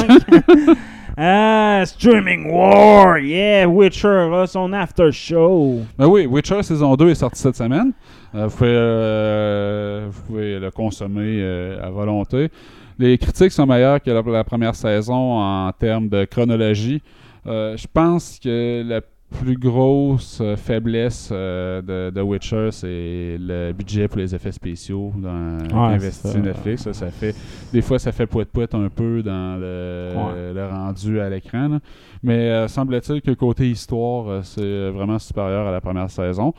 ah, 1.16 1.84
Streaming 1.86 2.50
War, 2.52 3.20
yeah, 3.20 3.68
Witcher 3.68 4.32
a 4.34 4.48
son 4.48 4.74
after 4.74 5.12
show. 5.12 5.82
Ben 6.00 6.08
oui, 6.08 6.26
Witcher 6.26 6.64
saison 6.64 6.96
2 6.96 7.10
est 7.10 7.16
sorti 7.16 7.40
cette 7.40 7.56
semaine. 7.56 7.92
Euh, 8.34 8.48
vous, 8.48 8.58
pouvez, 8.58 8.70
euh, 8.72 10.08
vous 10.10 10.22
pouvez 10.24 10.60
le 10.60 10.72
consommer 10.72 11.40
euh, 11.40 11.86
à 11.86 11.92
volonté. 11.92 12.50
Les 12.98 13.18
critiques 13.18 13.52
sont 13.52 13.66
meilleures 13.66 14.02
que 14.02 14.10
la, 14.12 14.22
la 14.22 14.44
première 14.44 14.76
saison 14.76 15.40
en 15.40 15.72
termes 15.74 16.08
de 16.10 16.26
chronologie. 16.26 17.02
Euh, 17.46 17.76
je 17.78 17.88
pense 17.92 18.40
que 18.42 18.84
la 18.88 19.02
plus 19.42 19.58
grosse 19.58 20.40
euh, 20.42 20.56
faiblesse 20.56 21.30
euh, 21.32 21.82
de, 21.82 22.10
de 22.16 22.22
Witcher, 22.22 22.70
c'est 22.72 23.38
le 23.40 23.74
budget 23.74 24.08
pour 24.08 24.20
les 24.20 24.34
effets 24.34 24.52
spéciaux 24.52 25.12
dans 25.18 25.58
Ouais, 25.74 25.96
investi 25.96 26.30
ça. 26.32 26.40
Netflix. 26.40 26.84
Ça, 26.84 26.94
ça 26.94 27.08
fait, 27.12 27.36
des 27.74 27.82
fois, 27.82 28.00
ça 28.00 28.12
fait 28.14 28.28
poète-poète 28.28 28.74
un 28.76 28.88
peu 28.88 29.22
dans 29.24 29.58
le, 29.60 30.14
Ouais. 30.16 30.54
le 30.54 30.68
rendu 30.68 31.20
à 31.20 31.30
l'écran. 31.30 31.80
Mais 32.24 32.50
euh, 32.50 32.68
semble-t-il 32.68 33.22
que 33.22 33.32
côté 33.32 33.70
histoire, 33.70 34.46
c'est 34.46 34.90
vraiment 34.92 35.20
supérieur 35.20 35.68
à 35.68 35.72
la 35.72 35.82
première 35.82 36.10
saison. 36.10 36.54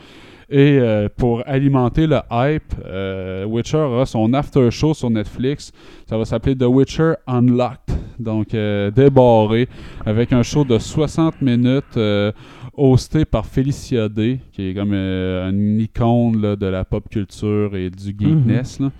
Et 0.49 0.79
euh, 0.79 1.09
pour 1.17 1.43
alimenter 1.47 2.07
le 2.07 2.21
hype, 2.31 2.73
euh, 2.85 3.45
Witcher 3.45 3.79
aura 3.79 4.07
son 4.07 4.33
after 4.33 4.71
show 4.71 4.95
sur 4.95 5.11
Netflix. 5.11 5.73
Ça 6.09 6.17
va 6.17 6.25
s'appeler 6.25 6.57
The 6.57 6.67
Witcher 6.69 7.15
Unlocked, 7.27 7.97
donc 8.21 8.55
euh, 8.55 8.93
débarré, 8.93 9.69
avec 10.05 10.33
un 10.33 10.45
show 10.45 10.65
de 10.65 10.79
60 10.79 11.43
minutes 11.43 11.97
euh, 11.97 12.31
hosté 12.77 13.25
par 13.25 13.47
Felicia 13.47 14.09
Day, 14.09 14.39
qui 14.53 14.71
est 14.71 14.75
comme 14.75 14.95
une 14.95 15.81
icône 15.81 16.41
là, 16.41 16.55
de 16.55 16.67
la 16.67 16.85
pop 16.85 17.09
culture 17.09 17.75
et 17.75 17.91
du 17.91 18.15
geekness. 18.17 18.79
là. 18.79 18.93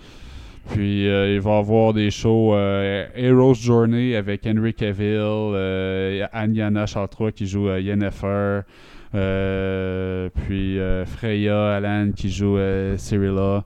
Puis 0.73 1.09
euh, 1.09 1.35
il 1.35 1.41
va 1.41 1.57
y 1.57 1.59
avoir 1.59 1.93
des 1.93 2.11
shows 2.11 2.55
euh, 2.55 3.07
Heroes 3.15 3.55
Journey 3.55 4.17
avec 4.17 4.47
Henry 4.47 4.75
Cavill, 4.75 5.17
euh, 5.21 6.27
Aniana 6.33 6.87
Chartrois 6.87 7.33
qui 7.33 7.47
joue 7.47 7.69
Yennefer, 7.69 8.63
puis 9.13 10.79
euh, 10.79 11.05
Freya 11.07 11.77
Alan 11.77 12.11
qui 12.15 12.31
joue 12.31 12.57
euh, 12.59 12.97
Cyrilla, 12.97 13.65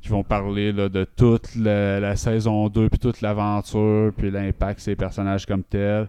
qui 0.00 0.08
vont 0.08 0.22
parler 0.24 0.72
là, 0.72 0.88
de 0.88 1.04
toute 1.16 1.54
la, 1.54 2.16
saison 2.16 2.68
2, 2.68 2.88
puis 2.88 2.98
toute 2.98 3.20
l'aventure, 3.20 4.12
puis 4.16 4.30
l'impact 4.30 4.80
ces 4.80 4.96
personnages 4.96 5.46
comme 5.46 5.62
tels. 5.62 6.08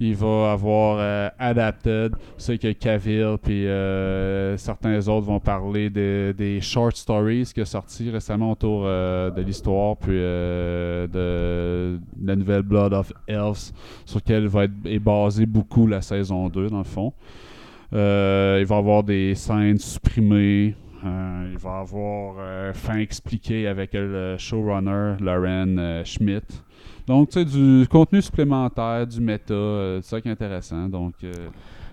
Il 0.00 0.16
va 0.16 0.50
avoir 0.52 0.96
euh, 0.98 1.28
Adapted, 1.38 2.14
c'est 2.36 2.58
que 2.58 2.72
Cavill 2.72 3.36
puis 3.40 3.68
euh, 3.68 4.56
certains 4.56 5.06
autres 5.06 5.26
vont 5.26 5.38
parler 5.38 5.90
de- 5.90 6.34
des 6.36 6.60
short 6.60 6.96
stories 6.96 7.50
qui 7.54 7.60
a 7.60 7.64
sorti 7.64 8.10
récemment 8.10 8.50
autour 8.52 8.82
euh, 8.84 9.30
de 9.30 9.42
l'histoire 9.42 9.96
puis 9.96 10.14
euh, 10.14 11.06
de, 11.06 12.00
de 12.20 12.26
la 12.26 12.34
nouvelle 12.34 12.62
Blood 12.62 12.92
of 12.94 13.12
Elves 13.28 13.70
sur 14.04 14.16
laquelle 14.18 14.48
va 14.48 14.64
être 14.64 14.72
est 14.86 14.98
basée 14.98 15.46
beaucoup 15.46 15.86
la 15.86 16.02
saison 16.02 16.48
2 16.48 16.68
dans 16.70 16.78
le 16.78 16.84
fond. 16.84 17.12
Euh, 17.92 18.58
il 18.60 18.66
va 18.66 18.76
y 18.76 18.78
avoir 18.78 19.02
des 19.02 19.34
scènes 19.34 19.78
supprimées. 19.78 20.74
Euh, 21.04 21.48
il 21.52 21.58
va 21.58 21.78
y 21.78 21.80
avoir 21.80 22.36
euh, 22.38 22.72
fin 22.72 22.98
expliqué 22.98 23.66
avec 23.66 23.90
le 23.92 24.36
showrunner 24.38 25.16
Lauren 25.20 26.02
Schmidt. 26.04 26.46
Donc, 27.06 27.30
tu 27.30 27.40
sais, 27.40 27.44
du 27.44 27.86
contenu 27.88 28.22
supplémentaire, 28.22 29.06
du 29.06 29.20
méta, 29.20 29.54
c'est 30.00 30.02
ça 30.02 30.20
qui 30.20 30.28
est 30.28 30.32
intéressant. 30.32 30.88
Donc, 30.88 31.14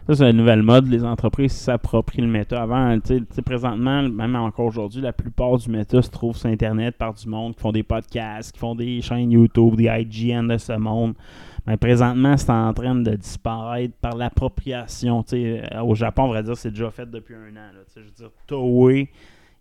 Ça, 0.08 0.16
c'est 0.16 0.24
la 0.24 0.34
nouvelle 0.34 0.62
mode. 0.62 0.88
Les 0.88 1.04
entreprises 1.04 1.54
s'approprient 1.54 2.22
le 2.22 2.28
méta. 2.28 2.62
Avant, 2.62 2.98
tu 3.00 3.26
sais, 3.32 3.42
présentement, 3.42 4.04
même 4.04 4.36
encore 4.36 4.68
aujourd'hui, 4.68 5.02
la 5.02 5.14
plupart 5.14 5.58
du 5.58 5.70
méta 5.70 6.02
se 6.02 6.12
trouve 6.12 6.38
sur 6.38 6.50
Internet 6.50 6.96
par 6.96 7.16
du 7.16 7.28
monde 7.28 7.56
qui 7.56 7.62
font 7.62 7.72
des 7.72 7.84
podcasts, 7.84 8.52
qui 8.52 8.60
font 8.60 8.76
des 8.76 9.02
chaînes 9.02 9.32
YouTube, 9.32 9.76
des 9.76 9.86
IGN 9.86 10.48
de 10.48 10.58
ce 10.58 10.74
monde. 10.74 11.16
Mais 11.67 11.78
présentement, 11.78 12.36
c'est 12.38 12.50
en 12.50 12.74
train 12.74 12.95
de 12.95 13.15
disparaître 13.15 13.93
par 14.02 14.15
l'appropriation. 14.15 15.24
Euh, 15.34 15.82
Au 15.82 15.95
Japon, 15.95 16.24
on 16.24 16.34
va 16.34 16.41
dire 16.41 16.58
c'est 16.58 16.72
déjà 16.72 16.89
fait 16.91 17.10
depuis 17.10 17.36
un 17.36 17.52
an. 17.52 17.72
là. 17.74 17.82
Je 17.95 18.02
veux 18.02 18.12
dire, 18.12 18.32
Toei, 18.48 19.10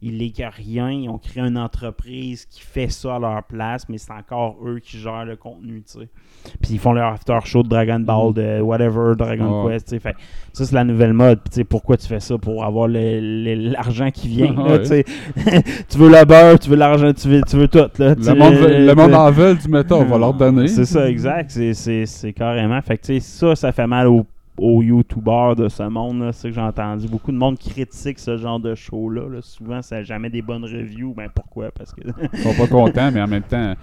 ils 0.01 0.17
léguent 0.17 0.49
rien. 0.57 0.91
Ils 0.91 1.09
ont 1.09 1.19
créé 1.19 1.43
une 1.43 1.59
entreprise 1.59 2.47
qui 2.47 2.61
fait 2.61 2.89
ça 2.89 3.17
à 3.17 3.19
leur 3.19 3.43
place, 3.43 3.89
mais 3.89 3.99
c'est 3.99 4.13
encore 4.13 4.57
eux 4.65 4.79
qui 4.79 4.99
gèrent 4.99 5.25
le 5.25 5.37
contenu. 5.37 5.83
tu 5.83 6.01
sais. 6.01 6.09
Puis 6.61 6.73
ils 6.75 6.79
font 6.79 6.93
leur 6.93 7.13
after 7.13 7.39
show 7.45 7.63
de 7.65 7.69
Dragon 7.69 7.99
Ball, 7.99 8.33
de 8.33 8.61
whatever, 8.61 9.17
Dragon. 9.17 9.67
Quest. 9.67 9.87
tu 9.87 9.91
sais. 9.91 9.99
Fait, 10.01 10.15
ça, 10.53 10.65
c'est 10.65 10.75
la 10.75 10.85
nouvelle 10.85 11.13
mode. 11.13 11.41
Puis, 11.41 11.51
tu 11.51 11.55
sais, 11.57 11.65
pourquoi 11.65 11.97
tu 11.97 12.07
fais 12.07 12.21
ça? 12.21 12.39
Pour 12.39 12.65
avoir 12.65 12.87
l'argent 12.89 14.11
qui 14.11 14.29
vient. 14.29 14.53
là, 14.53 14.79
tu 14.79 14.87
sais. 14.87 15.05
tu 15.89 15.99
veux 15.99 16.09
le 16.09 16.25
beurre, 16.25 16.59
tu 16.59 16.71
veux 16.71 16.77
l'argent, 16.77 17.13
tu 17.13 17.29
veux, 17.29 17.43
tu 17.43 17.57
veux 17.57 17.69
tout. 17.69 17.79
Là, 17.99 18.15
le 18.15 18.35
monde, 18.95 19.09
le 19.09 19.15
en 19.17 19.31
veut 19.33 19.55
du 19.57 19.69
méta, 19.69 19.97
on 19.97 20.05
va 20.05 20.19
leur 20.19 20.35
donner. 20.35 20.69
C'est 20.69 20.85
ça, 20.85 21.09
exact. 21.09 21.51
C'est- 21.51 22.33
carrément. 22.35 22.81
Fait 22.83 22.99
que, 22.99 23.07
tu 23.07 23.21
sais, 23.21 23.21
ça, 23.21 23.57
ça 23.57 23.73
fait 23.73 23.87
mal 23.87 24.07
aux 24.07 24.25
aux 24.59 24.83
youtubeurs 24.83 25.57
de 25.57 25.69
ce 25.69 25.83
monde. 25.85 26.31
C'est 26.33 26.49
que 26.49 26.55
j'ai 26.55 26.61
entendu. 26.61 27.09
Beaucoup 27.09 27.33
de 27.33 27.37
monde 27.37 27.59
critique 27.59 28.19
ce 28.19 28.37
genre 28.37 28.61
de 28.61 28.75
show-là. 28.75 29.29
là. 29.29 29.39
Souvent, 29.41 29.83
ça 29.83 29.97
n'a 29.97 30.03
jamais 30.03 30.31
des 30.31 30.43
bonnes 30.43 30.65
reviews. 30.65 31.15
Ben 31.15 31.29
pourquoi? 31.35 31.71
Parce 31.71 31.93
que. 31.93 32.03
Ils 32.33 32.39
sont 32.41 32.55
pas 32.55 32.67
contents, 32.67 33.11
mais 33.13 33.23
en 33.23 33.29
même 33.29 33.43
temps, 33.43 33.75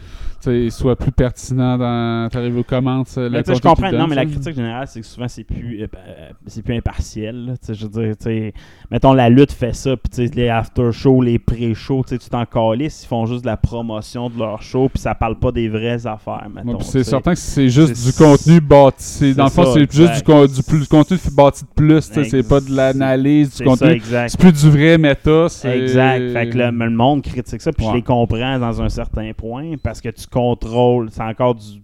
soit 0.70 0.96
plus 0.96 1.12
pertinent 1.12 1.78
dans 1.78 2.30
ta 2.30 2.40
review 2.40 2.64
commence 2.64 3.18
le 3.18 3.30
Mais 3.30 3.44
tu 3.44 3.52
sais, 3.52 3.58
je 3.58 3.62
comprends. 3.62 3.92
Non, 3.92 4.08
mais 4.08 4.16
la 4.16 4.26
critique 4.26 4.56
générale, 4.56 4.88
c'est 4.88 5.02
que 5.02 5.06
souvent, 5.06 5.28
c'est 5.28 5.44
plus, 5.44 5.82
euh, 5.82 5.88
euh, 5.96 6.30
c'est 6.48 6.64
plus 6.64 6.76
impartiel. 6.76 7.56
Je 7.68 7.86
veux 7.86 7.90
dire, 7.90 8.18
tu 8.18 8.24
sais, 8.24 8.54
mettons, 8.92 9.14
la 9.14 9.30
lutte 9.30 9.52
fait 9.52 9.74
ça, 9.74 9.96
puis 9.98 10.28
les 10.36 10.50
after-shows, 10.50 11.22
les 11.22 11.40
pré-shows, 11.40 12.04
tu 12.08 12.18
t'en 12.18 12.46
calisses, 12.46 13.04
ils 13.04 13.08
font 13.08 13.26
juste 13.26 13.42
de 13.42 13.48
la 13.48 13.58
promotion 13.58 14.30
de 14.30 14.38
leur 14.38 14.62
show, 14.62 14.90
puis 14.90 15.00
ça 15.00 15.16
parle 15.16 15.40
pas 15.40 15.52
des 15.52 15.70
vraies 15.70 16.06
affaires. 16.08 16.48
Ouais, 16.54 16.74
c'est 16.82 17.04
certain 17.04 17.34
que 17.34 17.40
c'est 17.40 17.70
juste 17.70 18.06
du 18.06 18.14
contenu 18.14 18.60
bâti. 18.60 19.34
Dans 19.34 19.46
le 19.46 19.50
fond, 19.50 19.66
c'est 19.74 19.92
juste 19.92 20.26
du, 20.26 20.54
du, 20.54 20.64
plus, 20.68 20.80
du 20.82 20.88
contenu 20.88 21.18
bâti 21.34 21.64
de 21.64 21.70
plus. 21.76 22.02
C'est 22.02 22.48
pas 22.48 22.60
de 22.60 22.76
l'analyse 22.76 23.56
du 23.58 23.64
contenu. 23.64 24.02
C'est 24.28 24.40
plus 24.40 24.54
du 24.54 24.70
vrai 24.70 24.98
méta. 24.98 25.48
Exact. 25.64 26.34
Fait 26.34 26.50
que 26.50 26.58
le, 26.58 26.72
le 26.72 26.90
monde 26.90 27.22
critique 27.22 27.62
ça, 27.62 27.72
puis 27.72 27.86
je 27.86 27.94
les 27.94 28.02
comprends 28.02 28.60
dans 28.60 28.82
un 28.82 28.90
certain 28.90 29.32
point, 29.34 29.76
parce 29.82 30.02
que 30.02 30.10
tu 30.10 30.28
contrôles, 30.28 31.10
c'est 31.12 31.24
encore 31.24 31.56
du, 31.56 31.82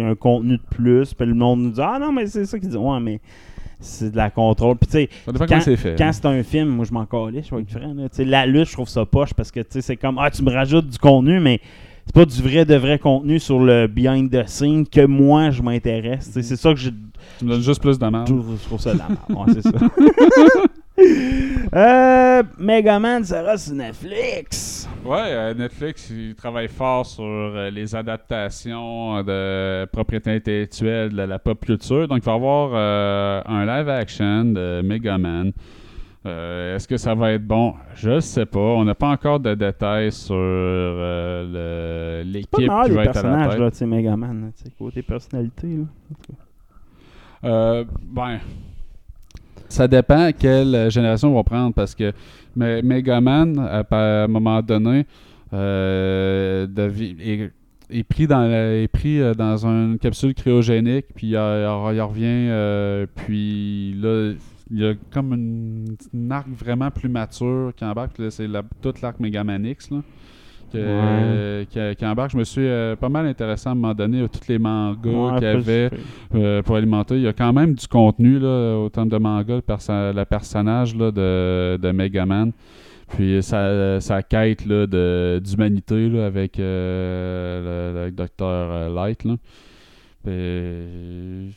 un 0.00 0.14
contenu 0.14 0.56
de 0.56 0.62
plus, 0.70 1.14
puis 1.14 1.26
le 1.26 1.34
monde 1.34 1.60
nous 1.60 1.70
dit 1.70 1.80
Ah 1.82 1.98
non, 2.00 2.12
mais 2.12 2.26
c'est 2.26 2.46
ça 2.46 2.58
qu'ils 2.58 2.68
disent. 2.68 2.78
Ouais, 2.78 3.00
mais 3.00 3.20
c'est 3.80 4.10
de 4.10 4.16
la 4.16 4.30
contrôle. 4.30 4.76
Puis 4.76 4.86
tu 4.86 4.92
sais, 4.92 5.46
quand, 5.46 5.60
c'est 5.60 5.76
fait. 5.76 5.96
quand 5.96 6.10
c'est 6.12 6.26
un 6.26 6.42
film, 6.42 6.68
moi 6.68 6.84
je 6.84 6.92
m'en 6.92 7.06
calais, 7.06 7.42
je 7.42 7.54
vais 7.54 7.62
être 7.62 7.70
franc. 7.70 7.94
La 8.18 8.46
lutte, 8.46 8.68
je 8.68 8.72
trouve 8.72 8.88
ça 8.88 9.04
poche 9.04 9.34
parce 9.34 9.50
que 9.50 9.60
tu 9.60 9.66
sais, 9.70 9.82
c'est 9.82 9.96
comme 9.96 10.18
Ah, 10.18 10.30
tu 10.30 10.42
me 10.42 10.50
rajoutes 10.50 10.88
du 10.88 10.98
contenu, 10.98 11.40
mais 11.40 11.60
c'est 12.06 12.14
pas 12.14 12.24
du 12.24 12.42
vrai 12.42 12.64
de 12.64 12.74
vrai 12.74 12.98
contenu 12.98 13.38
sur 13.38 13.60
le 13.60 13.86
behind 13.86 14.30
the 14.30 14.46
scene 14.46 14.86
que 14.86 15.04
moi 15.04 15.50
je 15.50 15.62
m'intéresse. 15.62 16.30
Sais, 16.30 16.42
C'est 16.42 16.56
ça 16.56 16.72
que 16.72 16.80
je, 16.80 16.90
Tu 17.38 17.44
me 17.44 17.50
donnes 17.50 17.60
juste 17.62 17.80
plus 17.80 17.98
de 17.98 18.06
marge. 18.06 18.28
je 18.30 18.64
trouve 18.66 18.80
ça 18.80 18.92
de 18.94 18.98
la 18.98 19.08
merde. 19.08 19.18
Ouais, 19.48 19.52
c'est 19.54 19.62
ça. 19.62 19.70
euh, 21.74 22.42
Megaman 22.58 23.24
sera 23.24 23.56
sur 23.56 23.74
Netflix. 23.74 24.88
Ouais, 25.04 25.18
euh, 25.28 25.54
Netflix, 25.54 26.08
il 26.10 26.34
travaille 26.34 26.68
fort 26.68 27.04
sur 27.04 27.24
euh, 27.24 27.70
les 27.70 27.94
adaptations 27.94 29.22
de 29.22 29.84
propriété 29.86 30.30
intellectuelle 30.36 31.10
de 31.10 31.22
la 31.22 31.38
pop 31.38 31.62
culture. 31.64 32.08
Donc, 32.08 32.18
il 32.18 32.24
va 32.24 32.32
y 32.32 32.34
avoir 32.34 32.70
euh, 32.74 33.42
un 33.46 33.66
live 33.66 33.88
action 33.88 34.44
de 34.46 34.82
Megaman. 34.82 35.52
Euh, 36.26 36.76
Est-ce 36.76 36.88
que 36.88 36.96
ça 36.96 37.14
va 37.14 37.32
être 37.32 37.46
bon? 37.46 37.74
Je 37.96 38.10
ne 38.12 38.20
sais 38.20 38.46
pas. 38.46 38.58
On 38.58 38.84
n'a 38.84 38.94
pas 38.94 39.08
encore 39.08 39.40
de 39.40 39.54
détails 39.54 40.10
sur 40.10 40.34
euh, 40.38 42.22
l'équipe 42.24 42.50
qui 42.54 42.62
les 42.62 42.68
va 42.68 42.84
être 42.86 42.90
à 42.90 42.94
la 42.94 43.04
personnages, 43.12 43.50
tête. 43.50 43.60
là, 43.60 43.70
tu 43.70 43.76
sais, 43.76 43.86
Megaman, 43.86 44.40
là, 44.40 44.70
côté 44.78 45.02
personnalité. 45.02 45.66
Là. 45.66 45.84
Euh, 47.44 47.84
ben, 48.02 48.38
ça 49.68 49.88
dépend 49.88 50.30
quelle 50.38 50.90
génération 50.90 51.30
on 51.32 51.34
va 51.34 51.42
prendre 51.44 51.74
parce 51.74 51.94
que 51.94 52.12
Me- 52.56 52.82
Megaman, 52.82 53.58
à, 53.58 53.84
à 53.90 54.24
un 54.24 54.28
moment 54.28 54.62
donné, 54.62 55.06
euh, 55.52 56.66
est, 57.20 57.50
est 57.90 58.04
pris 58.04 58.26
dans 58.26 58.40
la- 58.48 58.76
est 58.82 58.88
pris 58.88 59.20
euh, 59.20 59.34
dans 59.34 59.66
une 59.66 59.98
capsule 59.98 60.34
cryogénique, 60.34 61.06
puis 61.14 61.28
il, 61.28 61.36
revient, 61.36 62.48
euh, 62.50 63.06
puis 63.14 63.94
là, 64.00 64.32
il 64.70 64.78
y 64.80 64.86
a 64.86 64.94
comme 65.12 65.32
une, 65.34 65.96
arc 66.32 66.48
vraiment 66.48 66.90
plus 66.90 67.08
mature 67.08 67.72
qui 67.76 67.84
embarque. 67.84 68.12
C'est 68.30 68.46
la- 68.48 68.62
toute 68.80 69.02
l'arc 69.02 69.20
Megamanix. 69.20 69.90
Là. 69.90 69.98
Que- 70.78 71.60
Ouais. 71.60 71.66
qui, 71.66 71.96
qui 71.96 72.06
embarque. 72.06 72.30
Je 72.32 72.36
me 72.36 72.44
suis 72.44 72.66
euh, 72.66 72.96
pas 72.96 73.08
mal 73.08 73.26
intéressé 73.26 73.68
à 73.68 73.72
un 73.72 73.74
moment 73.74 73.94
donné 73.94 74.22
à 74.24 74.28
tous 74.28 74.46
les 74.48 74.58
mangas 74.58 75.10
Ouais, 75.10 75.34
qu'il 75.38 75.44
y 75.44 75.50
avait 75.50 75.90
euh, 76.34 76.62
pour 76.62 76.76
alimenter. 76.76 77.16
Il 77.16 77.22
y 77.22 77.28
a 77.28 77.32
quand 77.32 77.52
même 77.52 77.74
du 77.74 77.86
contenu 77.88 78.38
là, 78.38 78.76
au 78.78 78.88
terme 78.88 79.08
de 79.08 79.18
manga, 79.18 79.54
le, 79.56 79.60
perso- 79.62 80.12
le 80.12 80.24
personnage 80.24 80.94
là, 80.96 81.10
de, 81.10 81.76
de 81.80 81.90
Megaman. 81.92 82.52
Puis 83.08 83.42
sa, 83.42 84.00
sa 84.00 84.22
quête 84.22 84.66
d'humanité 84.66 86.20
avec 86.20 86.58
euh, 86.58 88.06
le, 88.06 88.10
docteur 88.10 88.90
Light. 88.90 89.24
Là. 89.24 89.34
Puis, 90.24 91.54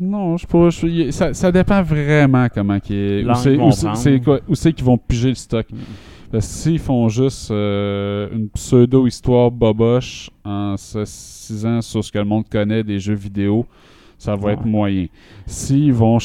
non, 0.00 0.36
je 0.36 0.42
sais 0.42 0.48
pas. 0.48 0.70
je- 0.70 1.10
ça, 1.12 1.32
ça 1.32 1.52
dépend 1.52 1.82
vraiment 1.82 2.48
comment 2.52 2.80
qu'il 2.80 2.96
est. 2.96 3.24
Où 3.24 4.54
c'est, 4.54 4.72
qu'ils 4.72 4.84
vont 4.84 4.98
piger 4.98 5.28
le 5.28 5.34
stock. 5.36 5.66
Mm. 5.70 5.76
S'ils 6.40 6.78
font 6.78 7.08
juste 7.08 7.50
euh, 7.50 8.28
une 8.32 8.48
pseudo-histoire 8.48 9.50
boboche 9.50 10.30
en 10.44 10.76
s'assisant 10.76 11.80
sur 11.82 12.02
ce 12.02 12.10
que 12.10 12.18
le 12.18 12.24
monde 12.24 12.44
connaît 12.50 12.82
des 12.82 12.98
jeux 12.98 13.14
vidéo, 13.14 13.66
ça 14.18 14.34
va 14.36 14.46
Ouais. 14.46 14.52
être 14.54 14.64
moyen. 14.64 15.06
S'ils 15.46 15.92
vont 15.92 16.18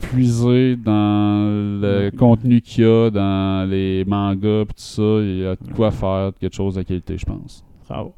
puiser 0.00 0.76
dans 0.76 1.78
le 1.82 2.10
contenu 2.16 2.62
qu'il 2.62 2.84
y 2.84 2.86
a 2.86 3.10
dans 3.10 3.68
les 3.68 4.02
mangas 4.06 4.64
pis 4.66 4.74
tout 4.74 4.80
ça, 4.82 5.02
il 5.20 5.38
y 5.40 5.46
a 5.46 5.56
de 5.56 5.72
quoi 5.74 5.90
faire 5.90 6.32
quelque 6.40 6.54
chose 6.56 6.76
de 6.76 6.82
qualité, 6.82 7.18
je 7.18 7.26
pense. 7.26 7.62
Bravo. 7.88 8.14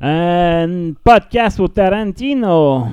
Un 0.00 0.92
podcast 1.02 1.58
au 1.60 1.68
Tarantino. 1.68 2.86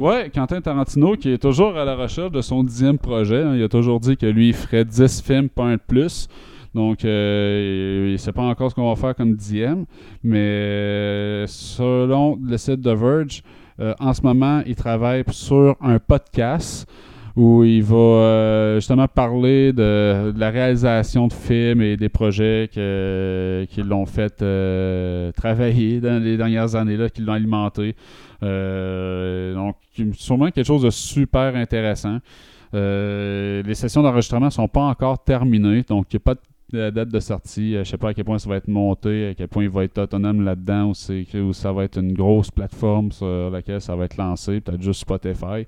Ouais, 0.00 0.30
Quentin 0.34 0.60
Tarantino 0.60 1.16
qui 1.16 1.30
est 1.32 1.38
toujours 1.38 1.76
à 1.76 1.84
la 1.84 1.94
recherche 1.96 2.30
de 2.32 2.40
son 2.40 2.62
dixième 2.64 2.98
projet. 2.98 3.42
hein. 3.42 3.54
Il 3.56 3.62
a 3.62 3.68
toujours 3.68 3.98
dit 4.00 4.16
que 4.16 4.26
lui 4.26 4.48
il 4.48 4.54
ferait 4.54 4.84
10 4.84 5.22
films, 5.22 5.48
pas 5.48 5.64
un 5.64 5.74
de 5.74 5.80
plus. 5.86 6.28
Donc, 6.74 7.04
euh, 7.04 8.06
il 8.08 8.12
ne 8.12 8.16
sait 8.16 8.32
pas 8.32 8.42
encore 8.42 8.70
ce 8.70 8.74
qu'on 8.74 8.88
va 8.88 8.96
faire 8.96 9.14
comme 9.14 9.34
dixième. 9.34 9.84
Mais 10.22 10.38
euh, 10.38 11.46
selon 11.46 12.38
le 12.42 12.56
site 12.56 12.80
de 12.80 12.90
Verge, 12.90 13.42
euh, 13.80 13.94
en 14.00 14.12
ce 14.12 14.22
moment, 14.22 14.62
il 14.66 14.74
travaille 14.74 15.24
sur 15.30 15.76
un 15.80 15.98
podcast 15.98 16.88
où 17.36 17.62
il 17.62 17.84
va 17.84 17.96
euh, 17.96 18.74
justement 18.76 19.06
parler 19.06 19.72
de, 19.72 20.34
la 20.36 20.50
réalisation 20.50 21.28
de 21.28 21.32
films 21.32 21.82
et 21.82 21.96
des 21.96 22.08
projets 22.08 22.68
que- 22.74 23.64
qui 23.70 23.82
l'ont 23.82 24.06
fait 24.06 24.42
travailler 25.36 26.00
dans 26.00 26.20
les 26.20 26.36
dernières 26.36 26.74
années, 26.74 26.96
là, 26.96 27.08
qui 27.08 27.22
l'ont 27.22 27.34
alimenté. 27.34 27.94
Euh, 28.42 29.54
donc, 29.54 29.76
sûrement 30.14 30.50
quelque 30.50 30.66
chose 30.66 30.82
de 30.82 30.90
super 30.90 31.54
intéressant. 31.54 32.18
Les 32.72 33.74
sessions 33.74 34.02
d'enregistrement 34.02 34.50
sont 34.50 34.68
pas 34.68 34.82
encore 34.82 35.22
terminées, 35.22 35.84
donc 35.88 36.06
il 36.12 36.16
n'y 36.16 36.20
a 36.20 36.24
pas 36.24 36.34
de 36.34 36.40
de 36.72 36.90
date 36.90 37.08
de 37.08 37.20
sortie. 37.20 37.76
Euh, 37.76 37.84
Je 37.84 37.90
sais 37.90 37.96
pas 37.96 38.10
à 38.10 38.14
quel 38.14 38.24
point 38.24 38.38
ça 38.38 38.48
va 38.48 38.56
être 38.56 38.68
monté, 38.68 39.28
à 39.28 39.34
quel 39.34 39.48
point 39.48 39.64
il 39.64 39.70
va 39.70 39.84
être 39.84 39.98
autonome 39.98 40.42
là-dedans, 40.44 40.90
ou, 40.90 40.94
c'est- 40.94 41.24
ou 41.40 41.52
ça 41.52 41.72
va 41.72 41.84
être 41.84 41.98
une 41.98 42.12
grosse 42.12 42.50
plateforme 42.50 43.10
sur 43.12 43.50
laquelle 43.50 43.80
ça 43.80 43.96
va 43.96 44.04
être 44.04 44.16
lancé, 44.16 44.60
peut-être 44.60 44.82
juste 44.82 45.00
Spotify. 45.00 45.66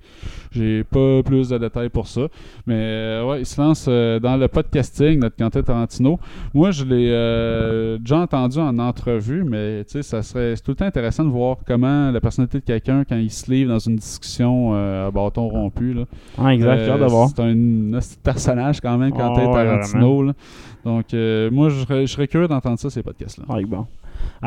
J'ai 0.52 0.84
pas 0.84 1.22
plus 1.22 1.48
de 1.48 1.58
détails 1.58 1.88
pour 1.88 2.06
ça. 2.06 2.22
Mais 2.66 2.74
euh, 2.76 3.24
ouais, 3.26 3.40
il 3.40 3.46
se 3.46 3.60
lance 3.60 3.86
euh, 3.88 4.18
dans 4.20 4.36
le 4.36 4.48
podcasting, 4.48 5.18
notre 5.20 5.36
Quentin 5.36 5.62
Tarantino. 5.62 6.18
Moi, 6.52 6.70
je 6.70 6.84
l'ai 6.84 7.08
euh, 7.10 7.98
déjà 7.98 8.18
entendu 8.18 8.58
en 8.58 8.78
entrevue, 8.78 9.44
mais 9.44 9.84
tu 9.84 9.92
sais, 9.92 10.02
ça 10.02 10.22
serait 10.22 10.56
c'est 10.56 10.62
tout 10.62 10.72
le 10.72 10.76
temps 10.76 10.84
intéressant 10.86 11.24
de 11.24 11.30
voir 11.30 11.56
comment 11.66 12.10
la 12.10 12.20
personnalité 12.20 12.58
de 12.60 12.64
quelqu'un, 12.64 13.04
quand 13.08 13.16
il 13.16 13.30
se 13.30 13.50
livre 13.50 13.70
dans 13.72 13.78
une 13.78 13.96
discussion 13.96 14.72
euh, 14.74 15.08
à 15.08 15.10
bâton 15.10 15.48
rompu, 15.48 15.94
là, 15.94 16.04
Ah, 16.38 16.52
exact. 16.54 16.82
C'est 16.84 17.40
un 17.42 17.54
de 17.54 17.98
personnage 18.22 18.80
quand 18.80 18.98
même, 18.98 19.12
Quentin 19.12 19.50
Ah 19.50 19.54
Tarantino. 19.54 20.22
là. 20.24 20.32
Donc, 20.84 21.12
euh, 21.12 21.50
moi, 21.50 21.68
je 21.68 21.80
serais, 21.80 22.06
je 22.06 22.12
serais 22.12 22.28
curieux 22.28 22.48
d'entendre 22.48 22.78
ça, 22.78 22.88
ces 22.90 23.02
podcasts-là. 23.02 23.44
Ouais, 23.54 23.64
bon. 23.64 23.86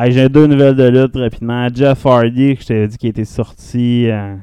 J'ai 0.10 0.30
deux 0.30 0.48
nouvelles 0.48 0.76
de 0.76 0.88
lutte 0.88 1.16
rapidement. 1.16 1.68
Jeff 1.74 2.06
Hardy, 2.06 2.56
que 2.56 2.62
je 2.62 2.68
t'avais 2.68 2.88
dit 2.88 2.98
qu'il 2.98 3.10
était 3.10 3.26
sorti, 3.26 4.08
euh, 4.10 4.36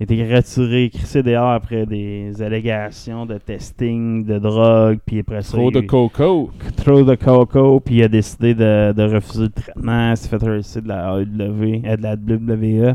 était 0.00 0.34
retiré, 0.34 0.90
crissé 0.90 1.22
dehors 1.22 1.50
après 1.50 1.86
des 1.86 2.40
allégations 2.40 3.26
de 3.26 3.38
testing, 3.38 4.24
de 4.24 4.38
drogue, 4.38 4.98
puis 5.04 5.20
après 5.20 5.42
ça, 5.42 5.56
Trop 5.56 5.70
de 5.70 5.80
coco. 5.80 6.50
trop 6.76 7.02
de 7.02 7.14
coco, 7.14 7.80
puis 7.80 7.96
il 7.96 8.02
a 8.04 8.08
décidé 8.08 8.54
de, 8.54 8.92
de 8.92 9.02
refuser 9.02 9.44
le 9.44 9.48
traitement. 9.50 10.10
Il 10.10 10.16
s'est 10.16 10.28
fait 10.28 10.36
refuser 10.36 10.80
de 10.82 10.88
la 10.88 11.18
AEW, 11.20 11.82
euh, 11.84 11.96
de 11.96 12.02
la 12.02 12.14
WWE. 12.14 12.94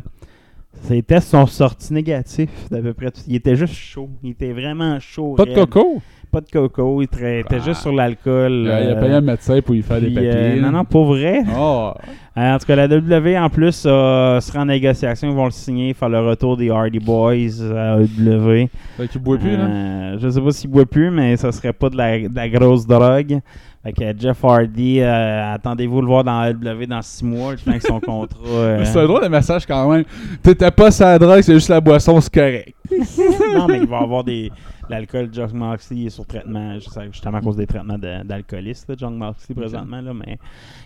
Ses 0.84 1.04
tests 1.04 1.30
sont 1.30 1.46
sortis 1.46 1.94
négatifs 1.94 2.68
d'à 2.70 2.82
peu 2.82 2.94
près 2.94 3.12
tout. 3.12 3.22
Il 3.28 3.36
était 3.36 3.56
juste 3.56 3.76
chaud. 3.76 4.10
Il 4.24 4.32
était 4.32 4.52
vraiment 4.54 5.00
chaud. 5.00 5.36
Pas 5.36 5.46
de 5.46 5.54
coco? 5.54 6.02
Pas 6.34 6.42
de 6.42 6.50
coco. 6.52 7.02
Il 7.02 7.08
tra- 7.08 7.40
était 7.42 7.58
Ah. 7.62 7.64
juste 7.64 7.82
sur 7.82 7.94
l'alcool. 7.94 8.52
Il 8.66 8.72
a, 8.72 8.82
il 8.82 8.88
a 8.90 8.92
euh, 8.98 9.00
payé 9.00 9.14
un 9.14 9.22
médecin 9.22 9.62
pour 9.62 9.76
y 9.76 9.82
faire 9.84 10.02
des 10.02 10.10
papiers. 10.10 10.32
euh, 10.34 10.56
là. 10.56 10.62
non, 10.64 10.72
non, 10.80 10.84
pour 10.86 11.06
vrai. 11.06 11.44
Oh, 11.56 11.92
Euh, 12.33 12.33
en 12.36 12.58
tout 12.58 12.66
cas, 12.66 12.76
la 12.76 12.88
WWE 12.88 13.38
en 13.38 13.50
plus 13.50 13.84
euh, 13.86 14.40
sera 14.40 14.62
en 14.62 14.66
négociation. 14.66 15.30
Ils 15.30 15.36
vont 15.36 15.46
le 15.46 15.52
signer, 15.52 15.94
faire 15.94 16.10
le 16.10 16.20
retour 16.20 16.58
des 16.58 16.70
Hardy 16.72 17.00
Boys 17.00 17.62
à 17.76 17.98
AEW. 18.00 18.68
fait 18.98 19.08
qu'il 19.08 19.22
boit 19.22 19.38
plus, 19.38 19.56
là. 19.56 19.66
Euh, 19.66 20.18
je 20.20 20.30
sais 20.30 20.42
pas 20.42 20.52
s'il 20.52 20.70
boit 20.70 20.86
plus, 20.86 21.12
mais 21.12 21.38
ça 21.38 21.52
serait 21.52 21.74
pas 21.74 21.90
de 21.90 21.98
la, 21.98 22.20
de 22.28 22.36
la 22.36 22.50
grosse 22.50 22.88
drogue. 22.88 23.40
Fait 23.84 23.92
que 23.92 24.18
Jeff 24.18 24.44
Hardy, 24.46 25.02
euh, 25.02 25.54
attendez-vous 25.54 26.00
le 26.02 26.08
voir 26.08 26.24
dans 26.24 26.42
AEW 26.46 26.86
dans 26.88 27.02
6 27.02 27.26
mois, 27.26 27.56
je 27.58 27.64
pense 27.66 27.82
que 27.82 27.88
son 27.88 28.00
contrat. 28.00 28.38
euh, 28.48 28.86
C'est 28.86 28.98
un 29.00 29.06
drôle 29.06 29.24
de 29.24 29.28
message 29.28 29.66
quand 29.66 29.90
même. 29.92 30.06
T'étais 30.42 30.72
pas 30.72 30.90
sa 30.90 31.20
drogue, 31.20 31.42
c'est 31.42 31.54
juste 31.54 31.68
la 31.70 31.82
boisson, 31.82 32.20
c'est 32.22 32.34
correct. 32.34 32.74
non, 33.56 33.68
mais 33.68 33.80
il 33.80 33.88
va 33.88 34.00
avoir 34.00 34.24
des. 34.24 34.50
L'alcool, 34.90 35.30
John 35.32 35.50
Moxley 35.54 36.06
est 36.06 36.10
sur 36.10 36.26
traitement, 36.26 36.78
justement 36.78 37.38
à 37.38 37.42
cause 37.42 37.56
des 37.56 37.66
traitements 37.66 37.98
de- 37.98 38.22
d'alcoolistes, 38.26 38.88
là, 38.90 38.96
John 38.98 39.16
Moxley 39.16 39.56
présentement. 39.56 40.02
Là, 40.02 40.12
mais 40.14 40.38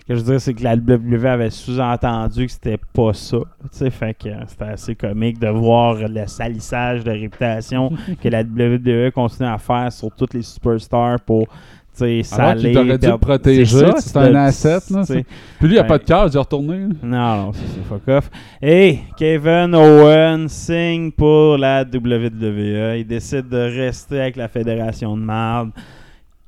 ce 0.01 0.05
que 0.05 0.15
je 0.15 0.19
veux 0.23 0.31
dire, 0.33 0.41
c'est 0.41 0.53
que 0.53 0.63
la 0.63 0.75
WWE 0.75 1.36
avait 1.37 1.49
sous-entendu 1.49 2.45
que 2.45 2.51
c'était 2.51 2.79
pas 2.93 3.13
ça. 3.13 3.37
Fait 3.71 4.13
que 4.13 4.29
euh, 4.29 4.35
c'était 4.47 4.65
assez 4.65 4.95
comique 4.95 5.39
de 5.39 5.47
voir 5.47 5.95
le 6.07 6.27
salissage 6.27 7.03
de 7.03 7.11
réputation 7.11 7.91
que 8.21 8.29
la 8.29 8.41
WWE 8.41 9.11
continue 9.11 9.49
à 9.49 9.57
faire 9.57 9.91
sur 9.91 10.09
tous 10.15 10.27
les 10.33 10.41
superstars 10.41 11.19
pour. 11.21 11.47
sais, 11.93 12.21
Alors 12.37 12.55
qu'il 12.55 12.73
t'aurait 12.73 12.97
dû 12.97 13.07
le 13.07 13.17
protéger, 13.17 13.87
c'est 13.97 14.17
un 14.17 14.35
asset, 14.35 14.79
là, 14.91 15.03
Puis 15.07 15.25
lui, 15.67 15.75
il 15.75 15.79
a 15.79 15.81
Ouais. 15.81 15.87
pas 15.87 15.97
de 15.97 16.03
cœur, 16.03 16.27
il 16.31 16.35
est 16.35 16.39
retourné. 16.39 16.77
Non, 17.01 17.35
non, 17.45 17.51
c'est 17.53 17.61
c'est 17.67 17.83
fuck 17.87 18.07
off. 18.07 18.29
Et 18.61 18.99
Kevin 19.17 19.73
Owen 19.73 20.47
signe 20.47 21.11
pour 21.11 21.57
la 21.57 21.81
WWE. 21.83 22.97
Il 22.99 23.05
décide 23.07 23.49
de 23.49 23.57
rester 23.57 24.21
avec 24.21 24.35
la 24.35 24.47
Fédération 24.47 25.15
de 25.17 25.21
Marde. 25.23 25.71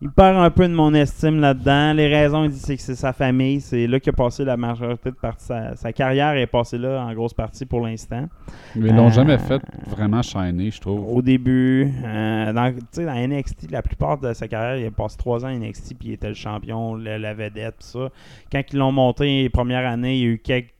Il 0.02 0.10
perd 0.12 0.38
un 0.38 0.50
peu 0.50 0.66
de 0.66 0.74
mon 0.74 0.94
estime 0.94 1.42
là-dedans. 1.42 1.92
Les 1.92 2.08
raisons, 2.08 2.46
il 2.46 2.52
dit 2.52 2.58
c'est 2.60 2.78
que 2.78 2.82
c'est 2.82 2.96
sa 2.96 3.12
famille. 3.12 3.60
C'est 3.60 3.86
là 3.86 4.00
qu'il 4.00 4.12
a 4.12 4.14
passé 4.14 4.46
la 4.46 4.56
majorité 4.56 5.10
de 5.12 5.16
partie. 5.16 5.46
Sa, 5.48 5.76
sa 5.76 5.92
carrière 5.92 6.36
est 6.38 6.48
passée 6.48 6.78
là 6.78 7.04
en 7.06 7.14
grosse 7.14 7.34
partie 7.34 7.66
pour 7.66 7.82
l'instant. 7.86 8.30
Mais 8.78 8.90
ils 8.92 8.96
l'ont 8.96 9.08
Euh, 9.08 9.12
jamais 9.12 9.38
fait 9.38 9.62
vraiment 9.88 10.22
shiner, 10.22 10.72
je 10.72 10.80
trouve. 10.80 11.06
Au 11.14 11.22
début, 11.22 11.92
euh, 12.06 12.54
dans, 12.54 12.72
tu 12.74 12.80
sais, 12.92 13.06
dans 13.06 13.14
NXT, 13.14 13.72
la 13.72 13.82
plupart 13.82 14.18
de 14.18 14.32
sa 14.32 14.48
carrière, 14.48 14.78
il 14.78 14.86
a 14.88 14.92
passé 14.92 15.18
trois 15.18 15.44
ans 15.44 15.50
à 15.50 15.54
NXT, 15.54 15.96
puis 16.00 16.08
il 16.10 16.14
était 16.14 16.30
le 16.30 16.34
champion, 16.34 16.96
le- 16.96 17.18
la 17.18 17.34
vedette, 17.34 17.76
pis 17.80 17.86
ça. 17.88 18.10
Quand 18.50 18.62
ils 18.72 18.78
l'ont 18.80 18.94
monté 18.94 19.26
les 19.44 19.50
premières 19.50 19.86
années, 19.86 20.16
il 20.16 20.22
y 20.22 20.26
a 20.28 20.30
eu 20.30 20.40
quelques 20.40 20.74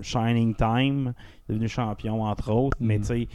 Shining 0.00 0.54
Time, 0.54 1.12
il 1.48 1.52
est 1.52 1.54
devenu 1.54 1.68
champion, 1.68 2.22
entre 2.22 2.52
autres, 2.52 2.76
mais 2.80 2.98
Mhm. 2.98 3.00
tu 3.00 3.06
sais, 3.06 3.28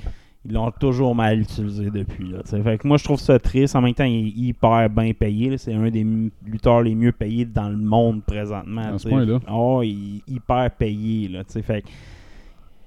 ils 0.46 0.54
l'ont 0.54 0.72
toujours 0.72 1.16
mal 1.16 1.39
utilisé 1.39 1.89
depuis. 1.89 2.30
Là, 2.30 2.39
fait 2.44 2.78
que 2.78 2.88
moi, 2.88 2.98
je 2.98 3.04
trouve 3.04 3.20
ça 3.20 3.39
triste. 3.39 3.76
En 3.76 3.82
même 3.82 3.94
temps, 3.94 4.04
il 4.04 4.28
est 4.28 4.50
hyper 4.50 4.89
bien 4.89 5.14
payé. 5.14 5.58
C'est 5.58 5.74
un 5.74 5.89
des 5.89 6.06
lutteurs 6.46 6.82
les 6.82 6.96
mieux 6.96 7.14
payés 7.14 7.46
dans 7.46 7.70
le 7.70 7.78
monde 7.78 8.24
présentement. 8.24 8.94
À 8.94 8.98
ce 8.98 9.08
point-là. 9.08 9.39
Oh, 9.50 9.82
il 9.84 10.18
est 10.18 10.32
hyper 10.34 10.70
payé. 10.72 11.30
Là, 11.30 11.44
fait 11.48 11.82
que 11.84 11.88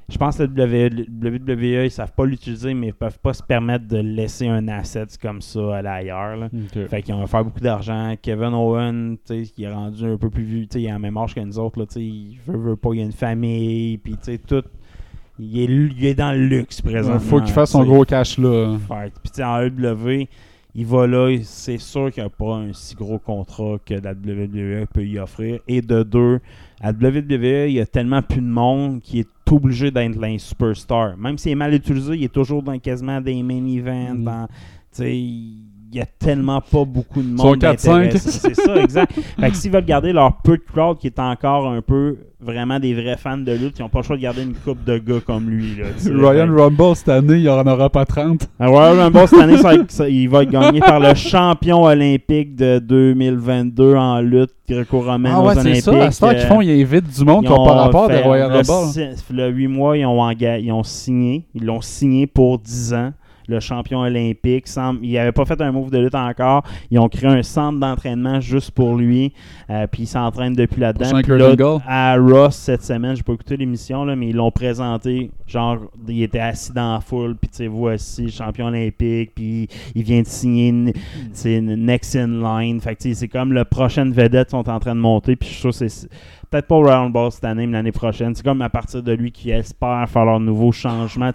je 0.08 0.18
pense 0.18 0.36
que 0.38 0.44
le 0.44 1.50
WWE, 1.50 1.86
ils 1.86 1.90
savent 1.90 2.12
pas 2.12 2.26
l'utiliser, 2.26 2.74
mais 2.74 2.88
ils 2.88 2.94
peuvent 2.94 3.18
pas 3.18 3.32
se 3.32 3.42
permettre 3.42 3.88
de 3.88 3.96
laisser 3.96 4.46
un 4.46 4.68
asset 4.68 5.06
comme 5.20 5.40
ça 5.40 5.78
aller 5.78 5.88
ailleurs. 5.88 6.36
là. 6.36 6.46
Ok. 6.52 6.86
Fait 6.88 7.02
qu'ils 7.02 7.14
vont 7.14 7.26
faire 7.26 7.44
beaucoup 7.44 7.60
d'argent. 7.60 8.14
Kevin 8.22 8.54
Owen, 8.54 9.16
tu 9.26 9.44
sais, 9.44 9.50
qui 9.50 9.64
est 9.64 9.72
rendu 9.72 10.04
un 10.04 10.16
peu 10.16 10.30
plus 10.30 10.44
vieux, 10.44 10.66
il 10.72 10.88
a 10.88 10.92
la 10.92 10.98
même 11.00 11.16
âge 11.16 11.34
que 11.34 11.40
nous 11.40 11.58
autres, 11.58 11.80
là, 11.80 11.86
tu 11.86 11.94
sais, 11.94 12.02
il 12.04 12.38
veut, 12.46 12.56
veut 12.56 12.76
pas, 12.76 12.90
il 12.92 13.00
a 13.00 13.04
une 13.04 13.12
famille, 13.12 13.98
puis 13.98 14.12
tu 14.12 14.18
sais, 14.22 14.38
tout. 14.38 14.62
Il 15.38 15.58
est, 15.60 15.64
il 15.64 16.04
est 16.06 16.14
dans 16.14 16.32
le 16.32 16.46
luxe 16.46 16.80
présentement. 16.80 17.20
Il 17.22 17.28
faut 17.28 17.40
qu'il 17.40 17.52
fasse 17.52 17.70
son 17.70 17.84
gros 17.84 18.04
cash 18.04 18.38
là. 18.38 18.76
Fait 18.88 19.12
Puis 19.22 19.42
en 19.44 19.60
EW, 19.62 20.26
il 20.74 20.86
va 20.86 21.06
là, 21.06 21.36
c'est 21.42 21.78
sûr 21.78 22.10
qu'il 22.12 22.22
n'y 22.22 22.26
a 22.26 22.30
pas 22.30 22.56
un 22.56 22.72
si 22.72 22.94
gros 22.94 23.18
contrat 23.18 23.76
que 23.84 23.94
la 23.94 24.12
WWE 24.12 24.86
peut 24.92 25.04
y 25.06 25.18
offrir. 25.18 25.60
Et 25.68 25.80
de 25.82 26.02
deux, 26.02 26.40
à 26.80 26.90
WWE, 26.90 27.68
il 27.68 27.72
y 27.72 27.80
a 27.80 27.86
tellement 27.86 28.22
plus 28.22 28.40
de 28.40 28.46
monde 28.46 29.00
qui 29.00 29.20
est 29.20 29.28
obligé 29.50 29.90
d'être 29.90 30.22
un 30.22 30.38
superstar. 30.38 31.16
Même 31.16 31.38
s'il 31.38 31.52
est 31.52 31.56
mal 31.56 31.72
utilisé, 31.72 32.14
il 32.16 32.24
est 32.24 32.32
toujours 32.32 32.62
dans 32.62 32.78
quasiment 32.78 33.20
des 33.20 33.42
main 33.42 33.64
events. 33.66 34.14
Mhm. 34.14 34.24
dans- 34.24 34.48
il 35.92 35.98
y 35.98 36.00
a 36.00 36.06
tellement 36.06 36.60
pas 36.60 36.84
beaucoup 36.84 37.22
de 37.22 37.28
monde. 37.28 37.38
Son 37.38 37.52
4-5. 37.54 37.58
d'intéressé. 37.58 38.18
C'est 38.30 38.54
ça, 38.54 38.76
exact. 38.76 39.12
fait 39.38 39.50
que 39.50 39.56
s'ils 39.56 39.70
veulent 39.70 39.84
garder 39.84 40.12
leur 40.12 40.36
peu 40.42 40.56
de 40.56 40.62
crowd 40.72 40.98
qui 40.98 41.06
est 41.06 41.18
encore 41.18 41.68
un 41.68 41.80
peu 41.80 42.16
vraiment 42.40 42.78
des 42.78 42.92
vrais 42.94 43.16
fans 43.16 43.38
de 43.38 43.52
lutte, 43.52 43.78
ils 43.78 43.82
n'ont 43.82 43.88
pas 43.88 44.00
le 44.00 44.04
choix 44.04 44.16
de 44.16 44.22
garder 44.22 44.42
une 44.42 44.54
coupe 44.54 44.84
de 44.84 44.98
gars 44.98 45.20
comme 45.24 45.48
lui. 45.48 45.76
Là. 45.76 45.86
Ryan 46.30 46.46
Fait 46.54 46.62
Rumble 46.62 46.96
cette 46.96 47.08
année, 47.08 47.38
il 47.38 47.48
en 47.48 47.66
aura 47.66 47.88
pas 47.90 48.04
30. 48.04 48.48
à 48.60 48.66
Royal 48.68 48.98
Rumble 49.00 49.28
cette 49.28 49.40
année, 49.40 49.56
ça 49.56 49.72
ça- 49.88 50.08
il 50.08 50.28
va 50.28 50.42
être 50.42 50.50
gagné 50.50 50.80
par 50.80 51.00
le 51.00 51.14
champion 51.14 51.82
olympique 51.84 52.54
de 52.56 52.78
2022 52.78 53.94
en 53.96 54.20
lutte 54.20 54.50
gréco-romaine 54.68 55.32
Ah 55.34 55.40
aux 55.40 55.46
ouais, 55.48 55.54
c'est 55.54 55.88
Olympiques. 55.88 56.12
ça. 56.12 56.28
À 56.28 56.34
qu'ils 56.34 56.46
font, 56.46 56.60
ils 56.60 56.82
invitent 56.82 57.08
du 57.18 57.24
monde 57.24 57.44
qui 57.44 57.50
n'a 57.50 57.56
pas 57.56 57.74
rapport 57.74 58.08
de 58.08 58.16
Royal 58.16 58.48
le 58.50 58.54
Rumble. 58.56 58.92
six- 58.92 59.24
Le 59.32 59.48
8 59.48 59.68
mois, 59.68 59.96
ils 59.96 60.04
ont, 60.06 60.30
ils 60.30 60.72
ont 60.72 60.82
signé. 60.82 61.46
Ils 61.54 61.64
l'ont 61.64 61.80
signé 61.80 62.26
pour 62.26 62.58
10 62.58 62.92
ans. 62.94 63.12
Le 63.48 63.60
champion 63.60 64.00
olympique. 64.00 64.66
Il 65.02 65.12
n'avait 65.12 65.32
pas 65.32 65.44
fait 65.44 65.60
un 65.60 65.72
move 65.72 65.90
de 65.90 65.98
lutte 65.98 66.14
encore. 66.14 66.64
Ils 66.90 66.98
ont 66.98 67.08
créé 67.08 67.28
un 67.28 67.42
centre 67.42 67.78
d'entraînement 67.78 68.40
juste 68.40 68.70
pour 68.72 68.96
lui. 68.96 69.32
Euh, 69.70 69.86
puis 69.86 70.02
il 70.02 70.06
s'entraîne 70.06 70.54
depuis 70.54 70.80
là-dedans. 70.80 71.12
Là, 71.26 71.78
à 71.86 72.16
Ross 72.16 72.56
cette 72.56 72.82
semaine, 72.82 73.16
j'ai 73.16 73.22
pas 73.22 73.32
écouté 73.32 73.56
l'émission, 73.56 74.04
mais 74.16 74.28
ils 74.28 74.36
l'ont 74.36 74.50
présenté. 74.50 75.30
Genre, 75.46 75.78
il 76.08 76.22
était 76.22 76.40
assis 76.40 76.72
dans 76.72 76.94
la 76.94 77.00
foule. 77.00 77.36
Puis 77.36 77.50
tu 77.50 77.56
sais, 77.58 77.66
voici 77.66 78.22
le 78.22 78.30
champion 78.30 78.66
olympique. 78.66 79.32
Puis 79.34 79.68
il 79.94 80.02
vient 80.02 80.22
de 80.22 80.26
signer 80.26 80.68
une, 80.68 80.92
next 81.84 82.16
in 82.16 82.40
line. 82.42 82.80
Fait 82.80 82.96
que 82.96 83.14
c'est 83.14 83.28
comme 83.28 83.52
la 83.52 83.64
prochaine 83.64 84.12
vedette 84.12 84.50
sont 84.50 84.68
en 84.68 84.78
train 84.78 84.94
de 84.94 85.00
monter. 85.00 85.36
Puis 85.36 85.48
je 85.48 85.54
suis 85.54 85.60
sûr 85.60 85.70
que 85.70 85.88
c'est 85.88 86.08
peut-être 86.50 86.66
pas 86.66 86.76
Round 86.76 87.12
Ball 87.12 87.30
cette 87.32 87.44
année, 87.44 87.66
mais 87.66 87.74
l'année 87.74 87.92
prochaine. 87.92 88.34
C'est 88.34 88.44
comme 88.44 88.62
à 88.62 88.68
partir 88.68 89.02
de 89.02 89.12
lui 89.12 89.32
qui 89.32 89.50
espère 89.50 90.08
faire 90.08 90.24
leur 90.24 90.40
nouveau 90.40 90.72
changement. 90.72 91.30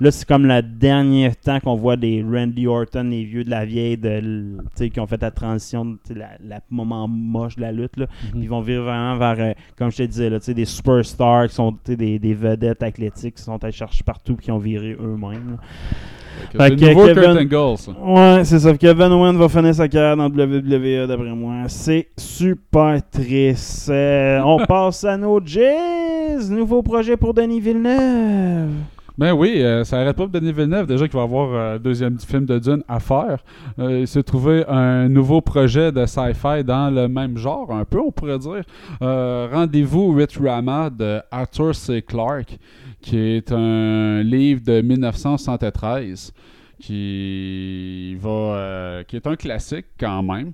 Là, 0.00 0.10
c'est 0.10 0.26
comme 0.26 0.46
le 0.46 0.62
dernier 0.62 1.32
temps 1.34 1.60
qu'on 1.60 1.74
voit 1.74 1.96
des 1.96 2.22
Randy 2.22 2.66
Orton, 2.66 3.04
les 3.04 3.24
vieux 3.24 3.44
de 3.44 3.50
la 3.50 3.64
vieille, 3.64 3.96
de, 3.96 4.56
qui 4.88 5.00
ont 5.00 5.06
fait 5.06 5.20
la 5.20 5.30
transition, 5.30 5.98
la 6.14 6.60
moment 6.70 7.08
moche 7.08 7.56
de 7.56 7.62
la 7.62 7.72
lutte. 7.72 7.96
Là. 7.96 8.06
Mhm. 8.34 8.42
Ils 8.42 8.48
vont 8.48 8.60
vivre 8.60 8.84
vraiment 8.84 9.16
vers, 9.16 9.36
euh, 9.38 9.52
comme 9.76 9.90
je 9.90 9.98
te 9.98 10.02
disais, 10.04 10.30
là, 10.30 10.38
des 10.38 10.64
superstars 10.64 11.48
qui 11.48 11.54
sont 11.54 11.76
des 11.86 12.34
vedettes 12.34 12.82
athlétiques 12.82 13.36
qui 13.36 13.42
sont 13.42 13.62
allés 13.62 13.72
chercher 13.72 14.04
partout 14.04 14.36
qui 14.36 14.50
ont 14.50 14.58
viré 14.58 14.96
eux-mêmes. 15.00 15.58
Fait 16.56 16.70
le 16.70 16.76
que 16.76 16.84
nouveau 16.86 17.06
Kevin- 17.06 17.48
Kurt 17.48 17.88
Angle. 17.94 18.10
Ouais, 18.10 18.44
c'est 18.44 18.58
ça. 18.58 18.76
Kevin 18.76 19.12
Owen 19.12 19.36
va 19.36 19.48
finir 19.48 19.74
sa 19.74 19.88
carrière 19.88 20.16
dans 20.16 20.26
WWE, 20.28 21.06
d'après 21.06 21.30
moi. 21.34 21.54
C'est 21.68 22.08
super 22.16 23.00
triste. 23.10 23.88
Euh, 23.90 24.40
on 24.44 24.58
passe 24.66 25.04
à 25.04 25.16
nos 25.16 25.40
Jizz. 25.44 26.50
Nouveau 26.50 26.82
projet 26.82 27.16
pour 27.16 27.34
Denis 27.34 27.60
Villeneuve. 27.60 28.70
Ben 29.18 29.32
oui, 29.32 29.62
euh, 29.62 29.82
ça 29.84 29.98
arrête 29.98 30.14
pas 30.14 30.24
pour 30.24 30.32
Denis 30.40 30.52
Villeneuve. 30.52 30.86
Déjà 30.86 31.08
qu'il 31.08 31.16
va 31.16 31.22
avoir 31.22 31.48
euh, 31.54 31.76
un 31.76 31.78
deuxième 31.78 32.18
film 32.20 32.44
de 32.44 32.58
Dune 32.58 32.82
à 32.86 33.00
faire. 33.00 33.38
Euh, 33.78 34.00
il 34.00 34.06
s'est 34.06 34.22
trouvé 34.22 34.62
un 34.68 35.08
nouveau 35.08 35.40
projet 35.40 35.90
de 35.90 36.04
sci-fi 36.04 36.62
dans 36.62 36.94
le 36.94 37.08
même 37.08 37.38
genre, 37.38 37.72
un 37.72 37.86
peu, 37.86 37.98
on 37.98 38.10
pourrait 38.10 38.38
dire. 38.38 38.62
Euh, 39.00 39.48
Rendez-vous 39.50 40.12
with 40.12 40.36
Rama 40.36 40.90
de 40.90 41.20
Arthur 41.30 41.74
C. 41.74 42.02
Clarke, 42.02 42.58
qui 43.06 43.18
est 43.18 43.52
un 43.52 44.20
livre 44.24 44.60
de 44.64 44.80
1973 44.80 46.32
qui 46.80 48.16
va 48.16 48.30
euh, 48.30 49.04
qui 49.04 49.14
est 49.14 49.26
un 49.28 49.36
classique 49.36 49.86
quand 49.98 50.24
même 50.24 50.52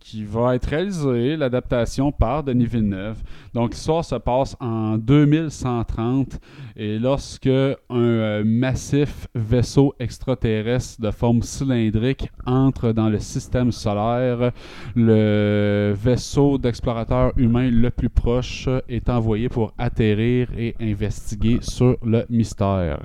qui 0.00 0.24
va 0.24 0.54
être 0.56 0.66
réalisé, 0.66 1.36
l'adaptation 1.36 2.10
par 2.10 2.42
Denis 2.42 2.66
Villeneuve. 2.66 3.22
Donc 3.54 3.72
l'histoire 3.72 4.04
se 4.04 4.16
passe 4.16 4.56
en 4.58 4.96
2130 4.96 6.40
et 6.76 6.98
lorsque 6.98 7.46
un 7.46 7.76
euh, 7.90 8.42
massif 8.44 9.28
vaisseau 9.34 9.94
extraterrestre 10.00 11.00
de 11.00 11.10
forme 11.10 11.42
cylindrique 11.42 12.30
entre 12.46 12.92
dans 12.92 13.08
le 13.08 13.18
système 13.18 13.70
solaire, 13.70 14.52
le 14.96 15.94
vaisseau 15.94 16.58
d'explorateur 16.58 17.32
humain 17.36 17.70
le 17.70 17.90
plus 17.90 18.10
proche 18.10 18.68
est 18.88 19.08
envoyé 19.08 19.48
pour 19.48 19.72
atterrir 19.78 20.48
et 20.56 20.74
investiguer 20.80 21.58
sur 21.60 21.96
le 22.02 22.24
mystère. 22.30 23.00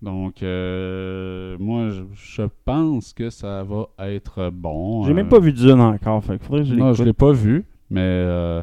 Donc, 0.00 0.42
euh, 0.42 1.56
moi, 1.58 1.88
je, 1.90 2.02
je 2.14 2.42
pense 2.64 3.12
que 3.12 3.30
ça 3.30 3.64
va 3.64 3.88
être 4.08 4.50
bon. 4.52 5.02
J'ai 5.04 5.10
Euh, 5.10 5.14
même 5.14 5.28
pas 5.28 5.40
vu 5.40 5.52
Dune 5.52 5.80
encore. 5.80 6.22
Fait 6.24 6.38
que 6.38 6.44
faudrait 6.44 6.60
que 6.62 6.68
je 6.68 6.74
non, 6.74 6.92
je 6.92 7.02
l'ai 7.02 7.12
pas 7.12 7.32
vu, 7.32 7.64
mais 7.90 8.00
euh, 8.02 8.62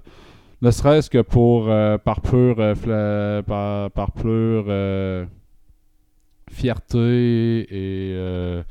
ne 0.62 0.72
serait-ce 0.72 1.10
que 1.10 1.22
pour 1.22 1.66
euh, 1.70 1.98
par 1.98 2.22
pure 2.22 2.56
euh, 2.60 3.42
par, 3.42 3.92
par 3.92 4.12
pure 4.14 4.66
euh, 4.70 5.26
fierté 6.50 7.00
et 7.70 8.14
euh, 8.16 8.64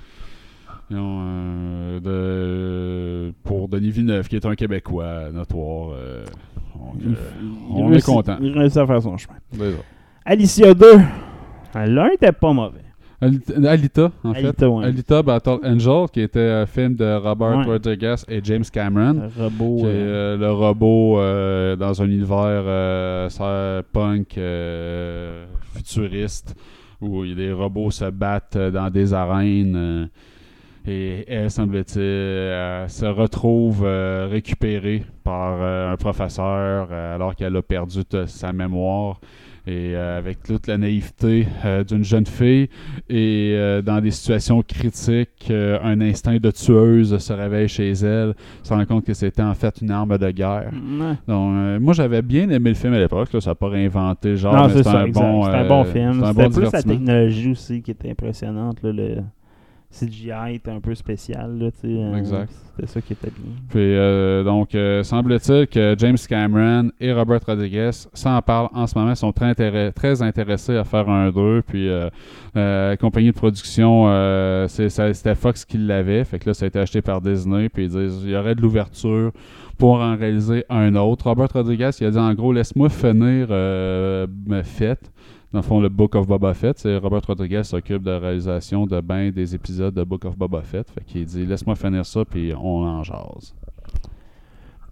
non, 0.91 1.21
euh, 1.27 2.01
de 2.01 3.35
pour 3.43 3.69
Denis 3.69 3.91
Villeneuve 3.91 4.29
qui 4.29 4.37
est 4.37 4.47
un 4.47 4.55
Québécois 4.55 5.31
notoire. 5.33 5.91
euh, 5.95 6.25
donc, 6.77 6.95
Il- 7.01 7.09
euh, 7.13 7.15
il 7.43 7.83
on 7.83 7.93
est 7.93 8.05
content. 8.05 8.37
Il 8.41 8.57
réussit 8.59 8.79
à 8.79 8.87
faire 8.87 9.03
son 9.03 9.17
chemin. 9.17 9.35
Alicia 10.25 10.73
2. 10.73 10.87
L'un 11.75 12.09
était 12.11 12.33
pas 12.33 12.53
mauvais. 12.53 12.81
Alita, 13.21 14.11
en 14.23 14.33
Alita, 14.33 14.53
fait. 14.59 14.67
ouais. 14.67 14.85
Alita 14.85 15.23
Battle 15.23 15.59
Angel, 15.65 16.07
qui 16.13 16.21
était 16.21 16.41
un 16.51 16.67
film 16.67 16.95
de 16.95 17.17
Robert 17.17 17.59
Ouais. 17.59 17.65
Rodriguez 17.65 18.17
et 18.29 18.41
James 18.45 18.65
Cameron. 18.71 19.31
Le 19.39 19.43
robot. 19.45 19.77
qui 19.79 19.85
est 19.85 19.89
euh, 19.89 20.35
euh, 20.35 20.37
le 20.37 20.51
robot 20.53 21.19
euh, 21.21 21.77
dans 21.77 22.03
un 22.03 22.07
univers 22.07 22.37
euh, 22.67 23.29
cyberpunk 23.31 24.37
euh, 24.37 25.47
futuriste 25.75 26.55
où 27.01 27.23
les 27.23 27.53
robots 27.53 27.91
se 27.91 28.11
battent 28.11 28.57
euh, 28.57 28.71
dans 28.71 28.91
des 28.91 29.15
arènes. 29.15 29.77
euh, 29.77 30.07
Et 30.87 31.25
elle, 31.29 31.51
semble-t-il, 31.51 32.03
euh, 32.03 32.89
se 32.89 33.07
retrouve 33.07 33.85
euh, 33.87 34.27
récupérée 34.31 35.03
par 35.23 35.57
euh, 35.63 35.93
un 35.93 35.97
professeur 35.97 36.89
euh, 36.91 37.15
alors 37.15 37.35
qu'elle 37.35 37.57
a 37.57 37.63
perdu 37.63 38.01
sa 38.27 38.53
mémoire. 38.53 39.19
Et 39.67 39.97
euh, 39.97 40.19
avec 40.19 40.43
toute 40.43 40.67
la 40.67 40.77
naïveté 40.77 41.47
euh, 41.65 41.85
d'une 41.85 42.05
jeune 42.05 42.27
fille 42.27 42.69
et 43.09 43.55
euh, 43.55 43.81
dans 43.81 43.99
des 43.99 44.11
situations 44.11 44.63
critiques, 44.63 45.51
un 45.51 46.01
instinct 46.03 46.37
de 46.37 46.51
tueuse 46.51 47.17
se 47.17 47.33
réveille 47.33 47.69
chez 47.69 47.93
elle, 47.93 48.35
se 48.63 48.75
rend 48.75 48.85
compte 48.85 49.07
que 49.07 49.15
c'était 49.15 49.43
en 49.43 49.55
fait 49.55 49.81
une 49.81 49.91
arme 49.91 50.19
de 50.19 50.31
guerre. 50.31 50.71
Ouais. 50.73 51.15
Donc, 51.27 51.81
moi, 51.81 51.95
j'avais 51.95 52.21
bien 52.21 52.51
aimé 52.51 52.71
le 52.71 52.75
film 52.75 52.93
à 52.93 52.99
l'époque. 52.99 53.29
Ça 53.41 53.51
n'a 53.51 53.55
pas 53.55 53.69
réinventé 53.69 54.31
le 54.31 54.37
genre, 54.37 54.71
c'est 54.71 54.87
un, 54.87 55.09
bon, 55.09 55.47
un 55.47 55.67
bon 55.67 55.85
film. 55.85 56.13
c'était 56.15 56.27
un 56.27 56.33
bon 56.35 56.51
plus 56.51 56.71
la 56.71 56.83
technologie 56.83 57.51
aussi 57.51 57.81
qui 57.81 57.91
était 57.91 58.11
impressionnante. 58.11 58.83
Là, 58.83 58.93
le 58.93 59.17
CGI 59.95 60.55
était 60.57 60.71
un 60.71 60.81
peu 60.81 60.95
spécial. 60.95 61.59
Là, 61.59 61.71
euh, 61.85 62.17
Exact. 62.17 62.53
C'était 62.77 62.89
ça 62.89 63.01
qui 63.01 63.13
était 63.13 63.31
bien. 63.31 63.53
Puis, 63.69 63.79
euh, 63.81 64.43
donc, 64.43 64.75
euh, 64.75 65.05
semble-t-il 65.05 65.69
que 65.69 65.95
James 65.97 66.17
Cameron 66.29 66.91
et 66.99 67.13
Robert 67.13 67.41
Rodriguez 67.47 67.91
s'en 68.13 68.43
parlent 68.43 68.71
en 68.75 68.87
ce 68.87 68.99
moment. 68.99 69.15
Sont 69.15 69.33
très, 69.33 69.55
très 69.93 70.23
intéressés 70.23 70.77
à 70.77 70.85
faire 70.85 71.09
un 71.09 71.31
2. 71.31 71.63
Puis, 71.63 71.89
euh, 71.89 72.11
euh, 72.57 72.91
la 72.91 72.97
compagnie 72.97 73.29
de 73.31 73.37
production, 73.37 74.07
c'était 74.69 75.35
Fox 75.35 75.65
qui 75.65 75.79
l'avait. 75.79 76.25
Fait 76.25 76.39
que 76.39 76.51
là, 76.51 76.55
ça 76.55 76.65
a 76.65 76.69
été 76.69 76.81
acheté 76.81 77.01
par 77.01 77.21
Disney. 77.21 77.69
Puis, 77.69 77.85
ils 77.85 77.91
disent 77.91 78.23
il 78.25 78.31
y 78.31 78.37
aurait 78.37 78.57
de 78.57 78.61
l'ouverture 78.63 79.31
pour 79.79 80.01
en 80.01 80.17
réaliser 80.17 80.65
un 80.69 80.97
autre. 80.97 81.29
Robert 81.29 81.49
Rodriguez, 81.53 81.91
il 82.01 82.07
a 82.07 82.11
dit 82.11 82.19
en 82.19 82.35
gros, 82.35 82.53
laisse-moi 82.53 82.89
finir 82.89 83.49
ma 83.51 84.63
fête. 84.65 85.13
Dans 85.55 85.61
le 85.61 85.65
fond, 85.65 85.81
le 85.81 85.89
Book 85.89 86.17
of 86.17 86.27
Boba 86.27 86.53
Fett, 86.53 86.77
c'est 86.81 86.97
Robert 86.97 87.21
Rodriguez 87.29 87.63
s'occupe 87.63 88.03
de 88.03 88.11
la 88.11 88.19
réalisation 88.19 88.87
de 88.87 89.01
ben 89.01 89.31
des 89.31 89.55
épisodes 89.55 89.95
de 89.95 90.03
Book 90.03 90.25
of 90.25 90.37
Boba 90.37 90.63
Fett. 90.63 90.91
Fait 90.91 91.05
qu'il 91.05 91.25
dit 91.25 91.47
laisse-moi 91.47 91.77
finir 91.77 92.05
ça, 92.05 92.25
puis 92.25 92.53
on 92.61 92.83
en 92.83 93.05
jase. 93.05 93.55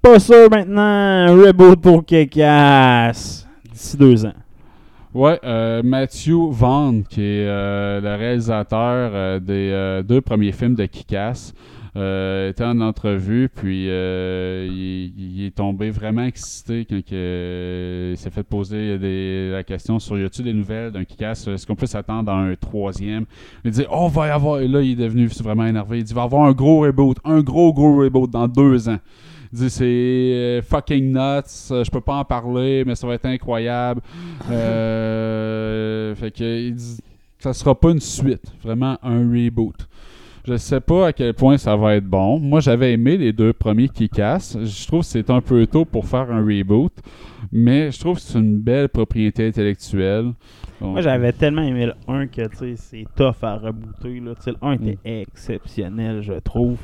Pas 0.01 0.21
sûr 0.21 0.49
maintenant. 0.49 1.27
Reboot 1.35 1.81
pour 1.81 2.07
Kekas. 2.07 3.45
D'ici 3.73 3.97
deux 3.97 4.25
ans. 4.25 4.35
Ouais, 5.13 5.41
euh, 5.43 5.83
Matthew 5.83 6.53
Vaughn, 6.53 7.03
qui 7.11 7.23
est 7.23 7.49
euh, 7.49 8.01
le 8.01 8.15
réalisateur 8.15 9.11
euh, 9.13 9.41
des 9.41 10.05
deux 10.07 10.21
premiers 10.21 10.53
films 10.53 10.77
de 10.77 10.87
Kick-Ass, 10.87 11.55
euh, 11.95 12.49
était 12.51 12.65
en 12.65 12.81
entrevue, 12.81 13.51
puis 13.55 13.87
euh, 13.91 14.67
il, 14.71 15.13
il 15.19 15.45
est 15.45 15.57
tombé 15.57 15.91
vraiment 15.91 16.25
excité 16.25 16.87
quand 16.87 17.01
euh, 17.13 18.13
il 18.13 18.17
s'est 18.17 18.31
fait 18.31 18.43
poser 18.43 18.99
des, 18.99 19.51
la 19.51 19.63
question 19.63 19.99
sur 19.99 20.19
y 20.19 20.25
a-t-il 20.25 20.45
des 20.45 20.55
nouvelles 20.55 20.91
d'un 20.91 21.05
Kick-Ass? 21.05 21.49
Est-ce 21.49 21.67
qu'on 21.67 21.77
peut 21.77 21.87
s'attendre 21.87 22.33
à 22.33 22.37
un 22.37 22.55
troisième? 22.57 23.27
Il 23.65 23.73
dit 23.73 23.85
Oh, 23.91 24.09
va 24.09 24.29
y 24.29 24.31
avoir. 24.31 24.61
Et 24.61 24.69
là, 24.69 24.81
il 24.81 24.93
est 24.93 25.05
devenu 25.05 25.27
vraiment 25.27 25.67
énervé. 25.67 25.99
Il 25.99 26.05
dit 26.05 26.13
Il 26.13 26.15
va 26.15 26.23
y 26.23 26.25
avoir 26.25 26.45
un 26.45 26.53
gros 26.53 26.81
reboot, 26.81 27.19
un 27.25 27.43
gros, 27.43 27.75
gros 27.75 27.97
reboot 27.97 28.31
dans 28.31 28.49
deux 28.49 28.89
ans. 28.89 28.99
Il 29.53 29.59
dit 29.59 29.71
c'est 29.71 29.85
euh, 29.85 30.63
fucking 30.63 31.13
nuts, 31.13 31.73
euh, 31.73 31.85
je 31.85 31.91
peux 31.91 32.01
pas 32.01 32.15
en 32.15 32.25
parler, 32.25 32.85
mais 32.87 32.95
ça 32.95 33.07
va 33.07 33.15
être 33.15 33.27
incroyable. 33.27 34.01
Euh, 34.51 36.15
fait 36.17 36.31
que 36.31 36.69
il 36.69 36.75
dit, 36.75 37.01
ça 37.39 37.53
sera 37.53 37.79
pas 37.79 37.91
une 37.91 38.01
suite, 38.01 38.51
vraiment 38.63 38.97
un 39.03 39.19
reboot. 39.19 39.77
Je 40.45 40.57
sais 40.57 40.81
pas 40.81 41.07
à 41.09 41.13
quel 41.13 41.35
point 41.35 41.57
ça 41.57 41.77
va 41.77 41.95
être 41.95 42.05
bon. 42.05 42.41
Moi, 42.41 42.59
j'avais 42.59 42.93
aimé 42.93 43.17
les 43.17 43.33
deux 43.33 43.53
premiers 43.53 43.89
qui 43.89 44.09
cassent. 44.09 44.59
Je 44.61 44.87
trouve 44.89 45.01
que 45.01 45.07
c'est 45.07 45.31
un 45.31 45.41
peu 45.41 45.67
tôt 45.69 45.85
pour 45.85 46.05
faire 46.05 46.33
un 46.33 46.41
reboot, 46.45 46.93
mais 47.53 47.93
je 47.93 48.01
trouve 48.01 48.17
que 48.17 48.23
c'est 48.23 48.39
une 48.41 48.59
belle 48.59 48.89
propriété 48.89 49.47
intellectuelle. 49.47 50.33
Donc, 50.81 50.93
Moi, 50.93 51.01
j'avais 51.01 51.33
tellement 51.33 51.63
aimé 51.63 51.87
le 51.87 51.95
1 52.09 52.27
que 52.27 52.43
c'est 52.75 53.05
tough 53.15 53.37
à 53.43 53.57
rebooter. 53.57 54.19
Là. 54.19 54.33
Le 54.45 54.55
1 54.61 54.73
était 54.73 54.99
exceptionnel, 55.05 56.23
je 56.23 56.33
trouve. 56.41 56.79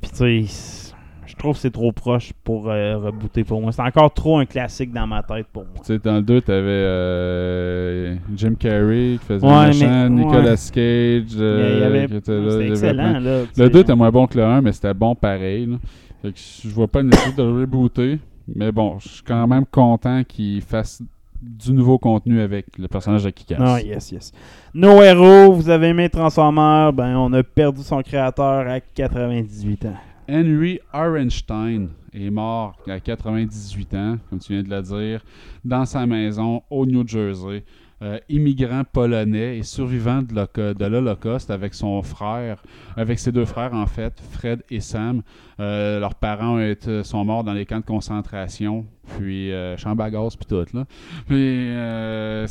Puis, 0.00 0.10
tu 0.10 0.46
sais, 0.48 0.94
je 1.28 1.36
trouve 1.36 1.54
que 1.54 1.60
c'est 1.60 1.70
trop 1.70 1.92
proche 1.92 2.32
pour 2.42 2.68
euh, 2.68 2.96
rebooter 2.98 3.44
pour 3.44 3.60
moi. 3.60 3.70
C'est 3.70 3.82
encore 3.82 4.12
trop 4.12 4.38
un 4.38 4.46
classique 4.46 4.92
dans 4.92 5.06
ma 5.06 5.22
tête 5.22 5.46
pour 5.52 5.62
moi. 5.62 5.74
Tu 5.76 5.84
sais, 5.94 5.98
dans 5.98 6.16
le 6.16 6.22
2, 6.22 6.40
t'avais 6.40 6.58
euh, 6.68 8.14
Jim 8.34 8.54
Carrey 8.58 9.18
qui 9.20 9.26
faisait 9.26 9.46
Ouais, 9.46 9.66
méchant, 9.68 10.08
mais- 10.08 10.08
Nicolas 10.10 10.50
ouais. 10.52 10.56
Cage 10.72 11.36
euh, 11.38 11.72
Il 11.76 11.80
y 11.80 11.84
avait- 11.84 12.06
qui 12.06 12.16
était 12.16 12.32
là. 12.40 12.50
C'était 12.50 12.64
il 12.64 12.68
y 12.68 12.72
avait 12.72 12.92
plein- 12.94 13.10
excellent. 13.12 13.12
Là, 13.20 13.40
Le 13.40 13.46
sais. 13.52 13.70
2 13.70 13.78
était 13.80 13.94
moins 13.94 14.10
bon 14.10 14.26
que 14.26 14.38
le 14.38 14.44
1, 14.44 14.60
mais 14.62 14.72
c'était 14.72 14.94
bon 14.94 15.14
pareil. 15.14 15.66
là. 15.66 15.76
Fait 16.22 16.32
que 16.32 16.38
je 16.64 16.68
vois 16.70 16.88
pas 16.88 17.02
le 17.02 17.08
nécessité 17.10 17.36
de 17.42 17.46
rebooter. 17.60 18.18
Mais 18.54 18.72
bon, 18.72 18.98
je 18.98 19.08
suis 19.08 19.22
quand 19.22 19.46
même 19.46 19.66
content 19.66 20.22
qu'il 20.26 20.62
fasse 20.62 21.02
du 21.40 21.72
nouveau 21.72 21.98
contenu 21.98 22.40
avec 22.40 22.66
le 22.78 22.88
personnage 22.88 23.22
de 23.22 23.30
Kikas. 23.30 23.56
Ah, 23.60 23.80
yes, 23.80 24.10
yes. 24.10 24.32
No 24.74 25.02
Hero, 25.02 25.52
vous 25.52 25.68
avez 25.70 25.88
aimé 25.88 26.08
Transformers, 26.08 26.92
ben 26.92 27.16
on 27.16 27.32
a 27.34 27.42
perdu 27.44 27.82
son 27.82 28.02
créateur 28.02 28.66
à 28.66 28.80
98 28.80 29.84
ans. 29.86 29.94
Henry 30.30 30.78
Orenstein 30.92 31.88
est 32.12 32.30
mort 32.30 32.78
à 32.86 33.00
98 33.00 33.94
ans, 33.94 34.18
comme 34.28 34.38
tu 34.38 34.52
viens 34.52 34.62
de 34.62 34.68
le 34.68 34.82
dire, 34.82 35.24
dans 35.64 35.86
sa 35.86 36.04
maison 36.04 36.62
au 36.68 36.84
New 36.84 37.06
Jersey. 37.08 37.64
Euh, 38.00 38.20
immigrant 38.28 38.84
polonais 38.84 39.58
et 39.58 39.64
survivant 39.64 40.22
de 40.22 40.84
l'Holocauste 40.84 41.50
avec 41.50 41.74
son 41.74 42.00
frère, 42.02 42.62
avec 42.96 43.18
ses 43.18 43.32
deux 43.32 43.44
frères 43.44 43.74
en 43.74 43.86
fait, 43.86 44.22
Fred 44.30 44.62
et 44.70 44.78
Sam. 44.78 45.22
Euh, 45.58 45.98
leurs 45.98 46.14
parents 46.14 46.60
ont 46.60 47.02
sont 47.02 47.24
morts 47.24 47.42
dans 47.42 47.54
les 47.54 47.66
camps 47.66 47.80
de 47.80 47.84
concentration, 47.84 48.86
puis 49.16 49.52
euh, 49.52 49.76
chambre 49.76 50.06
puis 50.08 50.46
tout. 50.48 50.64
Là. 50.76 50.86
Euh, 51.32 52.46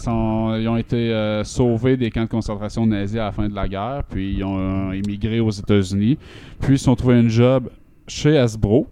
ils 0.59 0.67
ont 0.67 0.75
été 0.75 1.13
euh, 1.13 1.45
sauvés 1.45 1.95
des 1.95 2.11
camps 2.11 2.23
de 2.23 2.29
concentration 2.29 2.85
nazis 2.85 3.17
à 3.17 3.25
la 3.25 3.31
fin 3.31 3.47
de 3.47 3.55
la 3.55 3.69
guerre, 3.69 4.03
puis 4.09 4.33
ils 4.33 4.43
ont 4.43 4.91
immigré 4.91 5.39
aux 5.39 5.51
États-Unis. 5.51 6.17
Puis 6.59 6.73
ils 6.73 6.79
se 6.79 6.83
sont 6.83 6.95
trouvés 6.95 7.15
un 7.15 7.29
job 7.29 7.69
chez 8.05 8.37
Hasbro. 8.37 8.87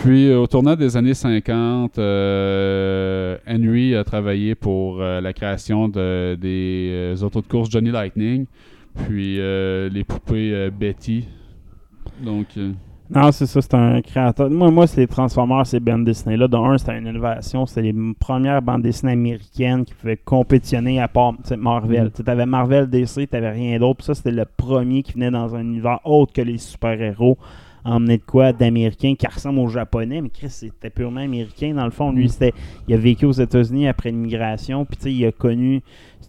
Puis 0.00 0.28
euh, 0.28 0.40
au 0.40 0.46
tournant 0.46 0.74
des 0.74 0.96
années 0.96 1.14
50, 1.14 1.98
euh, 1.98 3.36
Henry 3.46 3.94
a 3.94 4.02
travaillé 4.02 4.54
pour 4.54 5.00
euh, 5.00 5.20
la 5.20 5.32
création 5.32 5.88
de, 5.88 6.34
des 6.40 7.22
autos 7.22 7.42
de 7.42 7.46
course 7.46 7.70
Johnny 7.70 7.90
Lightning, 7.90 8.46
puis 9.06 9.36
les 9.36 10.04
poupées 10.04 10.70
Betty. 10.70 11.28
Donc, 12.24 12.46
Non, 13.10 13.30
c'est 13.32 13.46
ça, 13.46 13.60
c'est 13.60 13.74
un 13.74 14.00
créateur. 14.00 14.50
Moi, 14.50 14.70
moi 14.70 14.86
c'est 14.86 15.02
les 15.02 15.06
Transformers, 15.06 15.66
ces 15.66 15.78
bandes 15.78 16.04
dessinées-là. 16.04 16.48
De 16.48 16.56
un, 16.56 16.78
c'était 16.78 16.98
une 16.98 17.06
innovation. 17.06 17.66
C'était 17.66 17.92
les 17.92 17.94
premières 18.18 18.60
bandes 18.60 18.82
dessinées 18.82 19.12
américaines 19.12 19.84
qui 19.84 19.94
pouvaient 19.94 20.16
compétitionner 20.16 21.00
à 21.00 21.08
part 21.08 21.34
Marvel. 21.56 22.06
Mm. 22.06 22.24
Tu 22.24 22.30
avais 22.30 22.46
Marvel, 22.46 22.90
DC, 22.90 23.28
tu 23.30 23.36
rien 23.38 23.78
d'autre. 23.78 23.98
Puis 23.98 24.06
ça, 24.06 24.14
c'était 24.14 24.32
le 24.32 24.44
premier 24.44 25.02
qui 25.02 25.12
venait 25.12 25.30
dans 25.30 25.54
un 25.54 25.60
univers 25.60 26.00
autre 26.04 26.32
que 26.32 26.42
les 26.42 26.58
super-héros. 26.58 27.38
Emmener 27.84 28.18
de 28.18 28.22
quoi 28.22 28.52
d'américain 28.52 29.14
qui 29.18 29.26
ressemble 29.26 29.58
aux 29.58 29.68
japonais, 29.68 30.20
mais 30.20 30.28
Chris, 30.30 30.50
c'était 30.50 30.90
purement 30.90 31.20
américain. 31.20 31.74
Dans 31.74 31.84
le 31.84 31.90
fond, 31.90 32.12
lui, 32.12 32.26
Mm. 32.26 32.28
c'était, 32.28 32.52
il 32.88 32.94
a 32.94 32.96
vécu 32.96 33.26
aux 33.26 33.32
États-Unis 33.32 33.88
après 33.88 34.10
l'immigration, 34.10 34.84
puis 34.84 34.96
tu 34.96 35.02
sais, 35.04 35.12
il 35.12 35.24
a 35.26 35.32
connu. 35.32 35.80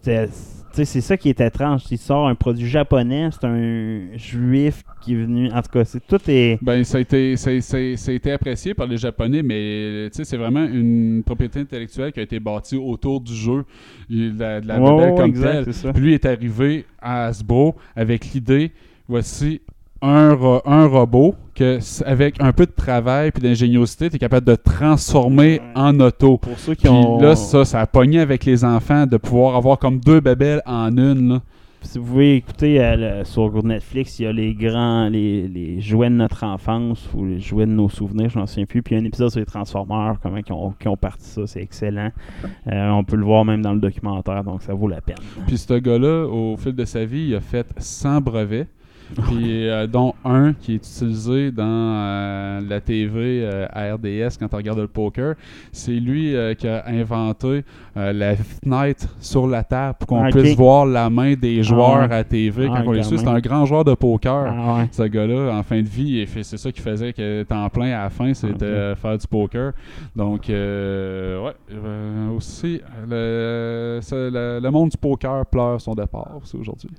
c'est 0.02 1.00
ça 1.00 1.16
qui 1.16 1.28
est 1.28 1.40
étrange. 1.40 1.82
Il 1.90 1.98
sort 1.98 2.26
un 2.28 2.34
produit 2.34 2.66
japonais, 2.68 3.28
c'est 3.32 3.46
un 3.46 4.16
juif 4.16 4.82
qui 5.02 5.12
est 5.14 5.16
venu. 5.16 5.50
En 5.52 5.62
tout 5.62 5.70
cas, 5.72 5.84
c'est 5.84 6.04
tout 6.06 6.18
est. 6.28 6.58
Ben, 6.60 6.82
ça 6.84 6.98
a, 6.98 7.00
été, 7.00 7.36
ça, 7.36 7.58
ça- 7.60 7.96
ça 7.96 8.10
a 8.10 8.14
été 8.14 8.32
apprécié 8.32 8.74
par 8.74 8.86
les 8.86 8.96
Japonais, 8.96 9.42
mais 9.42 10.08
tu 10.10 10.16
sais, 10.16 10.24
c'est 10.24 10.36
vraiment 10.36 10.64
une 10.64 11.22
propriété 11.24 11.60
intellectuelle 11.60 12.12
qui 12.12 12.20
a 12.20 12.24
été 12.24 12.40
bâtie 12.40 12.76
autour 12.76 13.20
du 13.20 13.32
jeu, 13.34 13.64
Il- 14.10 14.36
la, 14.36 14.60
de 14.60 14.66
la 14.68 14.80
ouais, 14.80 15.14
comme 15.16 15.26
exact, 15.30 15.70
telle. 15.70 15.92
Puis 15.92 16.02
lui 16.02 16.14
est 16.14 16.24
arrivé 16.26 16.84
à 17.00 17.26
Hasbro 17.26 17.76
avec 17.94 18.32
l'idée, 18.34 18.72
voici 19.08 19.60
un, 20.04 20.34
ro- 20.34 20.62
un 20.66 20.86
robot 20.86 21.34
que, 21.54 21.78
avec 22.04 22.36
un 22.40 22.52
peu 22.52 22.66
de 22.66 22.72
travail 22.72 23.30
puis 23.30 23.42
d'ingéniosité, 23.42 24.10
tu 24.10 24.16
es 24.16 24.18
capable 24.18 24.46
de 24.46 24.56
transformer 24.56 25.34
Ouais. 25.60 25.60
en 25.74 25.98
auto. 26.00 26.38
Pour 26.38 26.58
ceux 26.58 26.74
qui 26.74 26.82
Puis 26.86 26.90
ont. 26.90 27.20
là, 27.20 27.36
ça, 27.36 27.64
ça 27.64 27.80
a 27.80 27.86
pogné 27.86 28.20
avec 28.20 28.44
les 28.44 28.64
enfants 28.64 29.06
de 29.06 29.16
pouvoir 29.16 29.56
avoir 29.56 29.78
comme 29.78 29.98
deux 30.00 30.20
bébelles 30.20 30.62
en 30.66 30.96
une. 30.96 31.28
Là. 31.34 31.40
Si 31.82 31.98
vous 31.98 32.06
pouvez 32.06 32.36
écouter 32.36 32.82
euh, 32.82 33.18
le- 33.18 33.24
sur 33.24 33.62
Netflix, 33.62 34.18
il 34.18 34.22
y 34.22 34.26
a 34.26 34.32
les 34.32 34.54
grands, 34.54 35.08
les, 35.10 35.46
les 35.48 35.82
jouets 35.82 36.08
de 36.08 36.14
notre 36.14 36.42
enfance 36.44 37.06
ou 37.14 37.26
les 37.26 37.40
jouets 37.40 37.66
de 37.66 37.72
nos 37.72 37.90
souvenirs, 37.90 38.30
je 38.30 38.38
m'en 38.38 38.46
souviens 38.46 38.64
plus. 38.64 38.82
Puis 38.82 38.94
il 38.94 38.98
y 38.98 39.00
a 39.00 39.04
un 39.04 39.06
épisode 39.06 39.30
sur 39.30 39.38
les 39.40 39.44
Transformers, 39.46 40.16
comment 40.22 40.38
ils 40.38 40.52
ont, 40.52 40.72
qui 40.80 40.88
ont 40.88 40.96
parti 40.96 41.28
ça, 41.28 41.42
c'est 41.46 41.60
excellent. 41.60 42.10
Euh, 42.72 42.88
on 42.90 43.04
peut 43.04 43.16
le 43.16 43.24
voir 43.24 43.44
même 43.44 43.60
dans 43.60 43.74
le 43.74 43.80
documentaire, 43.80 44.42
donc 44.44 44.62
ça 44.62 44.72
vaut 44.72 44.88
la 44.88 45.02
peine. 45.02 45.16
Puis 45.46 45.58
ce 45.58 45.74
gars-là, 45.74 46.26
au 46.26 46.56
fil 46.56 46.72
de 46.74 46.84
sa 46.86 47.04
vie, 47.04 47.26
il 47.28 47.34
a 47.34 47.40
fait 47.40 47.66
100 47.76 48.22
brevets. 48.22 48.66
Puis, 49.28 49.68
euh, 49.68 49.86
dont 49.86 50.14
un 50.24 50.54
qui 50.54 50.72
est 50.72 50.76
utilisé 50.76 51.50
dans 51.52 51.64
euh, 51.66 52.60
la 52.68 52.80
TV 52.80 53.42
euh, 53.44 53.66
à 53.70 53.94
RDS 53.94 54.36
quand 54.38 54.52
on 54.52 54.56
regarde 54.56 54.78
le 54.78 54.88
poker. 54.88 55.34
C'est 55.72 55.92
lui 55.92 56.34
qui 56.58 56.66
a 56.68 56.84
inventé 56.88 57.64
la 57.94 58.34
fenêtre 58.36 59.06
sur 59.20 59.46
la 59.46 59.62
table 59.62 59.96
pour 59.98 60.08
qu'on 60.08 60.30
puisse 60.30 60.56
voir 60.56 60.86
la 60.86 61.10
main 61.10 61.34
des 61.34 61.62
joueurs 61.62 62.00
Ah 62.02 62.06
ouais. 62.08 62.14
à 62.14 62.24
TV 62.24 62.66
quand 62.66 62.74
Ah, 62.76 62.82
on 62.86 62.92
les 62.92 63.00
quand 63.00 63.08
suit. 63.08 63.18
C'est 63.18 63.28
un 63.28 63.38
grand 63.40 63.66
joueur 63.66 63.84
de 63.84 63.94
poker. 63.94 64.46
Ah 64.56 64.78
ouais. 64.78 64.88
Ce 64.90 65.02
gars-là, 65.02 65.52
en 65.56 65.62
fin 65.62 65.80
de 65.80 65.88
vie, 65.88 66.26
c'est 66.42 66.56
ça 66.56 66.72
qui 66.72 66.80
faisait 66.80 67.12
que 67.12 67.42
temps 67.44 67.68
plein 67.68 67.86
à 67.98 68.04
la 68.04 68.10
fin, 68.10 68.32
c'était 68.34 68.94
faire 68.96 69.18
du 69.18 69.26
poker. 69.26 69.72
Donc, 70.16 70.46
ouais, 70.48 71.54
aussi, 72.36 72.80
le, 73.08 74.00
le, 74.10 74.60
le 74.62 74.70
monde 74.70 74.90
du 74.90 74.96
poker 74.96 75.44
pleure 75.46 75.80
son 75.80 75.94
départ 75.94 76.30
aussi 76.42 76.56
aujourd'hui. 76.56 76.90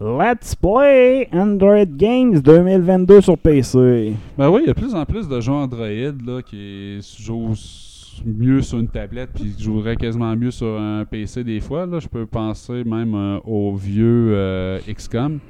Let's 0.00 0.54
Play 0.54 1.28
Android 1.32 1.84
Games 1.84 2.38
2022 2.40 3.20
sur 3.20 3.36
PC. 3.36 4.14
Ben 4.36 4.48
oui, 4.48 4.60
il 4.62 4.68
y 4.68 4.70
a 4.70 4.72
de 4.72 4.78
plus 4.78 4.94
en 4.94 5.04
plus 5.04 5.28
de 5.28 5.40
jeux 5.40 5.50
Android 5.50 5.88
là, 5.88 6.40
qui 6.40 7.00
jouent 7.18 7.52
mieux 8.24 8.62
sur 8.62 8.78
une 8.78 8.86
tablette 8.86 9.30
puis 9.34 9.52
qui 9.56 9.64
joueraient 9.64 9.96
quasiment 9.96 10.36
mieux 10.36 10.52
sur 10.52 10.78
un 10.78 11.04
PC 11.04 11.42
des 11.42 11.58
fois. 11.58 11.84
Là. 11.84 11.98
Je 11.98 12.06
peux 12.06 12.26
penser 12.26 12.84
même 12.84 13.12
euh, 13.16 13.40
aux 13.44 13.74
vieux 13.74 14.34
euh, 14.36 14.78
XCOM. 14.88 15.40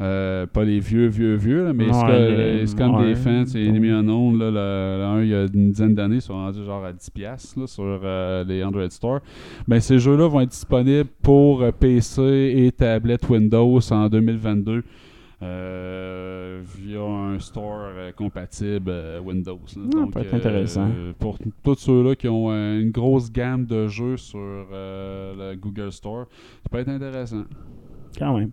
Euh, 0.00 0.46
pas 0.46 0.64
les 0.64 0.80
vieux, 0.80 1.08
vieux, 1.08 1.34
vieux, 1.34 1.62
là, 1.64 1.72
mais 1.74 1.84
Ouais, 1.90 2.56
les- 2.58 2.64
XCOM 2.64 2.94
ouais. 2.94 3.10
Defense 3.10 3.54
et 3.54 3.66
Enemy 3.68 3.90
Unknown, 3.90 4.38
là, 4.38 4.50
le, 4.50 5.04
un, 5.04 5.22
il 5.22 5.28
y 5.28 5.34
a 5.34 5.42
une 5.42 5.72
dizaine 5.72 5.94
d'années, 5.94 6.14
ils 6.16 6.22
sont 6.22 6.32
rendus 6.32 6.64
genre 6.64 6.82
à 6.84 6.92
10$ 6.92 7.10
piastres, 7.12 7.60
là, 7.60 7.66
sur 7.66 7.84
euh, 8.02 8.42
les 8.44 8.64
Android 8.64 8.88
Store. 8.88 9.20
Ben, 9.68 9.78
ces 9.78 9.98
jeux-là 9.98 10.26
vont 10.26 10.40
être 10.40 10.50
disponibles 10.52 11.10
pour 11.22 11.60
euh, 11.62 11.70
PC 11.70 12.22
et 12.56 12.72
tablette 12.72 13.28
Windows 13.28 13.78
en 13.90 14.08
2022 14.08 14.82
euh, 15.42 16.60
via 16.78 17.00
un 17.02 17.38
store 17.38 17.88
compatible 18.16 18.92
Windows. 19.24 19.58
là. 19.76 19.82
Ah, 19.96 20.06
peut 20.12 20.20
être 20.20 20.34
intéressant. 20.34 20.88
Pour 21.18 21.38
tous 21.62 21.74
ceux-là 21.78 22.14
qui 22.14 22.28
ont 22.28 22.50
une 22.50 22.90
grosse 22.90 23.30
gamme 23.32 23.64
de 23.66 23.86
jeux 23.86 24.16
sur 24.16 24.38
le 24.40 25.54
Google 25.56 25.92
Store, 25.92 26.26
ça 26.62 26.68
peut 26.70 26.78
être 26.78 26.88
intéressant. 26.88 27.44
Quand 28.18 28.36
même. 28.38 28.50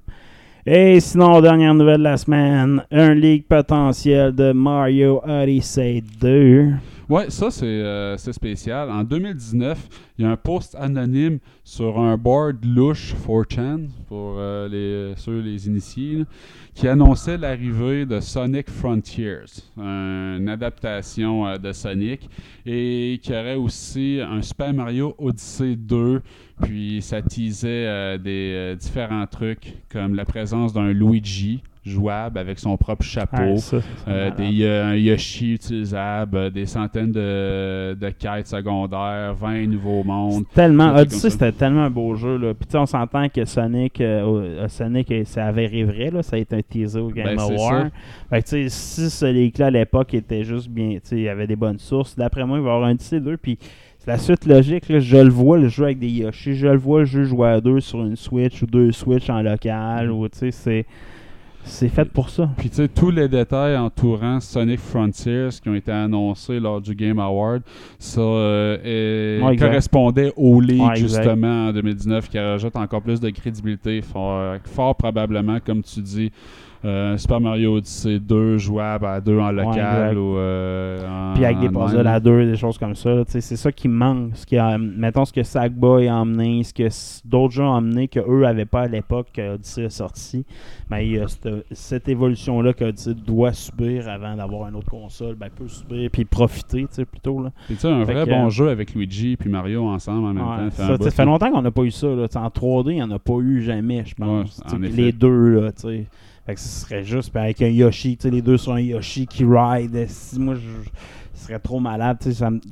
Et 0.70 0.99
sinon, 0.99 1.39
dernière 1.39 1.74
nouvelle 1.74 1.99
de 1.99 2.03
la 2.03 2.18
semaine, 2.18 2.84
un 2.91 3.13
leak 3.13 3.47
potentiel 3.47 4.36
de 4.36 4.51
Mario 4.51 5.22
Odyssey 5.26 6.03
2. 6.20 6.74
Ouais, 7.07 7.30
ça 7.30 7.49
c'est 7.51 7.65
euh, 7.65 8.18
spécial. 8.18 8.89
En 8.91 9.05
2019, 9.05 9.88
il 10.18 10.26
y 10.26 10.28
a 10.28 10.32
un 10.32 10.36
post 10.36 10.76
anonyme 10.76 11.39
sur 11.63 11.97
un 11.97 12.18
board 12.18 12.65
louche 12.65 13.15
4chan 13.26 13.88
pour 14.09 14.36
euh, 14.38 14.68
les, 14.68 15.15
ceux 15.15 15.39
les 15.39 15.68
initiés 15.68 16.26
qui 16.74 16.86
annonçait 16.89 17.38
l'arrivée 17.38 18.05
de 18.05 18.20
Sonic 18.20 18.70
Frontiers, 18.70 19.45
une 19.78 20.49
adaptation 20.49 21.47
euh, 21.47 21.57
de 21.57 21.72
Sonic, 21.72 22.30
et 22.65 23.22
qui 23.24 23.32
aurait 23.32 23.55
aussi 23.55 24.20
un 24.22 24.41
Super 24.41 24.74
Mario 24.74 25.15
Odyssey 25.18 25.78
2. 25.78 26.22
Puis 26.62 27.01
ça 27.01 27.22
teasait 27.22 27.68
euh, 27.86 28.18
des 28.18 28.53
euh, 28.55 28.76
différents 28.76 29.28
trucs 29.28 29.74
comme 29.91 30.16
la 30.16 30.26
présence 30.26 30.74
d'un 30.74 30.91
Luigi 30.91 31.62
jouable 31.88 32.38
avec 32.38 32.60
son 32.60 32.76
propre 32.78 33.03
chapeau. 33.03 33.38
Ouais, 33.38 33.58
ça, 33.58 33.78
Euh, 34.08 34.30
des, 34.32 34.64
euh, 34.64 34.88
un 34.88 34.95
Yoshi 34.95 35.53
utilisable, 35.53 36.51
des 36.51 36.66
centaines 36.66 37.12
de, 37.14 37.93
de 37.99 38.10
quêtes 38.10 38.47
secondaires, 38.47 39.34
20 39.36 39.68
nouveaux 39.68 40.03
mondes. 40.03 40.43
Tellement. 40.53 40.93
Odyssey, 40.95 41.20
ça. 41.22 41.30
c'était 41.30 41.51
tellement 41.53 41.84
un 41.84 41.89
beau 41.89 42.14
jeu. 42.16 42.38
Là. 42.38 42.53
Puis 42.53 42.66
tu 42.66 42.72
sais, 42.74 42.78
on 42.78 42.86
s'entend 42.86 43.30
que 43.30 43.45
Sonic, 43.45 44.01
euh, 44.01 44.68
Sonic 44.68 45.14
c'est 45.26 45.39
avéré 45.39 45.84
vrai. 45.86 46.12
Là. 46.12 46.22
Ça 46.24 46.36
a 46.36 46.39
été 46.39 46.55
un 46.58 46.62
teaser 46.62 46.99
au 46.99 47.10
Game 47.10 47.26
Ben, 47.36 47.39
Award. 47.39 47.84
ça. 47.84 47.89
Fait 48.30 48.41
que 48.41 48.47
tu 48.49 48.70
sais, 48.70 48.70
si 48.70 49.10
ce 49.10 49.26
leak-là 49.26 49.68
à 49.68 49.72
l'époque 49.72 50.14
était 50.14 50.43
juste 50.43 50.68
bien. 50.70 50.95
Tu 50.95 50.99
sais, 51.03 51.16
il 51.16 51.24
y 51.24 51.30
avait 51.30 51.47
des 51.47 51.55
bonnes 51.55 51.80
sources. 51.80 52.18
D'après 52.18 52.45
moi, 52.45 52.58
il 52.58 52.64
va 52.64 52.72
y 52.72 52.74
avoir 52.74 52.89
un 52.89 52.93
Odyssey 52.93 53.22
2. 53.22 53.38
Puis 53.38 53.58
la 54.08 54.18
suite 54.18 54.45
logique. 54.45 54.89
Là. 54.89 54.99
Je 54.99 55.18
le 55.18 55.30
vois, 55.30 55.58
le 55.58 55.68
jeu 55.68 55.84
avec 55.84 55.99
des 55.99 56.10
Yoshi. 56.10 56.55
Je 56.55 56.68
le 56.68 56.78
vois, 56.78 56.99
le 56.99 57.05
jeu 57.05 57.26
jouer 57.26 57.49
à 57.49 57.62
deux 57.62 57.80
sur 57.82 57.99
une 57.99 58.16
Switch 58.16 58.62
ou 58.64 58.66
deux 58.66 58.91
Switch 58.91 59.30
en 59.30 59.41
local. 59.41 60.12
Ou 60.12 60.28
tu 60.30 60.39
sais, 60.39 60.51
c'est. 60.51 60.86
C'est 61.70 61.89
fait 61.89 62.05
pour 62.05 62.30
ça. 62.30 62.49
Puis 62.58 62.70
tu 62.70 62.78
sais, 62.78 62.88
tous 62.88 63.12
les 63.12 63.28
détails 63.28 63.76
entourant 63.76 64.39
Sonic 64.39 64.80
Frontiers 64.80 65.49
qui 65.62 65.68
ont 65.68 65.76
été 65.76 65.91
annoncés 65.91 66.62
lors 66.62 66.80
du 66.80 66.95
Game 66.95 67.20
Award, 67.20 67.62
ça 67.99 68.22
euh, 68.22 69.41
Ouais, 69.41 69.58
correspondait 69.58 70.32
au 70.38 70.62
leak 70.62 70.82
Ouais, 70.82 70.95
justement 70.95 71.68
en 71.68 71.74
2019 71.74 72.30
qui 72.30 72.39
rajoute 72.39 72.74
encore 72.78 73.01
plus 73.01 73.20
de 73.20 73.30
crédibilité. 73.32 74.01
Fort, 74.01 74.55
fort 74.64 74.95
probablement, 74.95 75.58
comme 75.60 75.84
tu 75.84 75.99
dis, 75.99 76.32
euh, 76.88 77.18
Super 77.18 77.40
Mario 77.42 77.76
Odyssey 77.78 78.20
2 78.20 78.58
jouable 78.58 79.06
à 79.06 79.20
deux 79.22 79.40
en 79.40 79.52
local 79.52 80.18
ou 80.18 80.38
euh, 80.38 81.06
en, 81.08 81.34
Puis 81.36 81.44
avec 81.46 81.60
des 81.60 81.70
puzzles 81.70 82.08
à 82.08 82.20
deux, 82.20 82.46
des 82.46 82.56
choses 82.56 82.78
comme 82.78 82.96
ça. 82.96 83.14
là, 83.14 83.24
C'est 83.28 83.42
ça 83.42 83.72
qui 83.72 83.88
manque. 83.88 84.36
Ce 84.36 84.46
qui 84.46 84.58
a, 84.58 84.78
mettons 84.78 85.26
ce 85.26 85.34
que 85.34 85.44
Sackboy 85.44 86.08
a 86.08 86.16
emmené, 86.16 86.64
ce 86.64 86.74
que 86.74 86.88
d'autres 87.28 87.54
jeux 87.54 87.64
ont 87.64 87.68
emmené 87.74 88.08
qu'eux 88.08 88.42
n'avaient 88.42 88.66
pas 88.66 88.82
à 88.84 88.88
l'époque 88.88 89.28
qu'Odyssey 89.34 89.86
a 89.86 89.90
sorti. 89.90 90.46
Mais 90.90 91.06
il 91.06 91.14
y 91.14 91.20
a 91.20 91.28
cette, 91.28 91.50
cette 91.72 92.08
évolution-là 92.08 92.74
qu'Odyssey 92.74 93.14
doit 93.14 93.54
subir 93.54 94.08
avant 94.10 94.36
d'avoir 94.36 94.70
une 94.70 94.76
autre 94.76 94.90
console. 94.90 95.36
Ben, 95.36 95.50
peut 95.50 95.68
subir 95.68 96.10
puis 96.12 96.26
profiter 96.26 96.86
plutôt. 97.12 97.44
Là. 97.44 97.52
Puis 97.68 97.76
tu 97.76 97.82
sais, 97.82 97.90
un 97.90 98.06
Fait 98.06 98.14
vrai 98.14 98.26
que, 98.26 98.30
bon 98.30 98.46
euh, 98.46 98.50
jeu 98.50 98.70
avec 98.70 98.94
Luigi 98.96 99.36
puis 99.38 99.50
Mario 99.50 99.84
ensemble 99.86 100.26
en 100.28 100.34
même 100.34 100.48
Ouais, 100.48 100.70
temps. 100.70 100.98
ça, 101.04 101.12
fait 101.12 101.18
là. 101.18 101.26
longtemps 101.26 101.52
qu'on 101.52 101.62
n'a 101.62 101.72
pas 101.72 101.84
eu 101.84 101.92
ça. 101.92 102.08
Là. 102.08 102.28
En 102.36 102.48
3D, 102.48 102.92
il 102.92 102.96
n'y 102.96 103.04
en 103.04 103.12
a 103.12 103.20
pas 103.20 103.38
eu 103.42 103.62
jamais, 103.62 104.04
je 104.06 104.16
pense. 104.16 104.62
Ouais, 104.72 104.88
les 104.88 105.12
deux, 105.12 105.60
là, 105.62 105.72
tu 105.72 105.82
sais. 105.82 106.06
Fait 106.48 106.56
que 106.56 106.62
ce 106.62 106.86
serait 106.86 107.04
juste 107.04 107.30
puis 107.30 107.41
avec 107.43 107.62
un 107.62 107.68
Yoshi, 107.68 108.18
les 108.24 108.41
deux 108.41 108.58
sont 108.58 108.72
un 108.72 108.80
Yoshi 108.80 109.28
qui 109.28 109.43
ride. 109.43 110.06
Si 110.08 110.39
moi, 110.39 110.56
je, 110.56 110.62
ce 111.34 111.48
serait 111.48 111.60
trop 111.60 111.82
malade. 111.82 112.18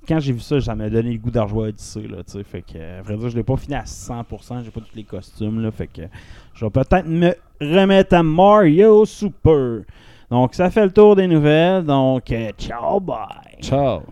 quand 0.07 0.19
j'ai 0.21 0.32
vu 0.32 0.39
ça, 0.39 0.61
ça 0.61 0.76
m'a 0.76 0.89
donné 0.89 1.11
le 1.11 1.17
goût 1.17 1.30
d'en 1.30 1.45
à 1.45 1.53
Odyssey. 1.53 2.07
Là, 2.07 2.19
fait 2.45 2.61
que, 2.61 2.99
à 2.99 3.01
vrai 3.01 3.17
dire, 3.17 3.30
je 3.30 3.36
l'ai 3.36 3.43
pas 3.43 3.57
fini 3.57 3.76
à 3.76 3.84
100%. 3.84 4.63
J'ai 4.63 4.71
pas 4.71 4.80
tous 4.80 4.95
les 4.95 5.03
costumes. 5.03 5.61
Là, 5.61 5.71
fait 5.71 5.88
que 5.88 6.03
je 6.53 6.63
vais 6.63 6.71
peut-être 6.71 7.05
me 7.05 7.36
remettre 7.59 8.15
à 8.15 8.23
Mario 8.23 9.03
Super. 9.03 9.82
Donc, 10.32 10.55
ça 10.55 10.69
fait 10.69 10.86
le 10.86 10.91
tour 10.91 11.17
des 11.17 11.28
nouvelles. 11.28 11.84
Donc, 11.84 12.32
euh, 12.32 12.51
ciao, 12.57 13.01
bye. 13.01 13.59
Ciao! 13.61 14.03